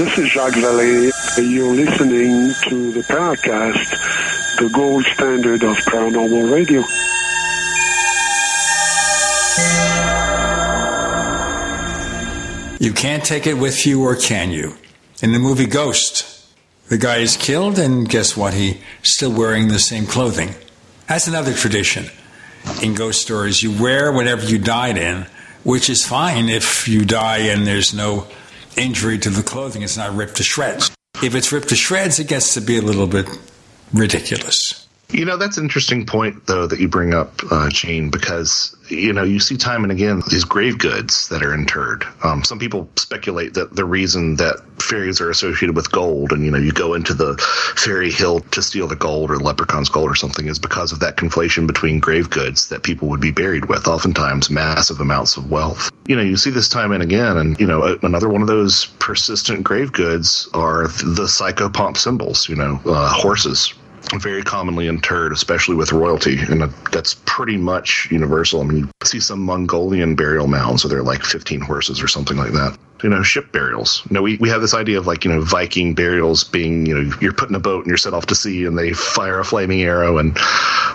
[0.00, 1.12] This is Jacques Vallée.
[1.36, 6.80] You're listening to the Paracast, the gold standard of paranormal radio.
[12.80, 14.78] You can't take it with you, or can you?
[15.22, 16.46] In the movie Ghost,
[16.88, 18.54] the guy is killed, and guess what?
[18.54, 20.54] He's still wearing the same clothing.
[21.08, 22.06] That's another tradition
[22.82, 23.62] in ghost stories.
[23.62, 25.26] You wear whatever you died in,
[25.62, 28.26] which is fine if you die and there's no
[28.80, 29.82] injury to the clothing.
[29.82, 30.90] It's not ripped to shreds.
[31.22, 33.28] If it's ripped to shreds, it gets to be a little bit
[33.92, 34.79] ridiculous.
[35.12, 37.68] You know, that's an interesting point, though, that you bring up, uh,
[38.10, 42.04] because, you know, you see time and again these grave goods that are interred.
[42.22, 46.50] Um, some people speculate that the reason that fairies are associated with gold and, you
[46.50, 47.36] know, you go into the
[47.76, 51.16] fairy hill to steal the gold or leprechaun's gold or something is because of that
[51.16, 55.90] conflation between grave goods that people would be buried with, oftentimes massive amounts of wealth.
[56.06, 58.86] You know, you see this time and again, and, you know, another one of those
[59.00, 63.74] persistent grave goods are the psychopomp symbols, you know, uh, horses
[64.18, 66.62] very commonly interred, especially with royalty, and
[66.92, 68.60] that's pretty much universal.
[68.60, 72.08] I mean, you see some Mongolian burial mounds where there are like 15 horses or
[72.08, 72.76] something like that.
[73.02, 74.02] You know, ship burials.
[74.10, 77.00] You know, we, we have this idea of like, you know, Viking burials being, you
[77.00, 79.40] know, you're put in a boat and you're set off to sea and they fire
[79.40, 80.18] a flaming arrow.
[80.18, 80.36] And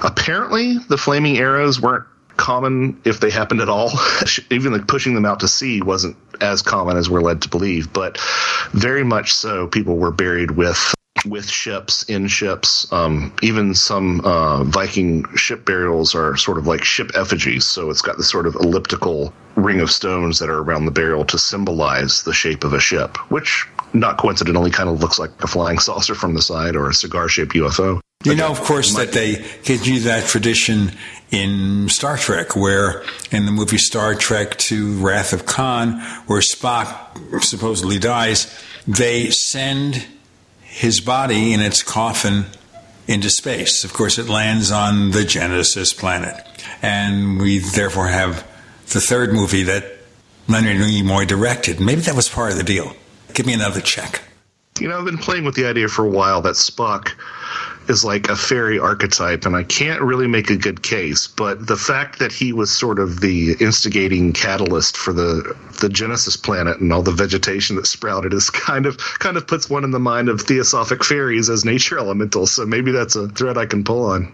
[0.03, 2.05] apparently the flaming arrows weren't
[2.37, 3.91] common if they happened at all.
[4.51, 7.91] Even like pushing them out to sea wasn't as common as we're led to believe,
[7.91, 8.19] but
[8.73, 12.91] very much so people were buried with with ships in ships.
[12.91, 17.65] Um, even some uh, Viking ship burials are sort of like ship effigies.
[17.65, 21.25] So it's got this sort of elliptical ring of stones that are around the burial
[21.25, 25.47] to symbolize the shape of a ship, which not coincidentally kind of looks like a
[25.47, 27.99] flying saucer from the side or a cigar shaped UFO.
[28.23, 30.91] You know, of course, that they continue that tradition
[31.29, 37.43] in Star Trek, where in the movie Star Trek to Wrath of Khan, where Spock
[37.43, 38.51] supposedly dies,
[38.87, 40.07] they send
[40.75, 42.43] his body in its coffin
[43.07, 43.85] into space.
[43.85, 46.35] Of course, it lands on the Genesis planet.
[46.81, 48.45] And we therefore have
[48.87, 49.85] the third movie that
[50.49, 51.79] Leonard Nimoy directed.
[51.79, 52.93] Maybe that was part of the deal.
[53.33, 54.21] Give me another check.
[54.77, 57.13] You know, I've been playing with the idea for a while that Spock
[57.87, 61.27] is like a fairy archetype, and I can't really make a good case.
[61.27, 66.35] But the fact that he was sort of the instigating catalyst for the the Genesis
[66.37, 69.91] planet and all the vegetation that sprouted is kind of kind of puts one in
[69.91, 72.53] the mind of theosophic fairies as nature elementals.
[72.53, 74.31] So maybe that's a thread I can pull on.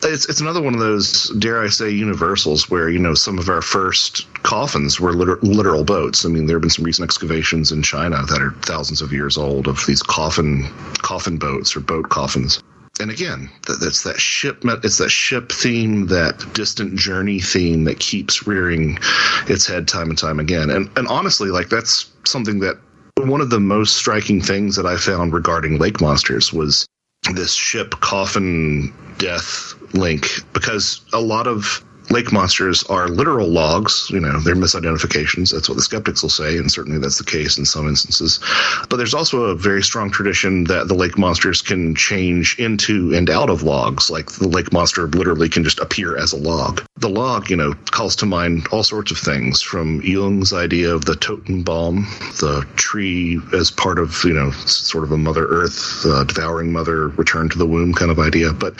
[0.00, 3.48] It's it's another one of those dare I say universals where you know some of
[3.48, 6.24] our first coffins were liter- literal boats.
[6.24, 9.36] I mean, there have been some recent excavations in China that are thousands of years
[9.36, 10.68] old of these coffin
[11.02, 12.62] coffin boats or boat coffins
[13.00, 14.62] and again, that's that ship.
[14.64, 18.98] It's that ship theme, that distant journey theme that keeps rearing
[19.46, 20.70] its head time and time again.
[20.70, 22.78] And and honestly, like that's something that
[23.16, 26.86] one of the most striking things that I found regarding lake monsters was
[27.34, 34.08] this ship coffin death link because a lot of lake monsters are literal logs.
[34.10, 35.52] You know, they're misidentifications.
[35.52, 38.40] That's what the skeptics will say, and certainly that's the case in some instances.
[38.88, 43.28] But there's also a very strong tradition that the lake monsters can change into and
[43.30, 44.10] out of logs.
[44.10, 46.82] Like the lake monster literally can just appear as a log.
[46.96, 51.04] The log, you know, calls to mind all sorts of things from Jung's idea of
[51.04, 52.04] the Totenbaum,
[52.40, 57.08] the tree as part of, you know, sort of a Mother Earth, uh, devouring mother,
[57.08, 58.52] return to the womb kind of idea.
[58.52, 58.74] But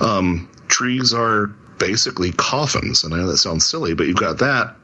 [0.00, 1.50] um, trees are
[1.80, 3.02] basically coffins.
[3.02, 4.76] And I know that sounds silly, but you've got that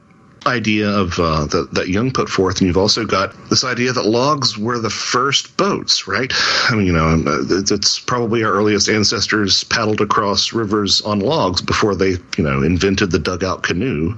[0.45, 4.05] idea of uh, that, that Jung put forth, and you've also got this idea that
[4.05, 6.31] logs were the first boats, right?
[6.69, 11.19] I mean, you know, um, uh, it's probably our earliest ancestors paddled across rivers on
[11.19, 14.15] logs before they, you know, invented the dugout canoe,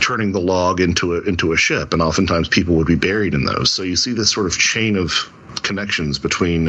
[0.00, 3.44] turning the log into a into a ship, and oftentimes people would be buried in
[3.44, 3.70] those.
[3.70, 5.30] So you see this sort of chain of
[5.62, 6.66] connections between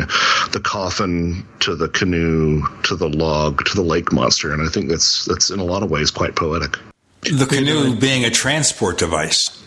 [0.51, 4.89] the coffin to the canoe to the log to the lake monster, and I think
[4.89, 6.77] that's that's in a lot of ways quite poetic.
[7.21, 9.57] The canoe being a transport device.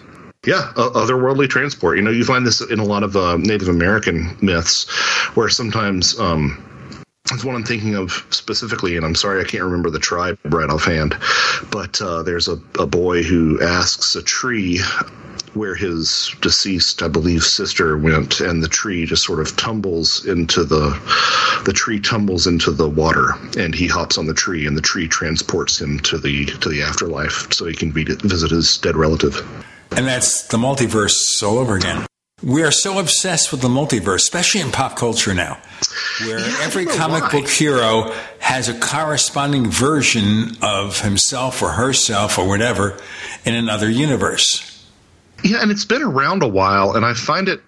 [0.45, 1.97] Yeah, otherworldly transport.
[1.97, 4.91] You know, you find this in a lot of uh, Native American myths,
[5.35, 6.63] where sometimes um,
[7.29, 10.69] that's what I'm thinking of specifically, and I'm sorry I can't remember the tribe right
[10.69, 11.17] offhand,
[11.71, 14.81] but uh, there's a, a boy who asks a tree
[15.55, 20.65] where his deceased, I believe, sister went, and the tree just sort of tumbles into
[20.65, 20.91] the
[21.65, 25.09] the tree tumbles into the water, and he hops on the tree, and the tree
[25.09, 29.47] transports him to the to the afterlife, so he can visit his dead relative.
[29.97, 32.05] And that's the multiverse all over again.
[32.43, 35.59] We are so obsessed with the multiverse, especially in pop culture now,
[36.21, 37.31] where yeah, every comic why.
[37.31, 42.99] book hero has a corresponding version of himself or herself or whatever
[43.45, 44.71] in another universe.
[45.43, 47.61] Yeah, and it's been around a while, and I find it.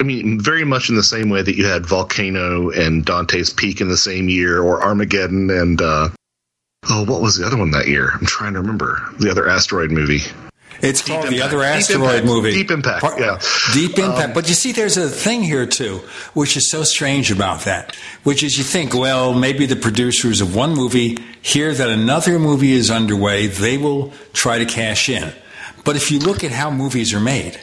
[0.00, 3.80] I mean, very much in the same way that you had Volcano and Dante's Peak
[3.80, 6.08] in the same year, or Armageddon and uh,
[6.90, 8.10] oh, what was the other one that year?
[8.12, 10.20] I'm trying to remember the other asteroid movie.
[10.82, 11.30] It's Deep called Impact.
[11.30, 12.52] the other asteroid Deep movie.
[12.52, 13.04] Deep Impact.
[13.18, 13.40] Yeah.
[13.72, 14.28] Deep Impact.
[14.28, 15.98] Um, but you see, there's a thing here too,
[16.34, 20.54] which is so strange about that, which is you think, well, maybe the producers of
[20.54, 25.32] one movie hear that another movie is underway, they will try to cash in.
[25.84, 27.60] But if you look at how movies are made,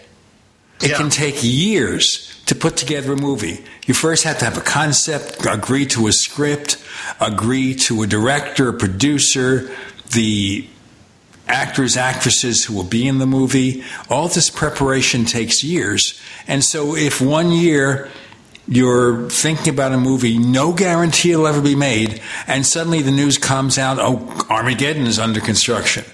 [0.81, 0.98] it yeah.
[0.98, 3.64] can take years to put together a movie.
[3.85, 6.84] You first have to have a concept, agree to a script,
[7.19, 9.72] agree to a director, a producer,
[10.11, 10.68] the
[11.48, 13.84] actors, actresses who will be in the movie.
[14.10, 16.20] All this preparation takes years.
[16.48, 18.10] And so if one year
[18.68, 23.38] you're thinking about a movie, no guarantee it'll ever be made, and suddenly the news
[23.38, 26.06] comes out, oh, Armageddon is under construction.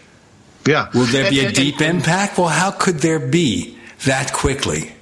[0.68, 0.90] Yeah.
[0.94, 2.38] Will there be a deep impact?
[2.38, 4.94] Well, how could there be that quickly?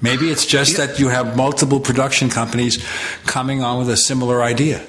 [0.00, 0.86] Maybe it's just yeah.
[0.86, 2.84] that you have multiple production companies
[3.24, 4.84] coming on with a similar idea.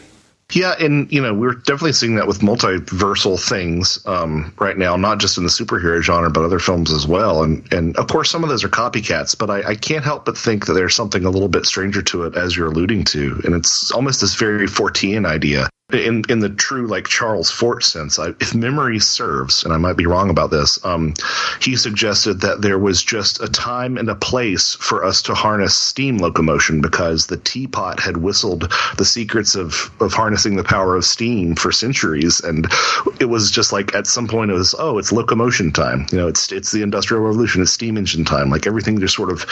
[0.53, 5.19] Yeah, and you know we're definitely seeing that with multiversal things um, right now, not
[5.19, 7.43] just in the superhero genre, but other films as well.
[7.43, 10.37] And and of course, some of those are copycats, but I, I can't help but
[10.37, 13.55] think that there's something a little bit stranger to it, as you're alluding to, and
[13.55, 18.29] it's almost this very Fortean idea in in the true like Charles Fort sense, I,
[18.41, 21.13] if memory serves, and I might be wrong about this, um,
[21.61, 25.77] he suggested that there was just a time and a place for us to harness
[25.77, 31.05] steam locomotion because the teapot had whistled the secrets of of harnessing the power of
[31.05, 32.67] steam for centuries, and
[33.21, 36.27] it was just like at some point it was oh it's locomotion time, you know
[36.27, 39.45] it's it's the industrial revolution, it's steam engine time, like everything just sort of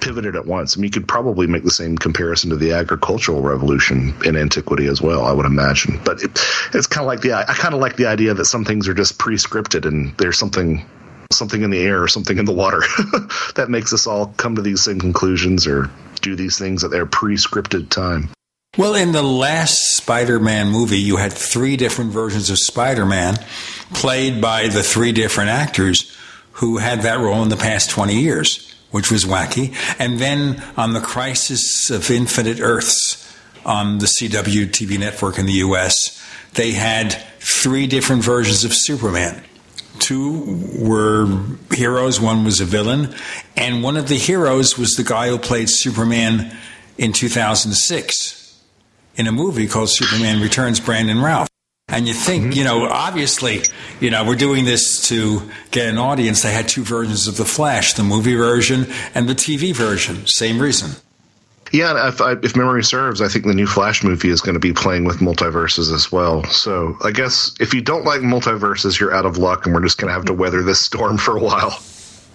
[0.00, 0.74] pivoted at once.
[0.74, 4.86] I mean you could probably make the same comparison to the agricultural revolution in antiquity
[4.86, 5.81] as well, I would imagine.
[6.04, 6.30] But it,
[6.74, 8.94] it's kind of like the I kind of like the idea that some things are
[8.94, 10.84] just pre-scripted and there's something
[11.30, 12.80] something in the air or something in the water
[13.54, 15.90] that makes us all come to these same conclusions or
[16.20, 18.28] do these things at their pre-scripted time.
[18.78, 23.36] Well, in the last Spider Man movie, you had three different versions of Spider Man
[23.92, 26.16] played by the three different actors
[26.52, 29.74] who had that role in the past 20 years, which was wacky.
[29.98, 33.31] And then on the Crisis of Infinite Earths,
[33.64, 36.20] on the CW TV network in the US,
[36.54, 39.42] they had three different versions of Superman.
[39.98, 41.26] Two were
[41.72, 43.14] heroes, one was a villain,
[43.56, 46.56] and one of the heroes was the guy who played Superman
[46.98, 48.62] in 2006
[49.16, 51.48] in a movie called Superman Returns, Brandon Routh.
[51.88, 52.52] And you think, mm-hmm.
[52.52, 53.62] you know, obviously,
[54.00, 56.42] you know, we're doing this to get an audience.
[56.42, 60.26] They had two versions of The Flash, the movie version and the TV version.
[60.26, 60.92] Same reason.
[61.72, 64.74] Yeah, if, if memory serves, I think the new Flash movie is going to be
[64.74, 66.44] playing with multiverses as well.
[66.44, 69.96] So I guess if you don't like multiverses, you're out of luck, and we're just
[69.96, 71.82] going to have to weather this storm for a while.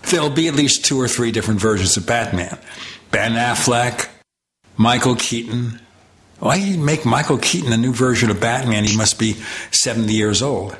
[0.09, 2.57] There'll be at least two or three different versions of Batman.
[3.11, 4.09] Ben Affleck,
[4.75, 5.81] Michael Keaton.
[6.39, 8.85] Why you make Michael Keaton a new version of Batman?
[8.85, 9.33] He must be
[9.71, 10.75] 70 years old.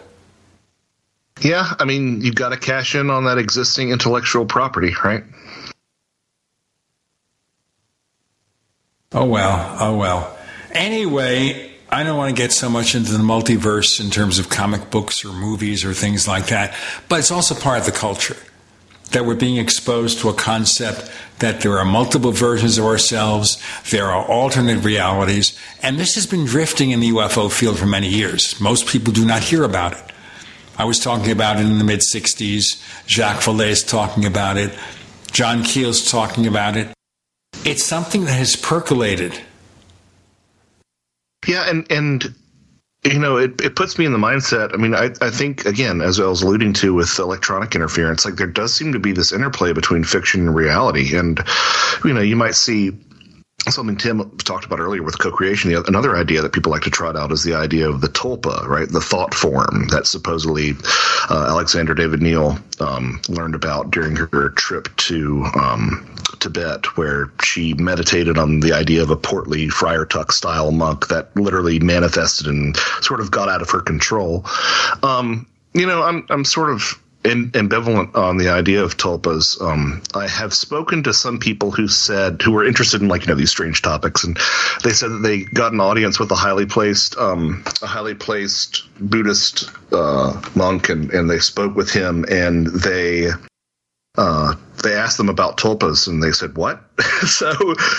[1.42, 5.24] Yeah, I mean, you've got to cash in on that existing intellectual property, right?
[9.18, 9.78] Oh, well.
[9.80, 10.38] Oh, well.
[10.72, 14.92] Anyway, I don't want to get so much into the multiverse in terms of comic
[14.92, 16.76] books or movies or things like that,
[17.10, 18.38] but it's also part of the culture
[19.14, 23.58] that we're being exposed to a concept that there are multiple versions of ourselves,
[23.90, 28.10] there are alternate realities, and this has been drifting in the UFO field for many
[28.10, 28.62] years.
[28.62, 30.12] Most people do not hear about it.
[30.78, 32.84] I was talking about it in the mid 60s.
[33.08, 34.78] Jacques Vallée is talking about it.
[35.32, 36.97] John Keel's talking about it.
[37.68, 39.38] It's something that has percolated.
[41.46, 42.34] Yeah, and and
[43.04, 44.74] you know, it, it puts me in the mindset.
[44.74, 48.36] I mean, I, I think, again, as I was alluding to with electronic interference, like
[48.36, 51.16] there does seem to be this interplay between fiction and reality.
[51.16, 51.40] And,
[52.04, 52.92] you know, you might see
[53.70, 55.74] something Tim talked about earlier with co-creation.
[55.88, 58.88] Another idea that people like to trot out is the idea of the tulpa, right?
[58.88, 60.74] The thought form that supposedly
[61.30, 68.38] uh, Alexandra David-Néel um, learned about during her trip to um, Tibet, where she meditated
[68.38, 73.20] on the idea of a portly Friar Tuck style monk that literally manifested and sort
[73.20, 74.46] of got out of her control.
[75.04, 79.62] Um, you know, I'm I'm sort of ambivalent on the idea of tulpas.
[79.62, 83.28] Um, I have spoken to some people who said who were interested in like you
[83.28, 84.38] know these strange topics, and
[84.84, 88.84] they said that they got an audience with a highly placed um, a highly placed
[89.00, 93.32] Buddhist uh, monk, and and they spoke with him, and they
[94.18, 94.47] uh,
[95.08, 96.84] asked them about tulpas and they said what?
[97.26, 97.50] So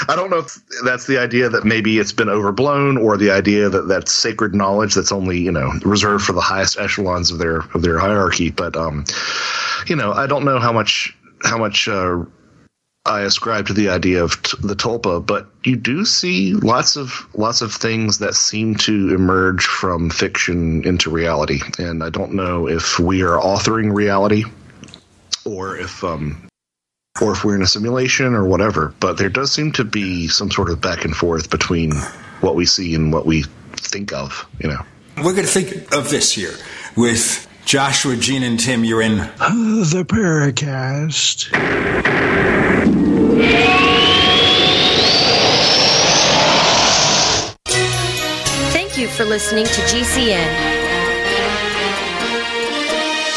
[0.08, 3.68] i don't know if that's the idea that maybe it's been overblown or the idea
[3.68, 7.60] that that's sacred knowledge that's only you know reserved for the highest echelons of their
[7.74, 8.50] of their hierarchy.
[8.50, 9.04] But um
[9.86, 12.24] you know i don't know how much how much uh,
[13.06, 17.26] I ascribe to the idea of t- the tulpa, but you do see lots of
[17.34, 22.68] lots of things that seem to emerge from fiction into reality, and I don't know
[22.68, 24.44] if we are authoring reality
[25.46, 26.47] or if um,
[27.20, 28.94] or if we're in a simulation or whatever.
[29.00, 31.92] But there does seem to be some sort of back and forth between
[32.40, 34.46] what we see and what we think of.
[34.60, 34.82] You know,
[35.18, 36.54] we're going to think of this here
[36.96, 38.84] with Joshua, Gene, and Tim.
[38.84, 41.50] You're in the Paracast.
[48.72, 50.78] Thank you for listening to GCN.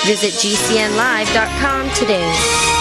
[0.05, 2.80] Visit GCNlive.com today.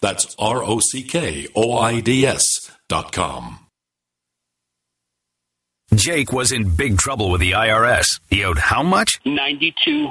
[0.00, 2.42] That's R O C K O I D S
[2.88, 3.60] dot com.
[5.94, 8.06] Jake was in big trouble with the IRS.
[8.28, 9.20] He owed how much?
[9.24, 10.10] Ninety-two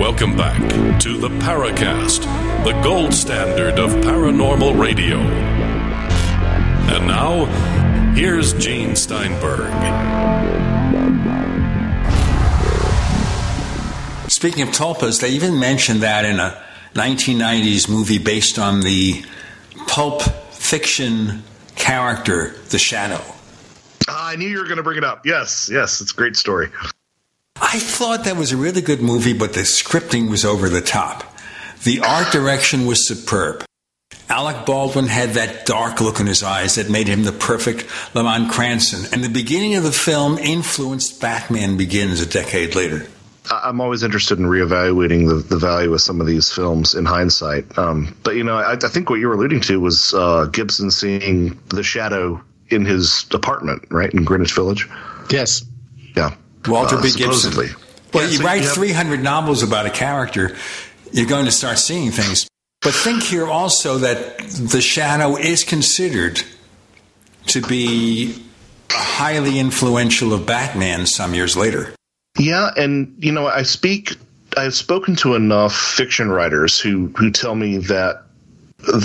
[0.00, 0.58] Welcome back
[1.02, 2.22] to the Paracast,
[2.64, 5.18] the gold standard of paranormal radio.
[6.88, 7.44] And now,
[8.14, 9.70] here's Gene Steinberg.
[14.30, 16.64] Speaking of tulpas, they even mentioned that in a
[16.94, 19.22] 1990s movie based on the
[19.86, 21.42] pulp fiction
[21.76, 23.22] character, The Shadow.
[24.08, 25.26] I knew you were going to bring it up.
[25.26, 26.70] Yes, yes, it's a great story.
[27.60, 31.24] I thought that was a really good movie, but the scripting was over the top.
[31.84, 33.64] The art direction was superb.
[34.28, 38.50] Alec Baldwin had that dark look in his eyes that made him the perfect Lamont
[38.50, 43.06] Cranston, and the beginning of the film influenced Batman Begins a decade later.
[43.50, 47.76] I'm always interested in reevaluating the, the value of some of these films in hindsight.
[47.76, 50.90] Um, but you know, I, I, think what you were alluding to was uh, Gibson
[50.90, 54.88] seeing the shadow in his apartment, right in Greenwich Village.
[55.30, 55.64] Yes.
[56.14, 56.34] Yeah.
[56.66, 57.08] Walter uh, B.
[57.08, 57.66] supposedly.
[57.68, 57.82] Gibson.
[58.12, 60.56] Well, Yeah, you so write you have- 300 novels about a character,
[61.12, 62.48] you're going to start seeing things.
[62.82, 66.42] But think here also that the shadow is considered
[67.46, 68.42] to be
[68.90, 71.94] highly influential of Batman some years later.
[72.38, 74.16] Yeah, and you know, I speak.
[74.56, 78.22] I've spoken to enough fiction writers who who tell me that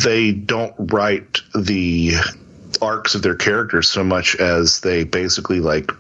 [0.03, 2.13] they don't write the
[2.81, 5.91] arcs of their characters so much as they basically like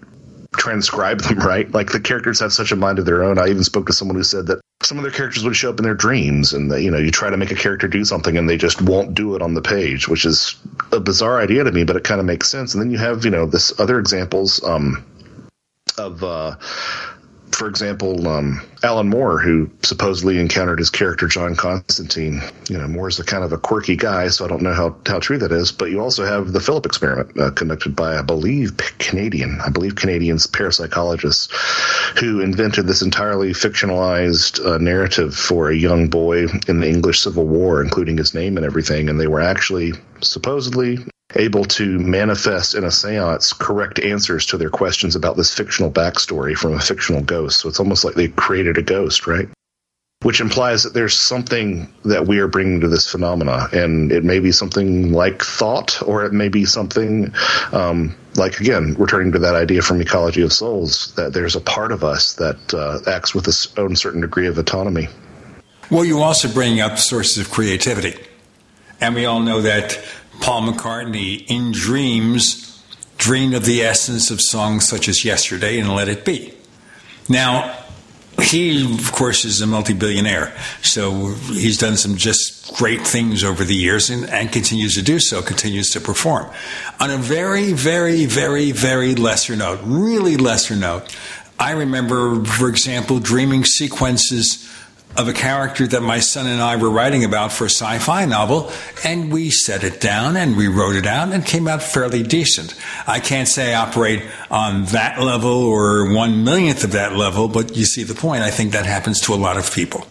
[0.57, 1.71] transcribe them right?
[1.71, 3.37] Like the characters have such a mind of their own.
[3.37, 5.79] I even spoke to someone who said that some of their characters would show up
[5.79, 8.37] in their dreams and that you know you try to make a character do something
[8.37, 10.55] and they just won't do it on the page which is
[10.91, 12.73] a bizarre idea to me but it kind of makes sense.
[12.73, 15.03] And then you have you know this other examples um
[15.97, 16.55] of uh
[17.51, 22.41] for example, um, Alan Moore, who supposedly encountered his character John Constantine.
[22.69, 25.19] You know, Moore's a kind of a quirky guy, so I don't know how, how
[25.19, 25.71] true that is.
[25.71, 29.95] But you also have the Philip experiment uh, conducted by, I believe, Canadian, I believe
[29.95, 31.49] Canadian parapsychologists
[32.19, 37.47] who invented this entirely fictionalized uh, narrative for a young boy in the English Civil
[37.47, 39.09] War, including his name and everything.
[39.09, 40.99] And they were actually supposedly
[41.33, 46.55] able to manifest in a seance correct answers to their questions about this fictional backstory
[46.55, 47.59] from a fictional ghost.
[47.59, 49.49] So it's almost like they created a ghost, right?
[50.21, 54.39] Which implies that there's something that we are bringing to this phenomena, and it may
[54.39, 57.33] be something like thought, or it may be something
[57.71, 61.91] um, like again, returning to that idea from Ecology of Souls, that there's a part
[61.91, 65.07] of us that uh, acts with its own certain degree of autonomy.
[65.91, 68.15] Well, you also bring up sources of creativity.
[69.01, 69.99] And we all know that
[70.39, 72.83] Paul McCartney, in dreams,
[73.17, 76.53] dreamed of the essence of songs such as Yesterday and Let It Be.
[77.27, 77.75] Now,
[78.41, 80.55] he, of course, is a multi billionaire.
[80.81, 85.19] So he's done some just great things over the years and, and continues to do
[85.19, 86.49] so, continues to perform.
[86.99, 91.15] On a very, very, very, very lesser note, really lesser note,
[91.57, 94.69] I remember, for example, dreaming sequences
[95.17, 98.25] of a character that my son and I were writing about for a sci fi
[98.25, 98.71] novel,
[99.03, 102.75] and we set it down and we wrote it out and came out fairly decent.
[103.07, 107.75] I can't say I operate on that level or one millionth of that level, but
[107.75, 108.43] you see the point.
[108.43, 110.05] I think that happens to a lot of people.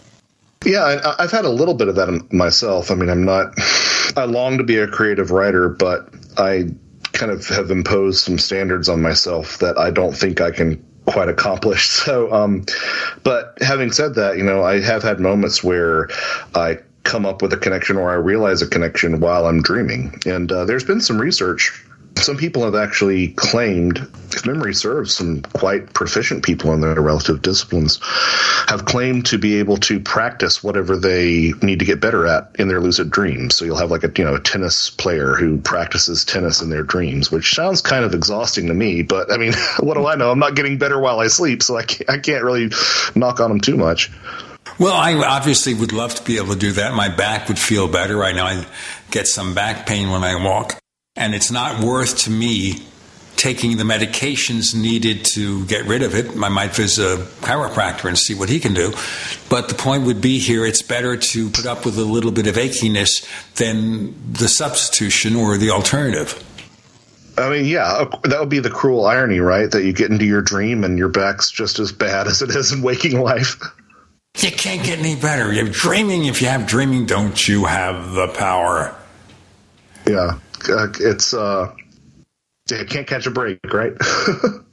[0.65, 2.89] Yeah, I, I've had a little bit of that myself.
[2.89, 3.53] I mean, I'm not.
[4.17, 6.69] I long to be a creative writer, but I
[7.13, 11.29] kind of have imposed some standards on myself that I don't think I can quite
[11.29, 11.91] accomplished.
[12.05, 12.65] So, um,
[13.23, 16.07] but having said that, you know, I have had moments where
[16.53, 20.19] I come up with a connection or I realize a connection while I'm dreaming.
[20.25, 21.84] And uh, there's been some research.
[22.17, 23.97] Some people have actually claimed,
[24.31, 27.99] if memory serves, some quite proficient people in their relative disciplines
[28.67, 32.67] have claimed to be able to practice whatever they need to get better at in
[32.67, 33.55] their lucid dreams.
[33.55, 36.83] So you'll have like a you know a tennis player who practices tennis in their
[36.83, 39.03] dreams, which sounds kind of exhausting to me.
[39.03, 40.31] But I mean, what do I know?
[40.31, 42.71] I'm not getting better while I sleep, so I can't, I can't really
[43.13, 44.09] knock on them too much.
[44.79, 46.93] Well, I obviously would love to be able to do that.
[46.93, 48.17] My back would feel better.
[48.17, 48.65] Right now, I
[49.11, 50.81] get some back pain when I walk.
[51.15, 52.85] And it's not worth to me
[53.35, 56.31] taking the medications needed to get rid of it.
[56.41, 58.93] I might visit a chiropractor and see what he can do.
[59.49, 62.47] But the point would be here it's better to put up with a little bit
[62.47, 66.41] of achiness than the substitution or the alternative.
[67.37, 69.69] I mean, yeah, that would be the cruel irony, right?
[69.69, 72.71] That you get into your dream and your back's just as bad as it is
[72.71, 73.61] in waking life.
[74.37, 75.51] You can't get any better.
[75.53, 76.25] You're dreaming.
[76.25, 78.93] If you have dreaming, don't you have the power?
[80.05, 80.39] Yeah,
[80.69, 81.73] uh, it's uh,
[82.69, 83.93] you can't catch a break, right?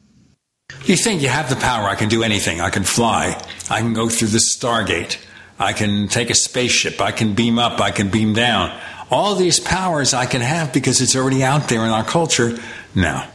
[0.85, 1.89] You think you have the power.
[1.89, 2.61] I can do anything.
[2.61, 3.41] I can fly.
[3.71, 5.19] I can go through the Stargate.
[5.59, 7.01] I can take a spaceship.
[7.01, 7.81] I can beam up.
[7.81, 8.77] I can beam down.
[9.11, 12.59] All these powers I can have because it's already out there in our culture.
[12.95, 13.29] now.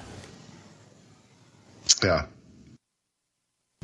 [2.03, 2.25] Yeah.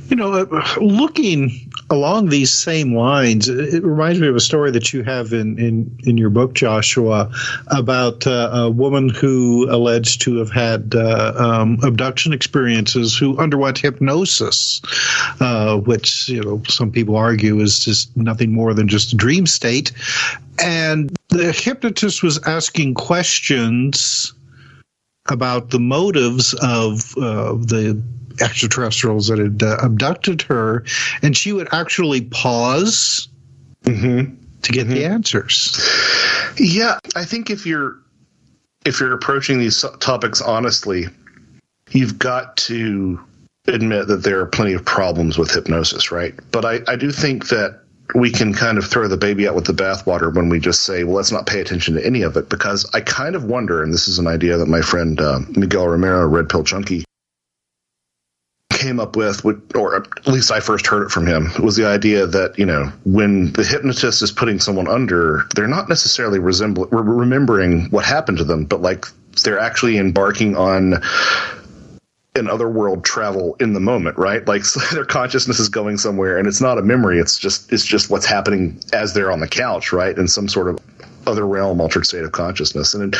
[0.07, 4.91] You know, uh, looking along these same lines, it reminds me of a story that
[4.93, 7.31] you have in, in, in your book, Joshua,
[7.67, 13.77] about uh, a woman who alleged to have had uh, um, abduction experiences who underwent
[13.77, 14.81] hypnosis,
[15.39, 19.45] uh, which, you know, some people argue is just nothing more than just a dream
[19.45, 19.91] state.
[20.59, 24.33] And the hypnotist was asking questions
[25.29, 28.01] about the motives of the
[28.41, 30.83] extraterrestrials that had uh, abducted her,
[31.21, 33.27] and she would actually pause
[33.83, 34.35] Mm-hmm.
[34.61, 35.77] to get the answers.
[36.57, 37.97] Yeah, I think if you're
[38.85, 41.07] if you're approaching these topics honestly,
[41.91, 43.19] you've got to
[43.67, 46.33] admit that there are plenty of problems with hypnosis, right?
[46.51, 47.81] But I, I do think that
[48.15, 51.03] we can kind of throw the baby out with the bathwater when we just say,
[51.03, 53.93] well, let's not pay attention to any of it, because I kind of wonder, and
[53.93, 57.03] this is an idea that my friend uh, Miguel Romero, Red Pill Junkie,
[58.83, 59.45] came up with,
[59.75, 62.91] or at least I first heard it from him, was the idea that, you know,
[63.05, 68.43] when the hypnotist is putting someone under, they're not necessarily resembling, remembering what happened to
[68.43, 69.05] them, but like
[69.43, 71.01] they're actually embarking on
[72.35, 74.45] an otherworld travel in the moment, right?
[74.47, 77.19] Like so their consciousness is going somewhere and it's not a memory.
[77.19, 80.17] It's just, it's just what's happening as they're on the couch, right?
[80.17, 80.77] In some sort of
[81.27, 82.93] other realm, altered state of consciousness.
[82.93, 83.15] And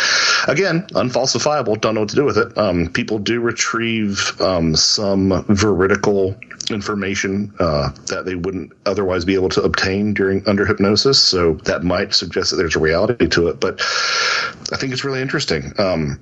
[0.47, 1.79] again, unfalsifiable.
[1.79, 2.57] Don't know what to do with it.
[2.57, 6.35] Um, people do retrieve um, some veridical
[6.69, 11.19] information uh, that they wouldn't otherwise be able to obtain during under hypnosis.
[11.19, 13.59] So that might suggest that there's a reality to it.
[13.59, 13.81] But
[14.71, 15.73] I think it's really interesting.
[15.77, 16.19] Um,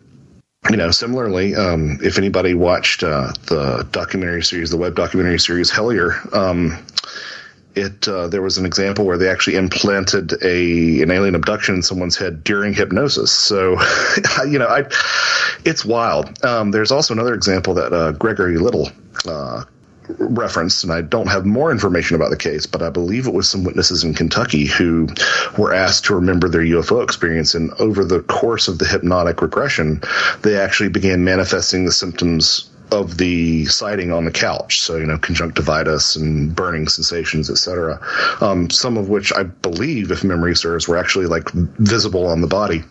[0.69, 5.71] you know, similarly, um, if anybody watched uh, the documentary series, the web documentary series
[5.71, 6.77] Hellier, um,
[7.75, 11.81] it uh, there was an example where they actually implanted a an alien abduction in
[11.81, 13.31] someone's head during hypnosis.
[13.31, 13.77] So,
[14.47, 14.85] you know, I
[15.65, 16.43] it's wild.
[16.43, 18.89] Um, there's also another example that uh, Gregory Little
[19.27, 19.63] uh,
[20.17, 23.49] referenced, and I don't have more information about the case, but I believe it was
[23.49, 25.07] some witnesses in Kentucky who
[25.57, 27.53] were asked to remember their UFO experience.
[27.55, 30.01] And over the course of the hypnotic regression,
[30.41, 34.81] they actually began manifesting the symptoms of the sighting on the couch.
[34.81, 37.99] So, you know, conjunctivitis and burning sensations, etc.
[38.41, 42.47] Um, some of which I believe, if memory serves, were actually like visible on the
[42.47, 42.83] body.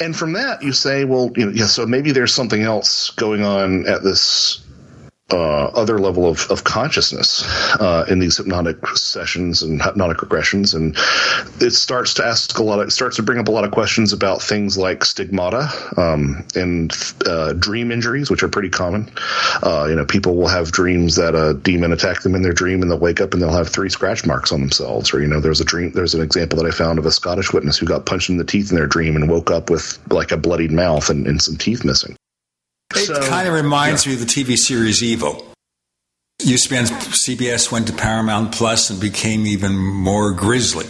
[0.00, 3.44] And from that, you say, well, you know, yeah, so maybe there's something else going
[3.44, 4.61] on at this
[5.32, 7.42] uh, other level of, of consciousness
[7.80, 10.96] uh, in these hypnotic sessions and hypnotic regressions, and
[11.62, 12.80] it starts to ask a lot.
[12.80, 16.46] Of, it starts to bring up a lot of questions about things like stigmata um,
[16.54, 16.92] and
[17.26, 19.10] uh, dream injuries, which are pretty common.
[19.62, 22.82] Uh, you know, people will have dreams that a demon attacked them in their dream,
[22.82, 25.14] and they'll wake up and they'll have three scratch marks on themselves.
[25.14, 25.92] Or you know, there's a dream.
[25.92, 28.44] There's an example that I found of a Scottish witness who got punched in the
[28.44, 31.56] teeth in their dream and woke up with like a bloodied mouth and, and some
[31.56, 32.16] teeth missing.
[32.96, 34.10] It so, kind of reminds yeah.
[34.10, 35.48] me of the TV series Evil.
[36.42, 40.86] Used to CBS, went to Paramount Plus, and became even more grisly.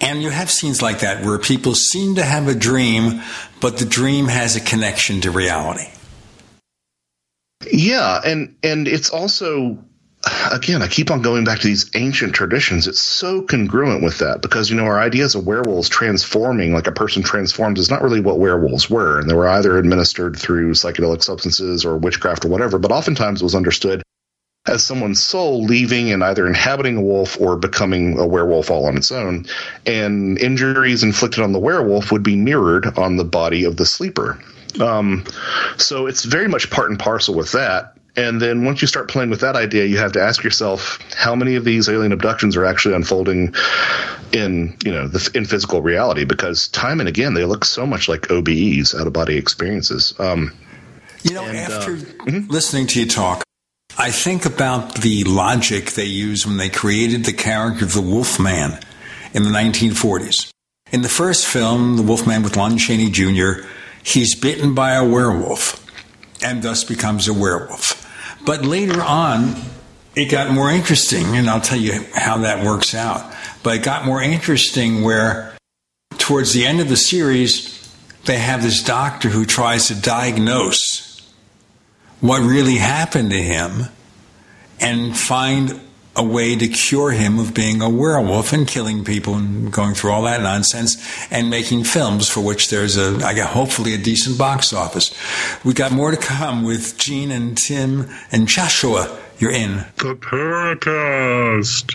[0.00, 3.20] And you have scenes like that where people seem to have a dream,
[3.60, 5.88] but the dream has a connection to reality.
[7.70, 9.78] Yeah, and and it's also
[10.52, 12.86] again, I keep on going back to these ancient traditions.
[12.86, 16.92] It's so congruent with that because, you know, our ideas of werewolves transforming, like a
[16.92, 19.20] person transforms, is not really what werewolves were.
[19.20, 23.44] And they were either administered through psychedelic substances or witchcraft or whatever, but oftentimes it
[23.44, 24.02] was understood
[24.66, 28.96] as someone's soul leaving and either inhabiting a wolf or becoming a werewolf all on
[28.96, 29.46] its own.
[29.86, 34.38] And injuries inflicted on the werewolf would be mirrored on the body of the sleeper.
[34.80, 35.24] Um,
[35.78, 37.97] so it's very much part and parcel with that.
[38.18, 41.36] And then once you start playing with that idea, you have to ask yourself how
[41.36, 43.54] many of these alien abductions are actually unfolding
[44.32, 48.08] in you know the, in physical reality because time and again they look so much
[48.08, 50.14] like OBEs out of body experiences.
[50.18, 50.52] Um,
[51.22, 52.50] you know, and, after uh, mm-hmm.
[52.50, 53.44] listening to you talk,
[53.96, 58.80] I think about the logic they used when they created the character of the Wolfman
[59.32, 60.50] in the 1940s.
[60.90, 63.64] In the first film, The Wolfman with Lon Chaney Jr.,
[64.02, 65.84] he's bitten by a werewolf
[66.42, 68.07] and thus becomes a werewolf.
[68.48, 69.56] But later on,
[70.14, 73.30] it got more interesting, and I'll tell you how that works out.
[73.62, 75.54] But it got more interesting where,
[76.16, 77.94] towards the end of the series,
[78.24, 81.30] they have this doctor who tries to diagnose
[82.20, 83.88] what really happened to him
[84.80, 85.78] and find
[86.18, 90.10] a way to cure him of being a werewolf and killing people and going through
[90.10, 90.96] all that nonsense
[91.30, 95.14] and making films for which there's a, I got hopefully a decent box office.
[95.64, 99.16] We got more to come with Gene and Tim and Joshua.
[99.38, 101.94] You're in the Paracast.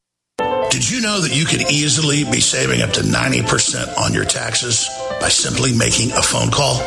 [0.71, 4.89] Did you know that you could easily be saving up to 90% on your taxes
[5.19, 6.77] by simply making a phone call?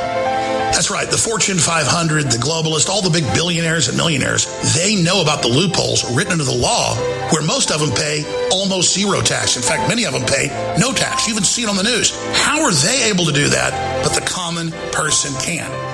[0.73, 1.07] That's right.
[1.07, 5.49] The Fortune 500, the globalists, all the big billionaires and millionaires, they know about the
[5.49, 6.97] loopholes written into the law
[7.29, 9.57] where most of them pay almost zero tax.
[9.57, 10.49] In fact, many of them pay
[10.81, 11.27] no tax.
[11.27, 12.17] You even see it on the news.
[12.33, 15.94] How are they able to do that, but the common person can?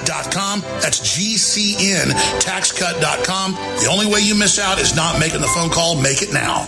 [0.05, 0.61] GCNTaxCut.com.
[0.81, 3.53] That's GCNTaxCut.com.
[3.53, 5.99] The only way you miss out is not making the phone call.
[6.01, 6.67] Make it now.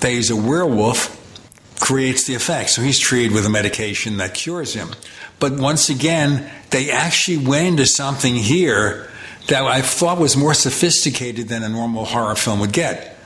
[0.00, 1.18] that he's a werewolf
[1.80, 2.70] creates the effect.
[2.70, 4.90] So he's treated with a medication that cures him.
[5.40, 9.08] But once again, they actually went into something here
[9.48, 13.18] that I thought was more sophisticated than a normal horror film would get.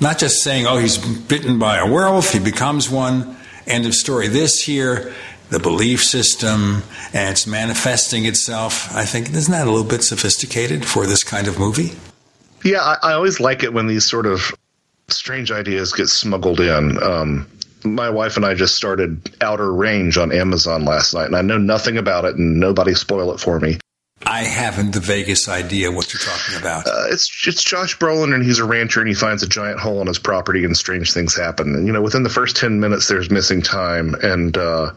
[0.00, 3.36] Not just saying, oh, he's bitten by a werewolf, he becomes one,
[3.68, 4.26] end of story.
[4.26, 5.14] This here
[5.52, 8.94] the belief system and it's manifesting itself.
[8.94, 11.92] I think isn't that a little bit sophisticated for this kind of movie?
[12.64, 14.52] Yeah, I, I always like it when these sort of
[15.08, 17.02] strange ideas get smuggled in.
[17.02, 17.46] Um,
[17.84, 21.58] my wife and I just started Outer Range on Amazon last night, and I know
[21.58, 23.78] nothing about it, and nobody spoil it for me.
[24.32, 26.86] I haven't the vaguest idea what you're talking about.
[26.86, 30.00] Uh, it's it's Josh Brolin, and he's a rancher, and he finds a giant hole
[30.00, 31.74] in his property, and strange things happen.
[31.74, 34.92] And you know, within the first ten minutes, there's missing time, and uh,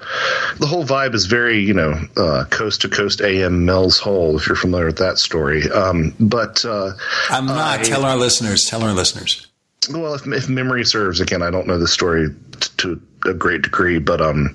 [0.60, 4.48] the whole vibe is very you know uh, coast to coast AM Mel's Hole, if
[4.48, 5.70] you're familiar with that story.
[5.70, 6.94] Um, but uh,
[7.30, 7.82] I'm not.
[7.82, 8.64] I, tell our listeners.
[8.64, 9.46] Tell our listeners.
[9.92, 12.30] Well, if, if memory serves, again, I don't know the story
[12.78, 14.54] to a great degree, but um,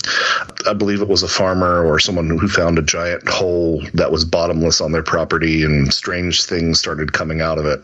[0.67, 4.25] I believe it was a farmer or someone who found a giant hole that was
[4.25, 7.81] bottomless on their property, and strange things started coming out of it.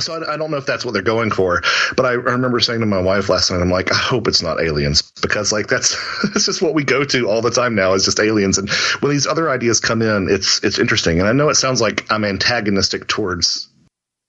[0.00, 1.62] So I, I, don't know if that's what they're going for,
[1.96, 4.42] but I, I, remember saying to my wife last night, I'm like, I hope it's
[4.42, 5.96] not aliens because like that's
[6.32, 8.58] that's just what we go to all the time now is just aliens.
[8.58, 8.68] And
[9.00, 11.20] when these other ideas come in, it's it's interesting.
[11.20, 13.68] And I know it sounds like I'm antagonistic towards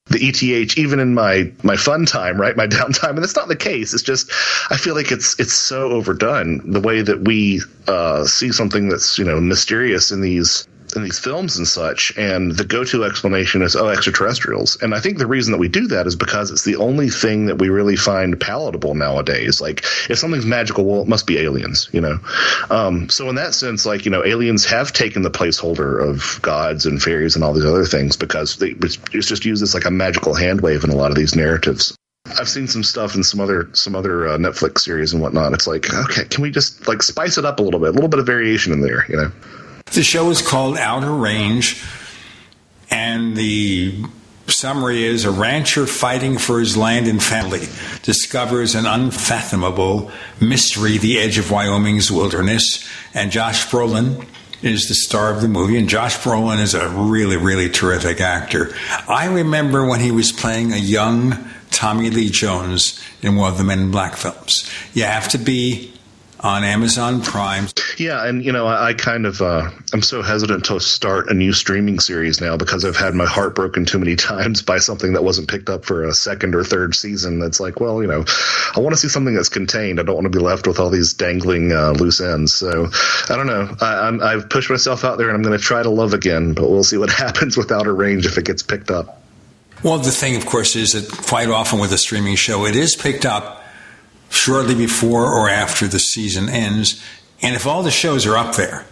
[0.08, 2.56] the ETH even in my my fun time, right?
[2.56, 3.94] My downtime, and that's not the case.
[3.94, 4.32] It's just
[4.70, 9.18] I feel like it's it's so overdone the way that we uh, see something that's
[9.18, 12.16] you know mysterious in these in these films and such.
[12.18, 14.82] And the go to explanation is, oh, extraterrestrials.
[14.82, 17.48] And I think the reason that we do that is because it's the only thing
[17.48, 19.62] that we really find palatable nowadays.
[19.62, 22.20] Like, if something's magical, well, it must be aliens, you know?
[22.70, 26.86] Um, so, in that sense, like, you know, aliens have taken the placeholder of gods
[26.86, 29.92] and fairies and all these other things because they, it's just used as like a
[29.92, 31.96] magical hand wave in a lot of these narratives.
[32.40, 35.54] I've seen some stuff in some other some other uh, Netflix series and whatnot.
[35.54, 38.10] It's like, okay, can we just like spice it up a little bit, a little
[38.10, 39.32] bit of variation in there, you know?
[39.92, 41.82] The show is called Outer Range,
[42.90, 44.04] and the
[44.48, 47.68] summary is a rancher fighting for his land and family
[48.04, 52.86] discovers an unfathomable mystery, the edge of Wyoming's wilderness.
[53.14, 54.28] And Josh Brolin
[54.62, 58.76] is the star of the movie, and Josh Brolin is a really, really terrific actor.
[59.08, 63.64] I remember when he was playing a young Tommy Lee Jones in one of the
[63.64, 64.70] Men in Black films.
[64.94, 65.94] You have to be
[66.46, 67.68] on Amazon Prime.
[67.98, 71.34] Yeah, and you know, I, I kind of uh, I'm so hesitant to start a
[71.34, 75.14] new streaming series now because I've had my heart broken too many times by something
[75.14, 77.40] that wasn't picked up for a second or third season.
[77.40, 78.24] That's like, well, you know,
[78.76, 80.00] I want to see something that's contained.
[80.00, 82.54] I don't want to be left with all these dangling uh, loose ends.
[82.54, 82.90] So
[83.28, 83.76] I don't know.
[83.82, 86.70] I, I've pushed myself out there, and I'm going to try to love again, but
[86.70, 89.24] we'll see what happens with Outer Range if it gets picked up.
[89.84, 92.96] Well, the thing, of course, is that quite often with a streaming show, it is
[92.96, 93.65] picked up
[94.36, 97.02] shortly before or after the season ends.
[97.42, 98.86] And if all the shows are up there,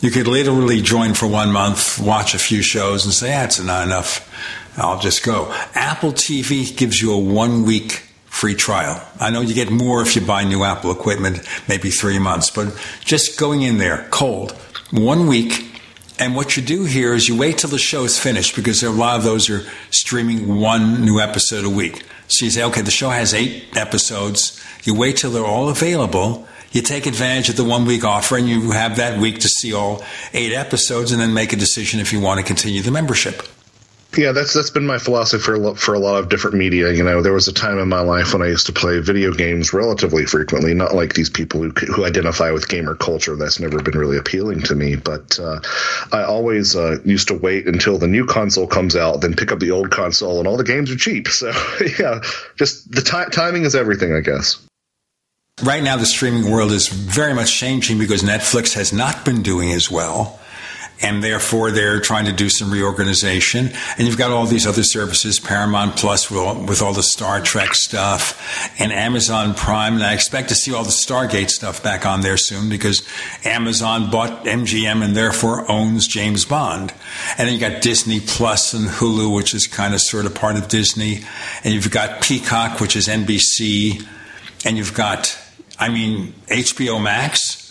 [0.00, 3.64] you could literally join for one month, watch a few shows, and say, that's ah,
[3.64, 4.30] not enough.
[4.76, 5.52] I'll just go.
[5.74, 9.00] Apple TV gives you a one week free trial.
[9.20, 12.76] I know you get more if you buy new Apple equipment, maybe three months, but
[13.04, 14.52] just going in there cold,
[14.90, 15.70] one week.
[16.18, 18.90] And what you do here is you wait till the show is finished because a
[18.90, 22.04] lot of those are streaming one new episode a week.
[22.28, 24.60] So you say, okay, the show has eight episodes.
[24.84, 26.46] You wait till they're all available.
[26.72, 29.72] You take advantage of the one week offer and you have that week to see
[29.72, 30.02] all
[30.32, 33.42] eight episodes and then make a decision if you want to continue the membership.
[34.16, 36.92] Yeah, that's that's been my philosophy for a lot, for a lot of different media.
[36.92, 39.32] You know, there was a time in my life when I used to play video
[39.32, 40.74] games relatively frequently.
[40.74, 43.36] Not like these people who who identify with gamer culture.
[43.36, 44.96] That's never been really appealing to me.
[44.96, 45.60] But uh,
[46.12, 49.58] I always uh, used to wait until the new console comes out, then pick up
[49.58, 51.28] the old console, and all the games are cheap.
[51.34, 51.50] So
[51.98, 52.20] yeah,
[52.56, 54.64] just the ti- timing is everything, I guess.
[55.62, 59.72] Right now, the streaming world is very much changing because Netflix has not been doing
[59.72, 60.38] as well
[61.00, 63.70] and therefore they're trying to do some reorganization.
[63.98, 67.40] And you've got all these other services, Paramount Plus with all, with all the Star
[67.40, 69.94] Trek stuff, and Amazon Prime.
[69.94, 73.02] And I expect to see all the Stargate stuff back on there soon because
[73.44, 76.92] Amazon bought MGM and therefore owns James Bond.
[77.36, 80.56] And then you got Disney Plus and Hulu, which is kind of sort of part
[80.56, 81.24] of Disney,
[81.64, 84.06] and you've got Peacock, which is NBC,
[84.64, 85.36] and you've got,
[85.78, 87.63] I mean, HBO Max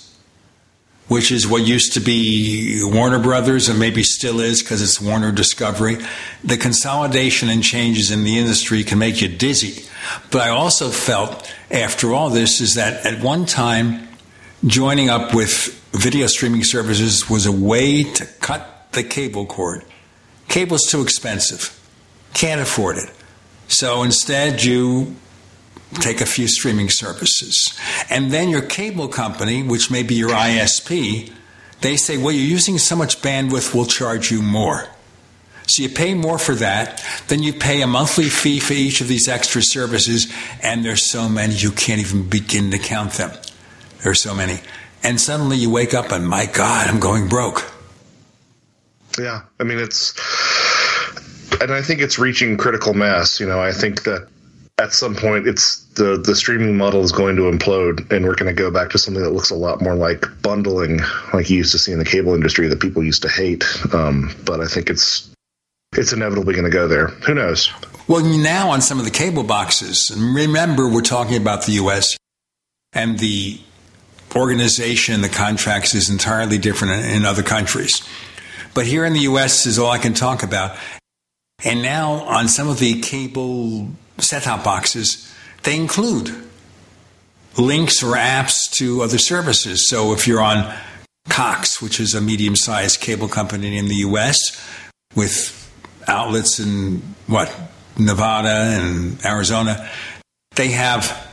[1.08, 5.32] which is what used to be Warner Brothers and maybe still is because it's Warner
[5.32, 5.98] Discovery.
[6.44, 9.86] The consolidation and changes in the industry can make you dizzy.
[10.32, 14.08] But I also felt after all this is that at one time,
[14.66, 19.84] joining up with video streaming services was a way to cut the cable cord.
[20.48, 21.80] Cable's too expensive.
[22.34, 23.10] Can't afford it.
[23.68, 25.16] So instead, you
[26.02, 27.78] take a few streaming services.
[28.10, 31.32] And then your cable company, which may be your ISP,
[31.82, 34.88] they say, well, you're using so much bandwidth, we'll charge you more.
[35.68, 39.07] So you pay more for that, then you pay a monthly fee for each of
[39.07, 43.32] these extra services, and there's so many you can't even begin to count them.
[44.02, 44.60] There are so many.
[45.03, 47.70] And suddenly you wake up and my God, I'm going broke.
[49.20, 49.41] Yeah.
[49.60, 50.14] I mean, it's,
[51.61, 53.40] and I think it's reaching critical mass.
[53.40, 54.28] You know, I think that
[54.80, 58.54] at some point it's the the streaming model is going to implode and we're going
[58.54, 61.00] to go back to something that looks a lot more like bundling
[61.34, 63.64] like you used to see in the cable industry that people used to hate.
[63.94, 65.30] Um, but i think it's
[65.95, 67.08] it's inevitably going to go there.
[67.08, 67.72] Who knows?
[68.08, 72.18] Well now on some of the cable boxes and remember we're talking about the us
[72.94, 73.60] and the
[74.36, 78.08] organization the contracts is entirely different in other countries.
[78.74, 80.76] But here in the us is all i can talk about.
[81.64, 85.31] And now on some of the cable set top boxes,
[85.64, 86.35] they include
[87.57, 89.90] links or apps to other services.
[89.90, 90.73] So if you're on
[91.30, 94.38] Cox, which is a medium sized cable company in the US
[95.15, 95.60] with
[96.07, 97.53] outlets in what,
[97.98, 99.90] Nevada and Arizona,
[100.56, 101.30] they have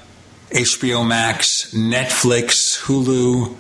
[0.51, 3.57] HBO Max, Netflix, Hulu,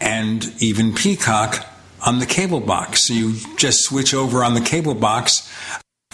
[0.00, 1.66] and even Peacock
[2.04, 3.06] on the cable box.
[3.06, 5.50] So you just switch over on the cable box.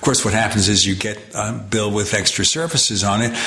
[0.01, 3.39] Of course, what happens is you get a bill with extra services on it,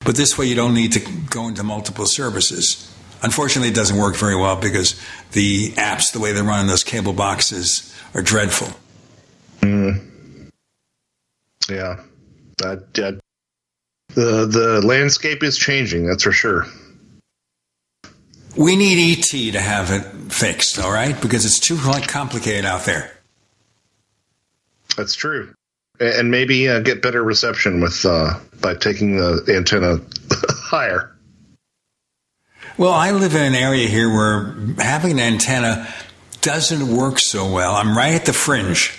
[0.00, 2.94] but this way you don't need to go into multiple services.
[3.22, 5.00] Unfortunately, it doesn't work very well because
[5.32, 8.68] the apps, the way they run in those cable boxes, are dreadful.
[9.60, 10.50] Mm.
[11.70, 12.02] Yeah,
[12.58, 13.18] the
[14.14, 16.08] the landscape is changing.
[16.08, 16.66] That's for sure.
[18.54, 21.18] We need ET to have it fixed, all right?
[21.22, 23.12] Because it's too complicated out there.
[24.94, 25.54] That's true,
[26.02, 30.00] and maybe uh, get better reception with uh, by taking the antenna
[30.50, 31.12] higher.
[32.76, 35.92] Well, I live in an area here where having an antenna
[36.40, 37.74] doesn't work so well.
[37.74, 38.98] I'm right at the fringe,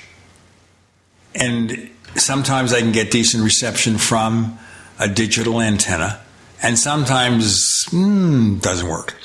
[1.36, 4.58] and sometimes I can get decent reception from
[5.00, 6.22] a digital antenna,
[6.62, 9.16] and sometimes mm, doesn't work.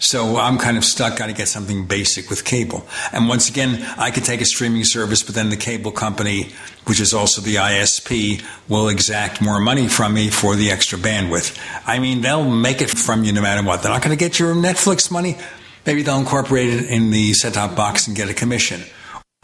[0.00, 2.86] So I'm kind of stuck, got to get something basic with cable.
[3.12, 6.52] And once again, I could take a streaming service, but then the cable company,
[6.86, 11.58] which is also the ISP, will exact more money from me for the extra bandwidth.
[11.86, 13.82] I mean, they'll make it from you no matter what.
[13.82, 15.36] They're not going to get your Netflix money.
[15.84, 18.82] Maybe they'll incorporate it in the set top box and get a commission.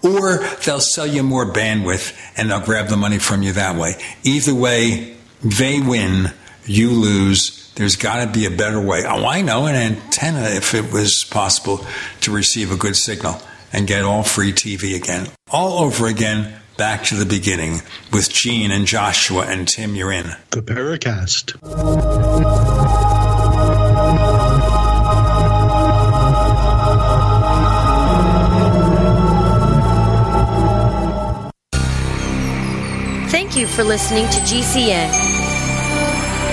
[0.02, 3.96] Or they'll sell you more bandwidth and they'll grab the money from you that way.
[4.24, 6.32] Either way, they win,
[6.66, 9.04] you lose there's got to be a better way.
[9.06, 11.86] Oh, I know an antenna if it was possible
[12.22, 13.40] to receive a good signal
[13.72, 17.82] and get all free TV again, all over again, back to the beginning
[18.12, 19.94] with Gene and Joshua and Tim.
[19.94, 21.52] You're in the Paracast.
[33.30, 35.45] Thank you for listening to GCN.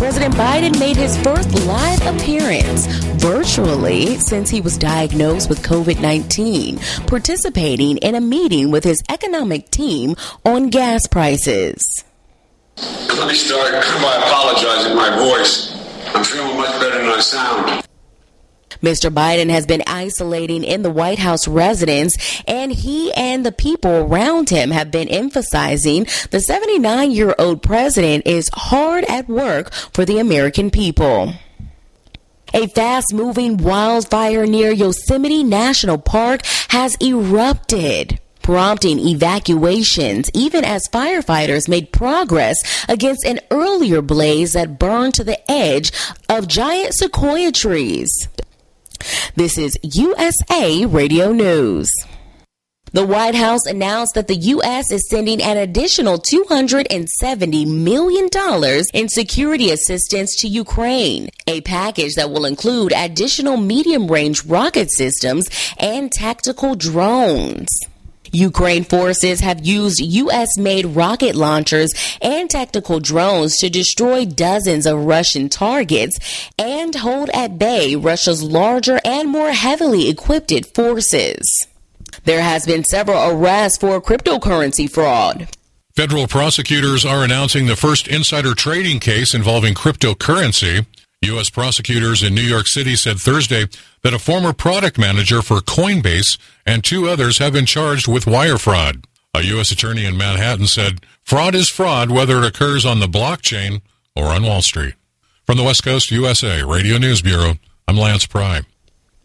[0.00, 2.86] President Biden made his first live appearance
[3.20, 9.68] virtually since he was diagnosed with COVID 19, participating in a meeting with his economic
[9.68, 12.02] team on gas prices.
[12.78, 15.76] Let me start by apologizing my voice.
[16.14, 17.89] I'm feeling much better than I sound.
[18.82, 19.10] Mr.
[19.12, 24.50] Biden has been isolating in the White House residence, and he and the people around
[24.50, 30.18] him have been emphasizing the 79 year old president is hard at work for the
[30.18, 31.34] American people.
[32.52, 36.40] A fast moving wildfire near Yosemite National Park
[36.70, 42.56] has erupted prompting evacuations even as firefighters made progress
[42.88, 45.92] against an earlier blaze that burned to the edge
[46.28, 48.10] of giant sequoia trees.
[49.36, 51.90] This is USA Radio News.
[52.92, 54.90] The White House announced that the U.S.
[54.90, 58.28] is sending an additional $270 million
[58.92, 65.48] in security assistance to Ukraine, a package that will include additional medium range rocket systems
[65.78, 67.68] and tactical drones.
[68.32, 70.56] Ukraine forces have used U.S.
[70.56, 71.92] made rocket launchers
[72.22, 76.18] and tactical drones to destroy dozens of Russian targets
[76.58, 81.66] and hold at bay Russia's larger and more heavily equipped forces.
[82.24, 85.48] There has been several arrests for cryptocurrency fraud.
[85.94, 90.86] Federal prosecutors are announcing the first insider trading case involving cryptocurrency.
[91.22, 91.50] U.S.
[91.50, 93.66] prosecutors in New York City said Thursday
[94.02, 96.38] that a former product manager for Coinbase
[96.70, 99.04] and two others have been charged with wire fraud.
[99.34, 99.72] A U.S.
[99.72, 103.80] attorney in Manhattan said fraud is fraud whether it occurs on the blockchain
[104.14, 104.94] or on Wall Street.
[105.46, 107.54] From the West Coast USA Radio News Bureau,
[107.88, 108.60] I'm Lance Pry.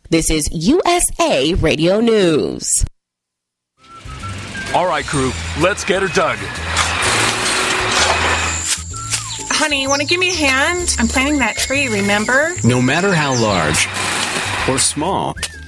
[0.10, 2.68] This is USA Radio News.
[4.74, 6.40] All right, crew, let's get her dug.
[9.52, 10.96] Honey, you want to give me a hand?
[10.98, 12.54] I'm planting that tree, remember?
[12.64, 13.88] No matter how large
[14.68, 15.36] or small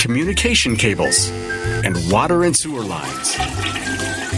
[0.00, 1.30] communication cables,
[1.84, 3.36] and water and sewer lines.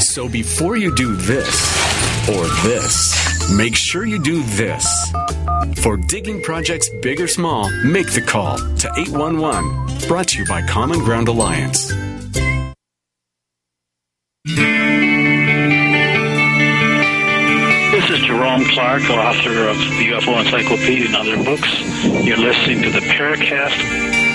[0.05, 5.13] So before you do this or this, make sure you do this.
[5.77, 10.09] For digging projects big or small, make the call to 811.
[10.09, 11.93] Brought to you by Common Ground Alliance.
[17.93, 21.81] This is Jerome Clark, author of the UFO Encyclopedia and other books.
[22.27, 24.32] You're listening to the Paracast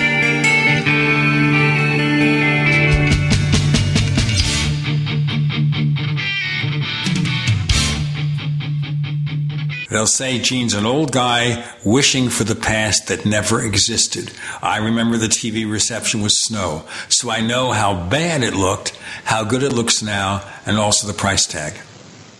[9.90, 14.32] They'll say Gene's an old guy wishing for the past that never existed.
[14.62, 18.90] I remember the TV reception was snow, so I know how bad it looked,
[19.24, 21.74] how good it looks now, and also the price tag.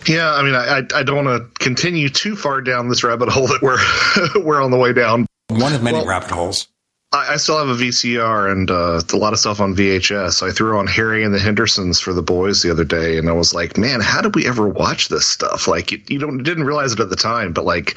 [0.07, 3.47] Yeah, I mean, I, I don't want to continue too far down this rabbit hole
[3.47, 5.25] that we're we're on the way down.
[5.49, 6.67] One of many well, rabbit holes.
[7.11, 10.47] I, I still have a VCR and uh, a lot of stuff on VHS.
[10.47, 13.31] I threw on Harry and the Hendersons for the boys the other day, and I
[13.31, 16.65] was like, "Man, how did we ever watch this stuff?" Like, you, you don't didn't
[16.65, 17.95] realize it at the time, but like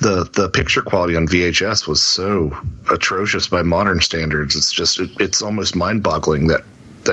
[0.00, 2.56] the the picture quality on VHS was so
[2.90, 4.56] atrocious by modern standards.
[4.56, 6.62] It's just it, it's almost mind boggling that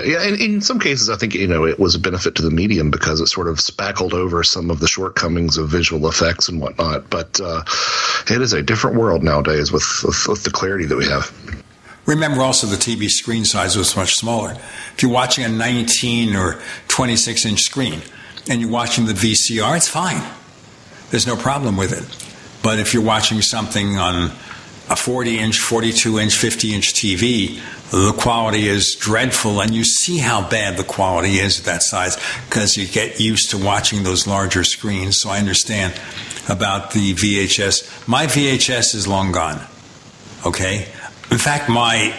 [0.04, 2.52] yeah, and in some cases, I think you know it was a benefit to the
[2.52, 6.60] medium because it sort of spackled over some of the shortcomings of visual effects and
[6.60, 7.10] whatnot.
[7.10, 7.64] But uh,
[8.30, 11.32] it is a different world nowadays with, with, with the clarity that we have.
[12.06, 14.52] Remember also the TV screen size was much smaller.
[14.52, 18.02] If you're watching a 19 or 26 inch screen
[18.48, 20.22] and you're watching the VCR, it's fine.
[21.10, 22.62] There's no problem with it.
[22.62, 24.32] But if you're watching something on
[24.90, 27.60] a 40 inch, 42 inch, 50 inch TV,
[27.92, 32.18] the quality is dreadful, and you see how bad the quality is at that size
[32.48, 35.20] because you get used to watching those larger screens.
[35.22, 36.00] So I understand
[36.50, 38.08] about the VHS.
[38.08, 39.62] My VHS is long gone.
[40.46, 40.88] Okay?
[41.32, 42.16] In fact, my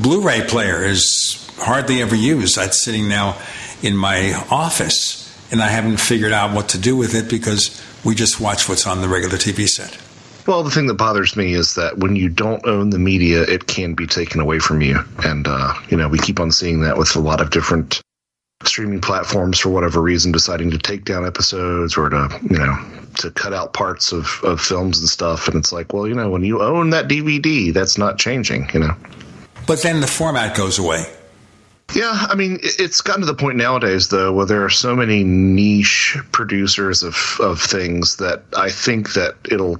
[0.00, 2.56] Blu ray player is hardly ever used.
[2.56, 3.38] That's sitting now
[3.82, 8.14] in my office, and I haven't figured out what to do with it because we
[8.14, 9.98] just watch what's on the regular TV set.
[10.46, 13.66] Well, the thing that bothers me is that when you don't own the media, it
[13.66, 14.98] can be taken away from you.
[15.24, 18.02] And, uh, you know, we keep on seeing that with a lot of different
[18.62, 22.76] streaming platforms for whatever reason deciding to take down episodes or to, you know,
[23.16, 25.48] to cut out parts of, of films and stuff.
[25.48, 28.80] And it's like, well, you know, when you own that DVD, that's not changing, you
[28.80, 28.94] know.
[29.66, 31.06] But then the format goes away.
[31.94, 35.22] Yeah, I mean, it's gotten to the point nowadays, though, where there are so many
[35.22, 39.78] niche producers of, of things that I think that it'll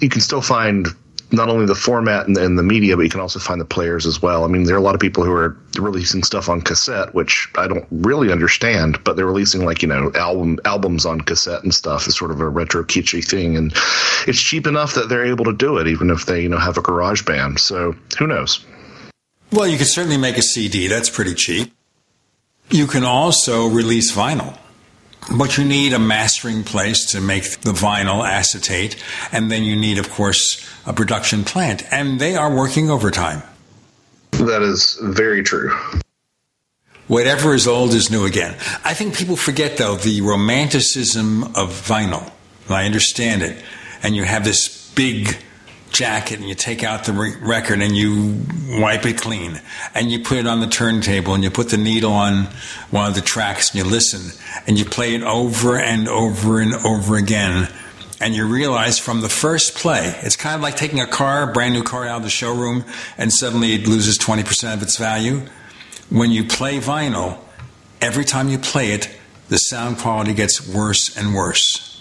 [0.00, 0.88] you can still find
[1.32, 3.64] not only the format and the, and the, media, but you can also find the
[3.64, 4.44] players as well.
[4.44, 7.48] I mean, there are a lot of people who are releasing stuff on cassette, which
[7.56, 11.74] I don't really understand, but they're releasing like you know album albums on cassette and
[11.74, 13.72] stuff is sort of a retro kitschy thing, and
[14.26, 16.78] it's cheap enough that they're able to do it, even if they you know have
[16.78, 17.58] a garage band.
[17.58, 18.64] So who knows?
[19.52, 20.88] Well, you can certainly make a CD.
[20.88, 21.72] That's pretty cheap.
[22.70, 24.58] You can also release vinyl.
[25.32, 29.98] But you need a mastering place to make the vinyl acetate, and then you need,
[29.98, 33.42] of course, a production plant, and they are working overtime.
[34.32, 35.74] That is very true.
[37.06, 38.56] Whatever is old is new again.
[38.84, 42.30] I think people forget, though, the romanticism of vinyl.
[42.68, 43.62] I understand it.
[44.02, 45.36] And you have this big
[45.94, 49.60] jacket and you take out the re- record and you wipe it clean.
[49.94, 52.48] And you put it on the turntable and you put the needle on
[52.90, 54.38] one of the tracks and you listen.
[54.66, 57.68] And you play it over and over and over again.
[58.20, 61.52] And you realize from the first play it's kind of like taking a car a
[61.52, 62.84] brand new car out of the showroom
[63.16, 65.42] and suddenly it loses 20% of its value.
[66.10, 67.38] When you play vinyl
[68.00, 69.10] every time you play it
[69.48, 71.93] the sound quality gets worse and worse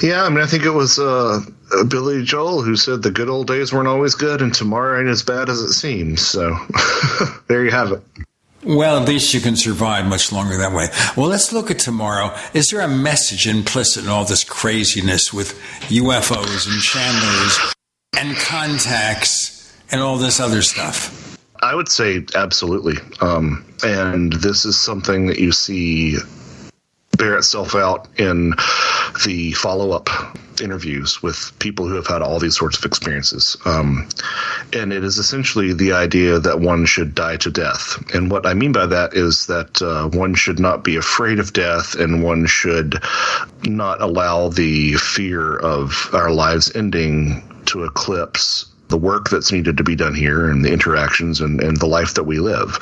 [0.00, 1.40] yeah, I mean, I think it was uh,
[1.88, 5.22] Billy Joel who said the good old days weren't always good, and tomorrow ain't as
[5.22, 6.26] bad as it seems.
[6.26, 6.56] So
[7.46, 8.02] there you have it.
[8.64, 10.88] Well, at least you can survive much longer that way.
[11.16, 12.34] Well, let's look at tomorrow.
[12.54, 15.52] Is there a message implicit in all this craziness with
[15.88, 17.74] UFOs and channelers
[18.18, 21.38] and contacts and all this other stuff?
[21.62, 22.96] I would say absolutely.
[23.20, 26.16] Um, and this is something that you see
[27.16, 28.54] bear itself out in
[29.24, 30.08] the follow up
[30.60, 33.56] interviews with people who have had all these sorts of experiences.
[33.64, 34.08] Um,
[34.72, 38.02] and it is essentially the idea that one should die to death.
[38.14, 41.52] And what I mean by that is that uh, one should not be afraid of
[41.52, 43.02] death and one should
[43.64, 49.84] not allow the fear of our lives ending to eclipse the work that's needed to
[49.84, 52.78] be done here and the interactions and, and the life that we live.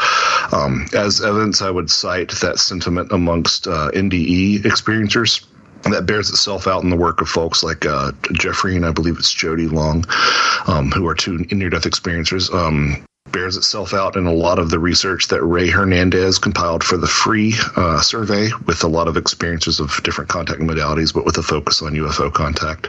[0.53, 5.47] Um, as evidence, I would cite that sentiment amongst uh, NDE experiencers
[5.85, 9.19] that bears itself out in the work of folks like uh, Jeffrey and I believe
[9.19, 10.05] it's Jody Long,
[10.67, 12.53] um, who are two near death experiencers.
[12.53, 16.99] Um, bears itself out in a lot of the research that Rey Hernandez compiled for
[16.99, 21.39] the free uh, survey with a lot of experiences of different contact modalities, but with
[21.39, 22.89] a focus on UFO contact.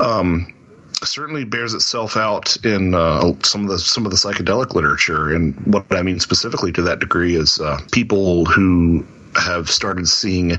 [0.00, 0.54] Um,
[1.02, 5.54] certainly bears itself out in uh, some of the some of the psychedelic literature, and
[5.66, 9.06] what I mean specifically to that degree is uh, people who
[9.36, 10.52] have started seeing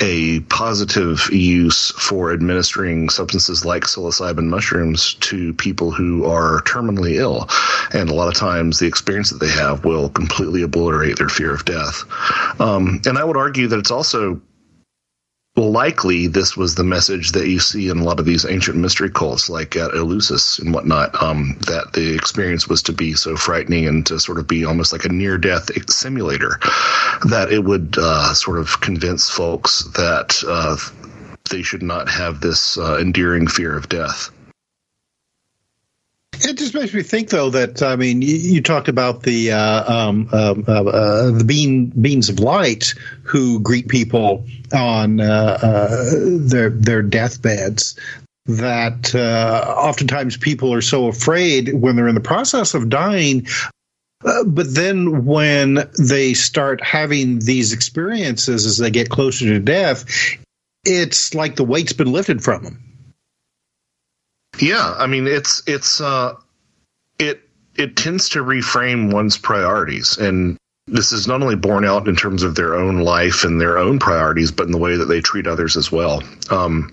[0.00, 7.48] a positive use for administering substances like psilocybin mushrooms to people who are terminally ill.
[7.92, 11.54] And a lot of times the experience that they have will completely obliterate their fear
[11.54, 12.04] of death.
[12.60, 14.40] Um, and I would argue that it's also
[15.56, 19.10] likely this was the message that you see in a lot of these ancient mystery
[19.10, 23.86] cults like at eleusis and whatnot um, that the experience was to be so frightening
[23.86, 26.58] and to sort of be almost like a near-death simulator
[27.28, 30.76] that it would uh, sort of convince folks that uh,
[31.50, 34.30] they should not have this uh, endearing fear of death
[36.44, 39.92] it just makes me think, though, that I mean, you, you talked about the uh,
[39.92, 46.10] um, um uh, uh, the bean beings of light who greet people on uh, uh
[46.38, 47.98] their their deathbeds.
[48.46, 53.46] That uh, oftentimes people are so afraid when they're in the process of dying
[54.22, 60.04] but then when they start having these experiences as they get closer to death,
[60.84, 62.91] it's like the weight's been lifted from them.
[64.58, 66.34] Yeah, I mean it's it's uh
[67.18, 67.40] it
[67.76, 70.56] it tends to reframe one's priorities and
[70.86, 73.98] this is not only borne out in terms of their own life and their own
[73.98, 76.22] priorities, but in the way that they treat others as well.
[76.50, 76.92] Um,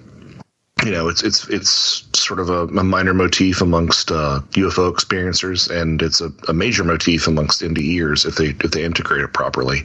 [0.85, 5.69] you know, it's it's it's sort of a, a minor motif amongst uh, UFO experiencers,
[5.69, 9.79] and it's a, a, major motif amongst NDEers if they if they integrate it properly.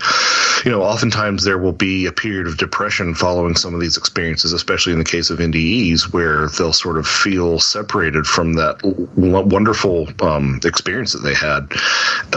[0.64, 4.52] You know, oftentimes there will be a period of depression following some of these experiences,
[4.52, 9.46] especially in the case of NDEs, where they'll sort of feel separated from that w-
[9.46, 11.72] wonderful um, experience that they had.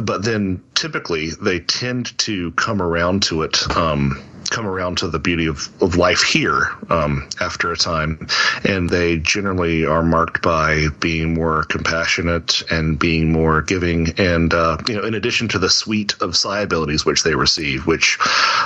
[0.03, 3.75] But then typically they tend to come around to it.
[3.75, 8.27] Um, come around to the beauty of, of life here um, after a time.
[8.63, 14.09] And they generally are marked by being more compassionate and being more giving.
[14.19, 17.85] And, uh, you know, in addition to the suite of psi abilities which they receive,
[17.87, 18.17] which,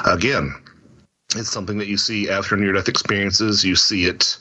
[0.05, 0.55] again,
[1.35, 3.63] it's something that you see after near-death experiences.
[3.63, 4.37] You see it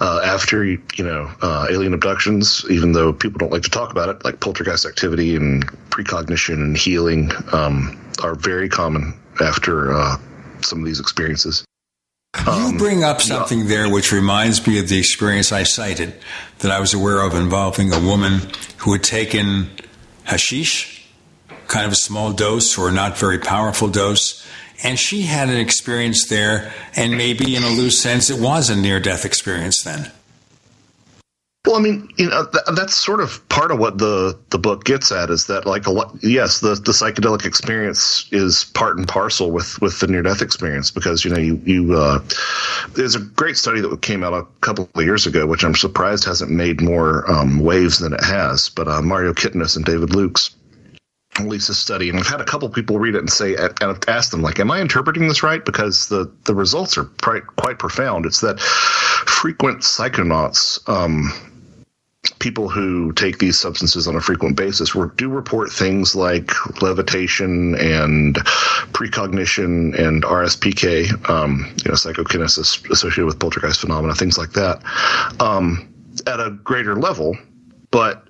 [0.00, 4.10] uh, after you know uh, alien abductions, even though people don't like to talk about
[4.10, 4.24] it.
[4.24, 10.16] Like poltergeist activity and precognition and healing um, are very common after uh,
[10.64, 11.64] some of these experiences.
[12.46, 13.66] Um, you bring up something yeah.
[13.66, 16.14] there which reminds me of the experience I cited
[16.58, 18.40] that I was aware of involving a woman
[18.78, 19.70] who had taken
[20.24, 21.06] hashish,
[21.68, 24.44] kind of a small dose or not very powerful dose,
[24.82, 28.76] and she had an experience there, and maybe in a loose sense, it was a
[28.76, 30.10] near death experience then.
[31.66, 34.84] Well, I mean, you know, th- that's sort of part of what the the book
[34.84, 36.14] gets at is that, like, a lot.
[36.22, 40.90] Yes, the the psychedelic experience is part and parcel with with the near death experience
[40.90, 42.18] because you know you you uh,
[42.92, 46.24] there's a great study that came out a couple of years ago, which I'm surprised
[46.24, 48.68] hasn't made more um, waves than it has.
[48.68, 50.54] But uh, Mario Kittenis and David Lukes
[51.40, 54.32] released a study, and I've had a couple people read it and say, and asked
[54.32, 58.26] them, like, "Am I interpreting this right?" Because the the results are quite quite profound.
[58.26, 60.86] It's that frequent psychonauts.
[60.86, 61.32] Um,
[62.38, 66.50] people who take these substances on a frequent basis do report things like
[66.82, 68.36] levitation and
[68.92, 74.82] precognition and RSPK, um, you know, psychokinesis associated with poltergeist phenomena, things like that,
[75.40, 75.88] um,
[76.26, 77.36] at a greater level.
[77.90, 78.26] But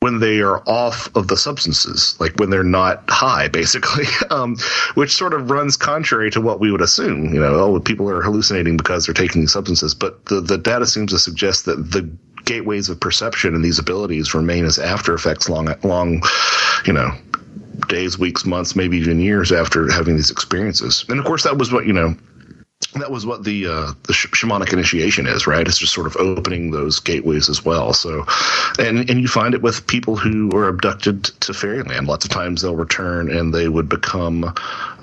[0.00, 4.56] when they are off of the substances, like when they're not high, basically, um,
[4.94, 7.32] which sort of runs contrary to what we would assume.
[7.32, 10.86] You know, oh, people are hallucinating because they're taking these substances, but the, the data
[10.86, 12.10] seems to suggest that the
[12.44, 16.22] gateways of perception and these abilities remain as after effects long, long,
[16.86, 17.10] you know,
[17.88, 21.04] days, weeks, months, maybe even years after having these experiences.
[21.08, 22.14] And of course, that was what, you know,
[23.00, 25.66] that was what the uh, the shamanic initiation is, right?
[25.66, 27.92] It's just sort of opening those gateways as well.
[27.92, 28.24] So,
[28.78, 32.06] and and you find it with people who are abducted to fairyland.
[32.06, 34.54] Lots of times they'll return and they would become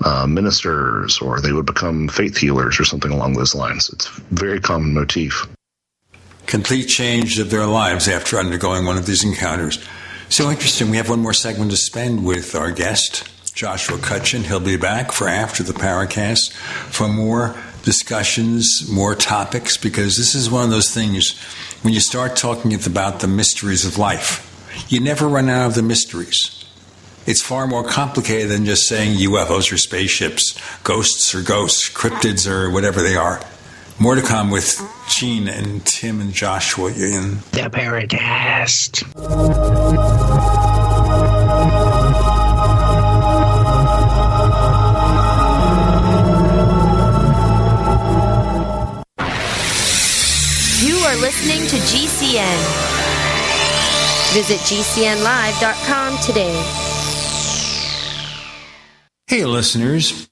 [0.04, 3.90] uh, ministers or they would become faith healers or something along those lines.
[3.90, 5.46] It's very common motif.
[6.46, 9.82] Complete change of their lives after undergoing one of these encounters.
[10.28, 10.90] So interesting.
[10.90, 14.44] We have one more segment to spend with our guest, Joshua Cutchin.
[14.44, 20.50] He'll be back for after the Paracast for more discussions, more topics, because this is
[20.50, 21.38] one of those things
[21.82, 24.48] when you start talking about the mysteries of life,
[24.88, 26.64] you never run out of the mysteries.
[27.26, 32.70] It's far more complicated than just saying UFOs or spaceships, ghosts or ghosts, cryptids or
[32.70, 33.40] whatever they are.
[34.02, 39.04] More to come with Gene and Tim and Joshua in the Paracast.
[51.04, 52.58] are listening to GCN.
[54.32, 56.54] Visit GCNlive.com today.
[59.28, 60.31] Hey, listeners.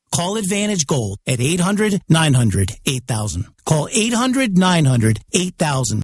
[0.11, 3.45] Call Advantage Gold at 800 900 8000.
[3.65, 6.03] Call 800 900 8000.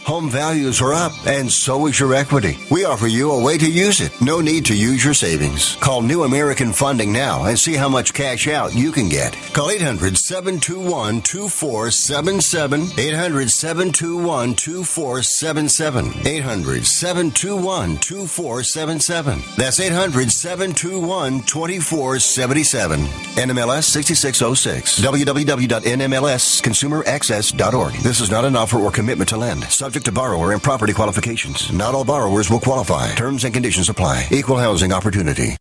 [0.05, 2.57] Home values are up, and so is your equity.
[2.71, 4.19] We offer you a way to use it.
[4.19, 5.75] No need to use your savings.
[5.75, 9.33] Call New American Funding now and see how much cash out you can get.
[9.53, 12.99] Call 800 721 2477.
[12.99, 16.13] 800 721 2477.
[16.25, 19.39] 800 721 2477.
[19.55, 22.99] That's 800 721 2477.
[23.01, 24.99] NMLS 6606.
[24.99, 27.93] www.nmlsconsumeraccess.org.
[27.93, 29.63] This is not an offer or commitment to lend.
[29.65, 31.69] Subject subject to borrower and property qualifications.
[31.69, 33.13] Not all borrowers will qualify.
[33.15, 34.25] Terms and conditions apply.
[34.31, 35.57] Equal housing opportunity.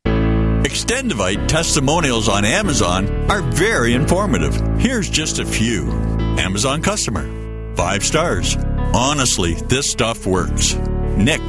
[0.63, 4.55] Extendivite testimonials on Amazon are very informative.
[4.79, 5.91] Here's just a few.
[6.39, 7.27] Amazon customer.
[7.75, 8.57] Five stars.
[8.95, 10.75] Honestly, this stuff works.
[11.17, 11.43] Nick.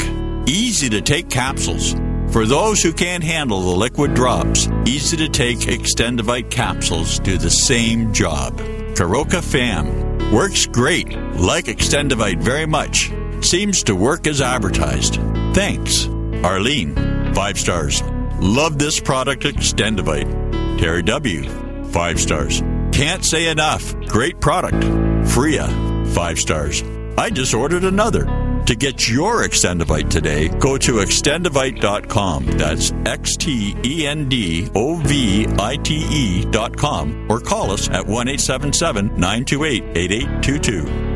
[0.48, 1.93] Easy to take capsules.
[2.32, 7.51] For those who can't handle the liquid drops, easy to take Extendivite capsules do the
[7.51, 8.60] same job.
[9.01, 10.31] Karoka Fam.
[10.31, 11.17] Works great.
[11.33, 13.11] Like Extendivite very much.
[13.41, 15.15] Seems to work as advertised.
[15.55, 16.05] Thanks.
[16.43, 16.93] Arlene.
[17.33, 18.03] Five stars.
[18.39, 20.77] Love this product, Extendivite.
[20.77, 21.49] Terry W.
[21.85, 22.61] Five stars.
[22.91, 23.91] Can't say enough.
[24.01, 24.83] Great product.
[25.31, 25.67] Freya.
[26.13, 26.83] Five stars.
[27.17, 28.41] I just ordered another.
[28.67, 32.45] To get your Extendivite today, go to extendivite.com.
[32.45, 38.06] That's X T E N D O V I T E.com or call us at
[38.06, 41.11] 1 877 928 8822.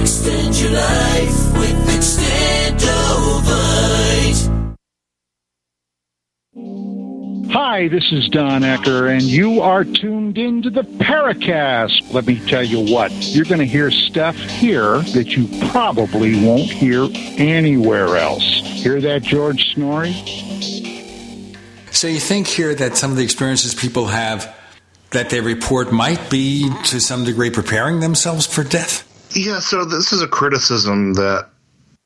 [0.00, 2.41] Extend your life with Extendovite.
[7.52, 12.10] Hi, this is Don Ecker, and you are tuned into the Paracast.
[12.10, 16.70] Let me tell you what, you're going to hear stuff here that you probably won't
[16.70, 18.42] hear anywhere else.
[18.42, 20.14] Hear that, George Noory?
[21.94, 24.56] So you think here that some of the experiences people have
[25.10, 29.06] that they report might be to some degree preparing themselves for death?
[29.36, 31.50] Yeah, so this is a criticism that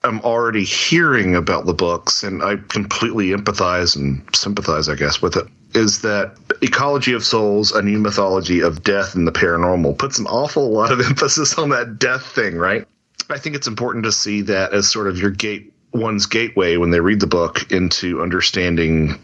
[0.06, 5.36] I'm already hearing about the books, and I completely empathize and sympathize, I guess, with
[5.36, 5.46] it.
[5.74, 10.26] Is that Ecology of Souls, a new mythology of death and the paranormal, puts an
[10.26, 12.86] awful lot of emphasis on that death thing, right?
[13.28, 16.90] I think it's important to see that as sort of your gate, one's gateway when
[16.90, 19.18] they read the book into understanding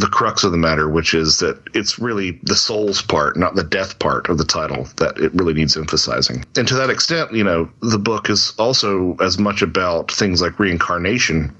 [0.00, 3.64] the crux of the matter, which is that it's really the souls part, not the
[3.64, 6.44] death part of the title, that it really needs emphasizing.
[6.56, 10.58] And to that extent, you know, the book is also as much about things like
[10.58, 11.54] reincarnation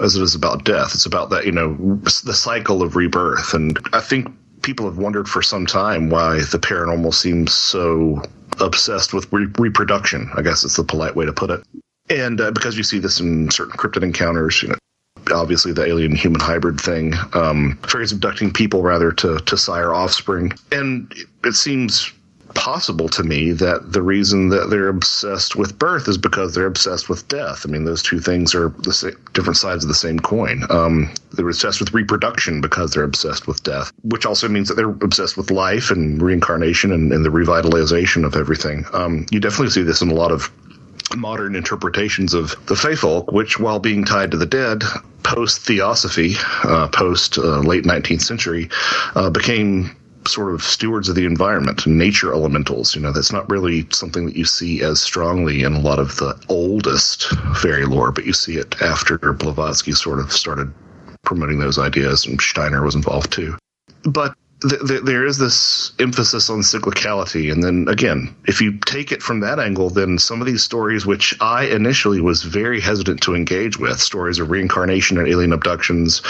[0.00, 0.94] as it is about death.
[0.94, 3.54] It's about that, you know, the cycle of rebirth.
[3.54, 4.28] And I think
[4.62, 8.22] people have wondered for some time why the paranormal seems so
[8.60, 10.30] obsessed with re- reproduction.
[10.34, 11.62] I guess it's the polite way to put it.
[12.10, 14.74] And uh, because you see this in certain cryptid encounters, you know,
[15.32, 20.52] obviously the alien human hybrid thing, um, fairies abducting people rather to to sire offspring,
[20.72, 21.12] and
[21.44, 22.12] it seems
[22.54, 27.08] possible to me that the reason that they're obsessed with birth is because they're obsessed
[27.08, 27.66] with death.
[27.66, 30.62] I mean, those two things are the same, different sides of the same coin.
[30.70, 34.88] Um, they're obsessed with reproduction because they're obsessed with death, which also means that they're
[34.88, 38.84] obsessed with life and reincarnation and, and the revitalization of everything.
[38.92, 40.50] Um, you definitely see this in a lot of
[41.16, 44.82] modern interpretations of the Fey folk, which, while being tied to the dead,
[45.22, 46.34] post Theosophy,
[46.64, 48.68] uh, post uh, late 19th century,
[49.14, 52.94] uh, became sort of stewards of the environment, nature elementals.
[52.94, 56.16] You know, that's not really something that you see as strongly in a lot of
[56.16, 60.72] the oldest fairy lore, but you see it after Blavatsky sort of started
[61.24, 63.56] promoting those ideas, and Steiner was involved too.
[64.04, 64.34] But
[64.68, 67.52] th- th- there is this emphasis on cyclicality.
[67.52, 71.06] And then again, if you take it from that angle, then some of these stories,
[71.06, 76.22] which I initially was very hesitant to engage with, stories of reincarnation and alien abductions,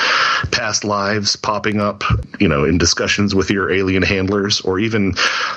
[0.50, 2.02] past lives popping up,
[2.40, 5.14] you know, in discussions with your alien handlers, or even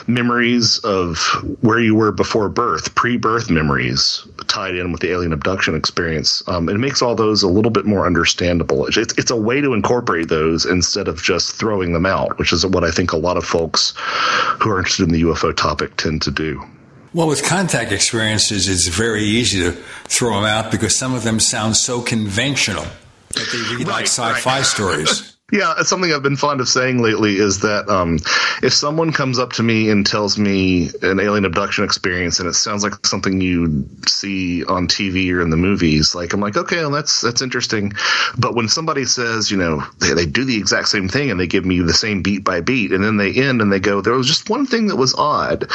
[0.08, 1.18] memories of
[1.62, 6.44] where you were before birth, pre birth memories tied in with the alien abduction experience.
[6.48, 8.86] Um, it makes all those a little bit more understandable.
[8.86, 12.64] It's, it's a way to incorporate those instead of just throwing them out, which is
[12.68, 13.94] what I think a lot of folks
[14.60, 16.64] who are interested in the UFO topic tend to do.
[17.14, 19.72] Well, with contact experiences, it's very easy to
[20.06, 22.86] throw them out because some of them sound so conventional
[23.30, 24.66] that they read right, like sci-fi right.
[24.66, 25.37] stories.
[25.50, 28.16] Yeah, it's something I've been fond of saying lately is that um,
[28.62, 32.54] if someone comes up to me and tells me an alien abduction experience and it
[32.54, 36.80] sounds like something you see on TV or in the movies, like I'm like, okay,
[36.80, 37.94] well, that's that's interesting.
[38.38, 41.48] But when somebody says, you know, they, they do the exact same thing and they
[41.48, 44.16] give me the same beat by beat, and then they end and they go, there
[44.16, 45.72] was just one thing that was odd.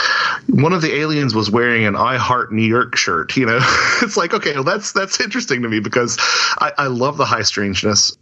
[0.49, 3.39] One of the aliens was wearing an I Heart New York shirt.
[3.39, 3.59] You know,
[4.03, 6.19] it's like, okay, well, that's that's interesting to me because
[6.59, 8.19] I, I love the high strangeness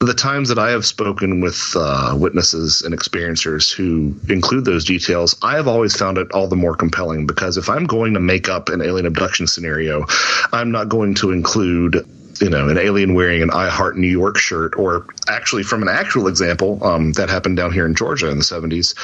[0.00, 5.36] the times that I have spoken with uh, witnesses and experiencers who include those details,
[5.42, 8.48] I have always found it all the more compelling because if I'm going to make
[8.48, 10.04] up an alien abduction scenario,
[10.52, 12.06] I'm not going to include
[12.40, 15.88] you know, an alien wearing an I Heart New York shirt, or actually from an
[15.88, 18.94] actual example um, that happened down here in Georgia in the 70s.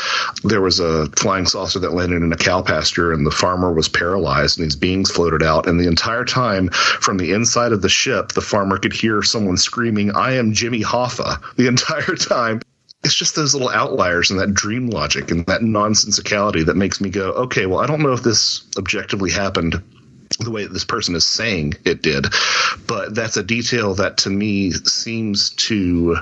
[0.43, 3.89] There was a flying saucer that landed in a cow pasture, and the farmer was
[3.89, 5.67] paralyzed, and these beings floated out.
[5.67, 9.57] And the entire time, from the inside of the ship, the farmer could hear someone
[9.57, 12.61] screaming, I am Jimmy Hoffa, the entire time
[13.03, 17.09] it's just those little outliers and that dream logic and that nonsensicality that makes me
[17.09, 19.83] go, okay, well, I don't know if this objectively happened
[20.39, 22.27] the way this person is saying it did.
[22.87, 26.19] But that's a detail that to me seems to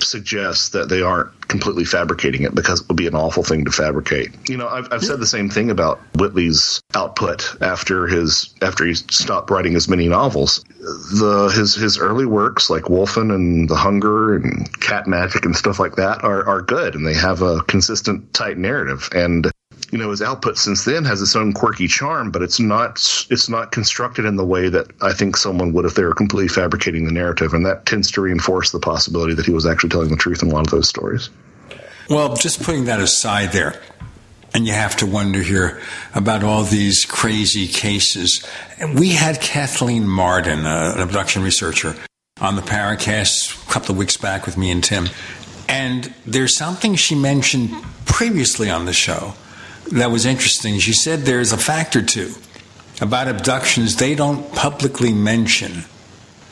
[0.00, 3.70] suggest that they aren't completely fabricating it because it would be an awful thing to
[3.70, 4.30] fabricate.
[4.48, 8.94] You know, I've, I've said the same thing about Whitley's output after his after he
[8.94, 10.64] stopped writing as many novels.
[10.78, 15.78] The his his early works like Wolfen and The Hunger and Cat Magic and stuff
[15.78, 19.50] like that are are good and they have a consistent tight narrative and
[19.90, 22.96] you know his output since then has its own quirky charm, but it's not
[23.30, 26.48] it's not constructed in the way that I think someone would if they were completely
[26.48, 30.08] fabricating the narrative, and that tends to reinforce the possibility that he was actually telling
[30.08, 31.30] the truth in a lot of those stories.
[32.08, 33.80] Well, just putting that aside there,
[34.54, 35.80] and you have to wonder here
[36.14, 38.46] about all these crazy cases.
[38.94, 41.96] We had Kathleen Marden, uh, an abduction researcher,
[42.40, 45.08] on the Paracast a couple of weeks back with me and Tim.
[45.68, 47.70] And there's something she mentioned
[48.04, 49.34] previously on the show
[49.92, 50.78] that was interesting.
[50.78, 52.34] She said there's a fact or two
[53.00, 55.84] about abductions they don't publicly mention.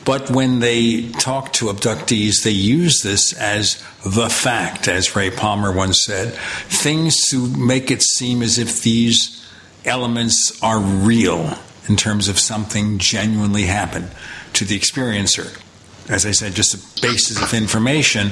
[0.05, 5.71] But when they talk to abductees, they use this as the fact, as Ray Palmer
[5.71, 9.43] once said, things to make it seem as if these
[9.83, 11.57] elements are real
[11.89, 14.11] in terms of something genuinely happened
[14.53, 15.59] to the experiencer.
[16.07, 18.31] As I said, just a basis of information.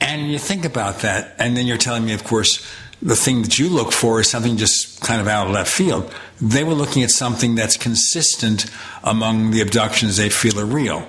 [0.00, 2.66] And you think about that, and then you're telling me, of course,
[3.04, 6.12] the thing that you look for is something just kind of out of left field.
[6.40, 8.66] They were looking at something that's consistent
[9.04, 11.06] among the abductions they feel are real.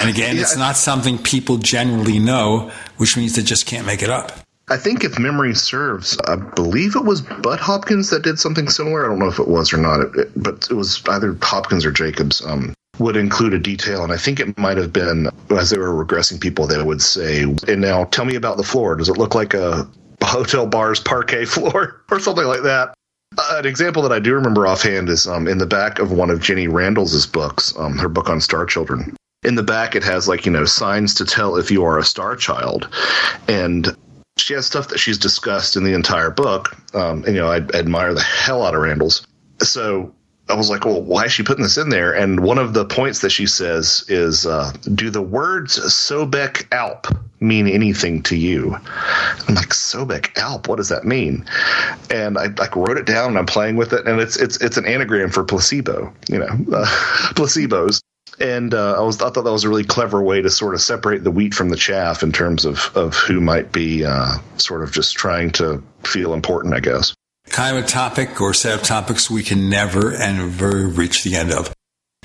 [0.00, 4.02] And again, yeah, it's not something people generally know, which means they just can't make
[4.02, 4.32] it up.
[4.68, 9.04] I think if memory serves, I believe it was Bud Hopkins that did something similar.
[9.04, 11.84] I don't know if it was or not, it, it, but it was either Hopkins
[11.84, 12.40] or Jacobs.
[12.46, 16.04] Um, would include a detail, and I think it might have been as they were
[16.04, 18.94] regressing people, they would say, "And now tell me about the floor.
[18.94, 19.88] Does it look like a
[20.26, 22.94] hotel bar's parquet floor or something like that.
[23.38, 26.30] Uh, an example that I do remember offhand is um, in the back of one
[26.30, 29.16] of Jenny Randles' books, um, her book on star children.
[29.42, 32.04] In the back, it has like, you know, signs to tell if you are a
[32.04, 32.88] star child.
[33.48, 33.96] And
[34.38, 36.76] she has stuff that she's discussed in the entire book.
[36.94, 39.26] Um, and, you know, I admire the hell out of Randles.
[39.60, 40.14] So
[40.48, 42.12] I was like, well, why is she putting this in there?
[42.12, 47.06] And one of the points that she says is, uh, do the words Sobek Alp
[47.40, 48.74] mean anything to you?
[48.74, 51.44] I'm like, Sobek Alp, what does that mean?
[52.10, 54.06] And I like wrote it down and I'm playing with it.
[54.06, 56.86] And it's, it's, it's an anagram for placebo, you know, uh,
[57.34, 58.02] placebos.
[58.40, 60.80] And uh, I was I thought that was a really clever way to sort of
[60.80, 64.82] separate the wheat from the chaff in terms of, of who might be uh, sort
[64.82, 67.14] of just trying to feel important, I guess
[67.48, 71.36] kind of a topic or set of topics we can never and ever reach the
[71.36, 71.74] end of.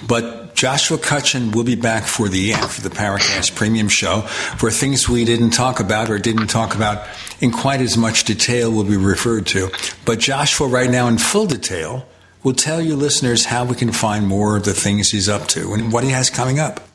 [0.08, 4.22] But Joshua Cutchin will be back for the end for the Paracast Premium Show,
[4.60, 7.08] where things we didn't talk about or didn't talk about
[7.42, 9.70] in quite as much detail will be referred to.
[10.06, 12.08] But Joshua, right now, in full detail,
[12.44, 15.74] will tell you listeners how we can find more of the things he's up to
[15.74, 16.87] and what he has coming up.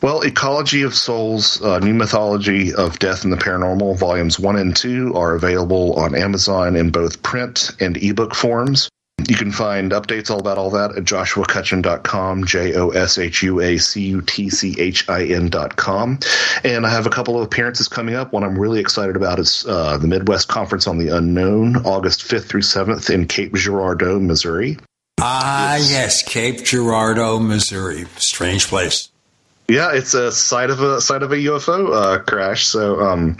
[0.00, 4.76] Well, Ecology of Souls, uh, New Mythology of Death and the Paranormal, volumes one and
[4.76, 8.88] two are available on Amazon in both print and ebook forms.
[9.28, 13.60] You can find updates all about all that at joshuacutchin.com, J O S H U
[13.60, 16.20] A C U T C H I N.com.
[16.62, 18.32] And I have a couple of appearances coming up.
[18.32, 22.44] One I'm really excited about is uh, the Midwest Conference on the Unknown, August 5th
[22.44, 24.78] through 7th in Cape Girardeau, Missouri.
[25.20, 28.06] Ah, yes, Cape Girardeau, Missouri.
[28.18, 29.10] Strange place.
[29.68, 32.66] Yeah, it's a side of a site of a UFO uh, crash.
[32.66, 33.36] So um,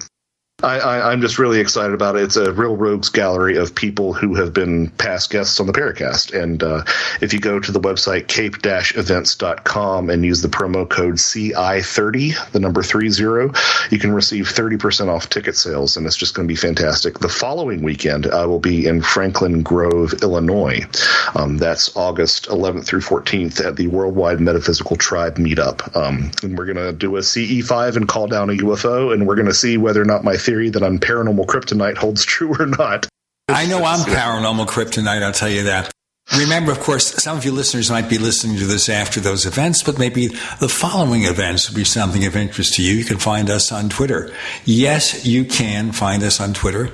[0.60, 2.24] I, am just really excited about it.
[2.24, 6.34] It's a real rogues gallery of people who have been past guests on the Paracast.
[6.34, 6.82] And uh,
[7.20, 12.82] if you go to the website cape-events.com and use the promo code CI30, the number
[12.82, 13.06] 30,
[13.92, 15.96] you can receive 30% off ticket sales.
[15.96, 17.20] And it's just going to be fantastic.
[17.20, 20.84] The following weekend, I will be in Franklin Grove, Illinois.
[21.36, 25.96] Um, that's August 11th through 14th at the Worldwide Metaphysical Tribe meetup.
[25.96, 29.36] Um, and we're going to do a CE5 and call down a UFO, and we're
[29.36, 32.64] going to see whether or not my theory that I'm paranormal kryptonite holds true or
[32.64, 33.06] not.
[33.48, 35.90] I know I'm paranormal kryptonite, I'll tell you that.
[36.38, 39.82] Remember, of course, some of you listeners might be listening to this after those events,
[39.82, 40.28] but maybe
[40.60, 42.94] the following events would be something of interest to you.
[42.94, 44.34] You can find us on Twitter.
[44.64, 46.90] Yes, you can find us on Twitter.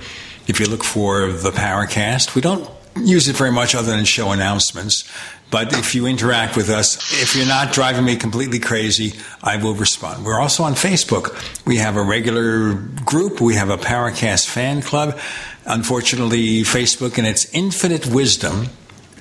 [0.47, 4.31] If you look for the Paracast, we don't use it very much other than show
[4.31, 5.05] announcements.
[5.51, 9.75] But if you interact with us, if you're not driving me completely crazy, I will
[9.75, 10.25] respond.
[10.25, 11.33] We're also on Facebook.
[11.65, 13.41] We have a regular group.
[13.41, 15.19] We have a Paracast fan club.
[15.65, 18.69] Unfortunately, Facebook in its infinite wisdom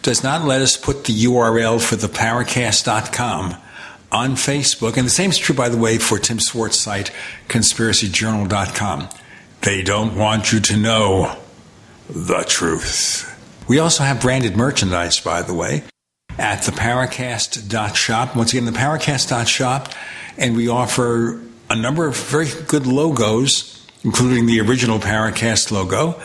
[0.01, 3.55] does not let us put the URL for the paracast.com
[4.11, 4.97] on Facebook.
[4.97, 7.11] And the same is true, by the way, for Tim Swartz' site,
[7.47, 9.09] conspiracyjournal.com.
[9.61, 11.37] They don't want you to know
[12.09, 13.29] the truth.
[13.67, 15.83] We also have branded merchandise, by the way.
[16.37, 18.35] At the theparacast.shop.
[18.35, 19.89] Once again, the theparacast.shop.
[20.37, 26.19] And we offer a number of very good logos, including the original Paracast logo.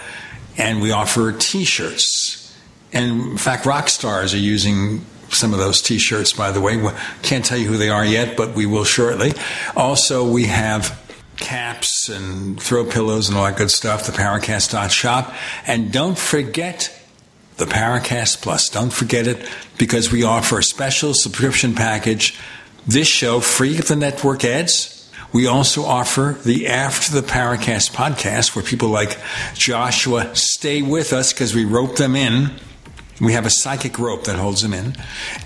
[0.57, 2.57] And we offer t shirts.
[2.93, 6.83] And in fact, rock stars are using some of those t shirts, by the way.
[7.23, 9.35] Can't tell you who they are yet, but we will shortly.
[9.77, 10.99] Also, we have
[11.37, 15.33] caps and throw pillows and all that good stuff, the Paracast.shop.
[15.67, 16.98] And don't forget
[17.59, 18.69] the Paracast Plus.
[18.69, 19.47] Don't forget it
[19.77, 22.39] because we offer a special subscription package.
[22.87, 25.11] This show free of the network ads.
[25.33, 29.19] We also offer the After the Paracast podcast where people like
[29.55, 32.53] Joshua stay with us because we rope them in.
[33.21, 34.95] We have a psychic rope that holds him in,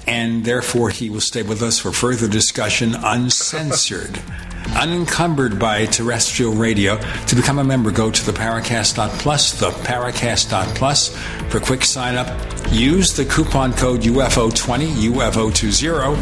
[0.07, 4.21] and therefore he will stay with us for further discussion uncensored
[4.77, 6.99] unencumbered by terrestrial radio.
[7.27, 11.17] To become a member, go to the Paracast.plus, the Paracast.plus.
[11.51, 12.29] For quick sign up,
[12.71, 16.15] use the coupon code UFO20, UFO20,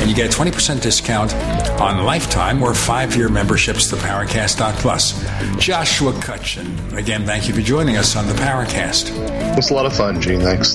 [0.00, 1.34] and you get a 20% discount
[1.80, 5.58] on lifetime or five year memberships the Paracast.plus.
[5.58, 9.10] Joshua Cutchin, again, thank you for joining us on the Paracast.
[9.56, 10.40] It's a lot of fun, Gene.
[10.40, 10.74] Thanks.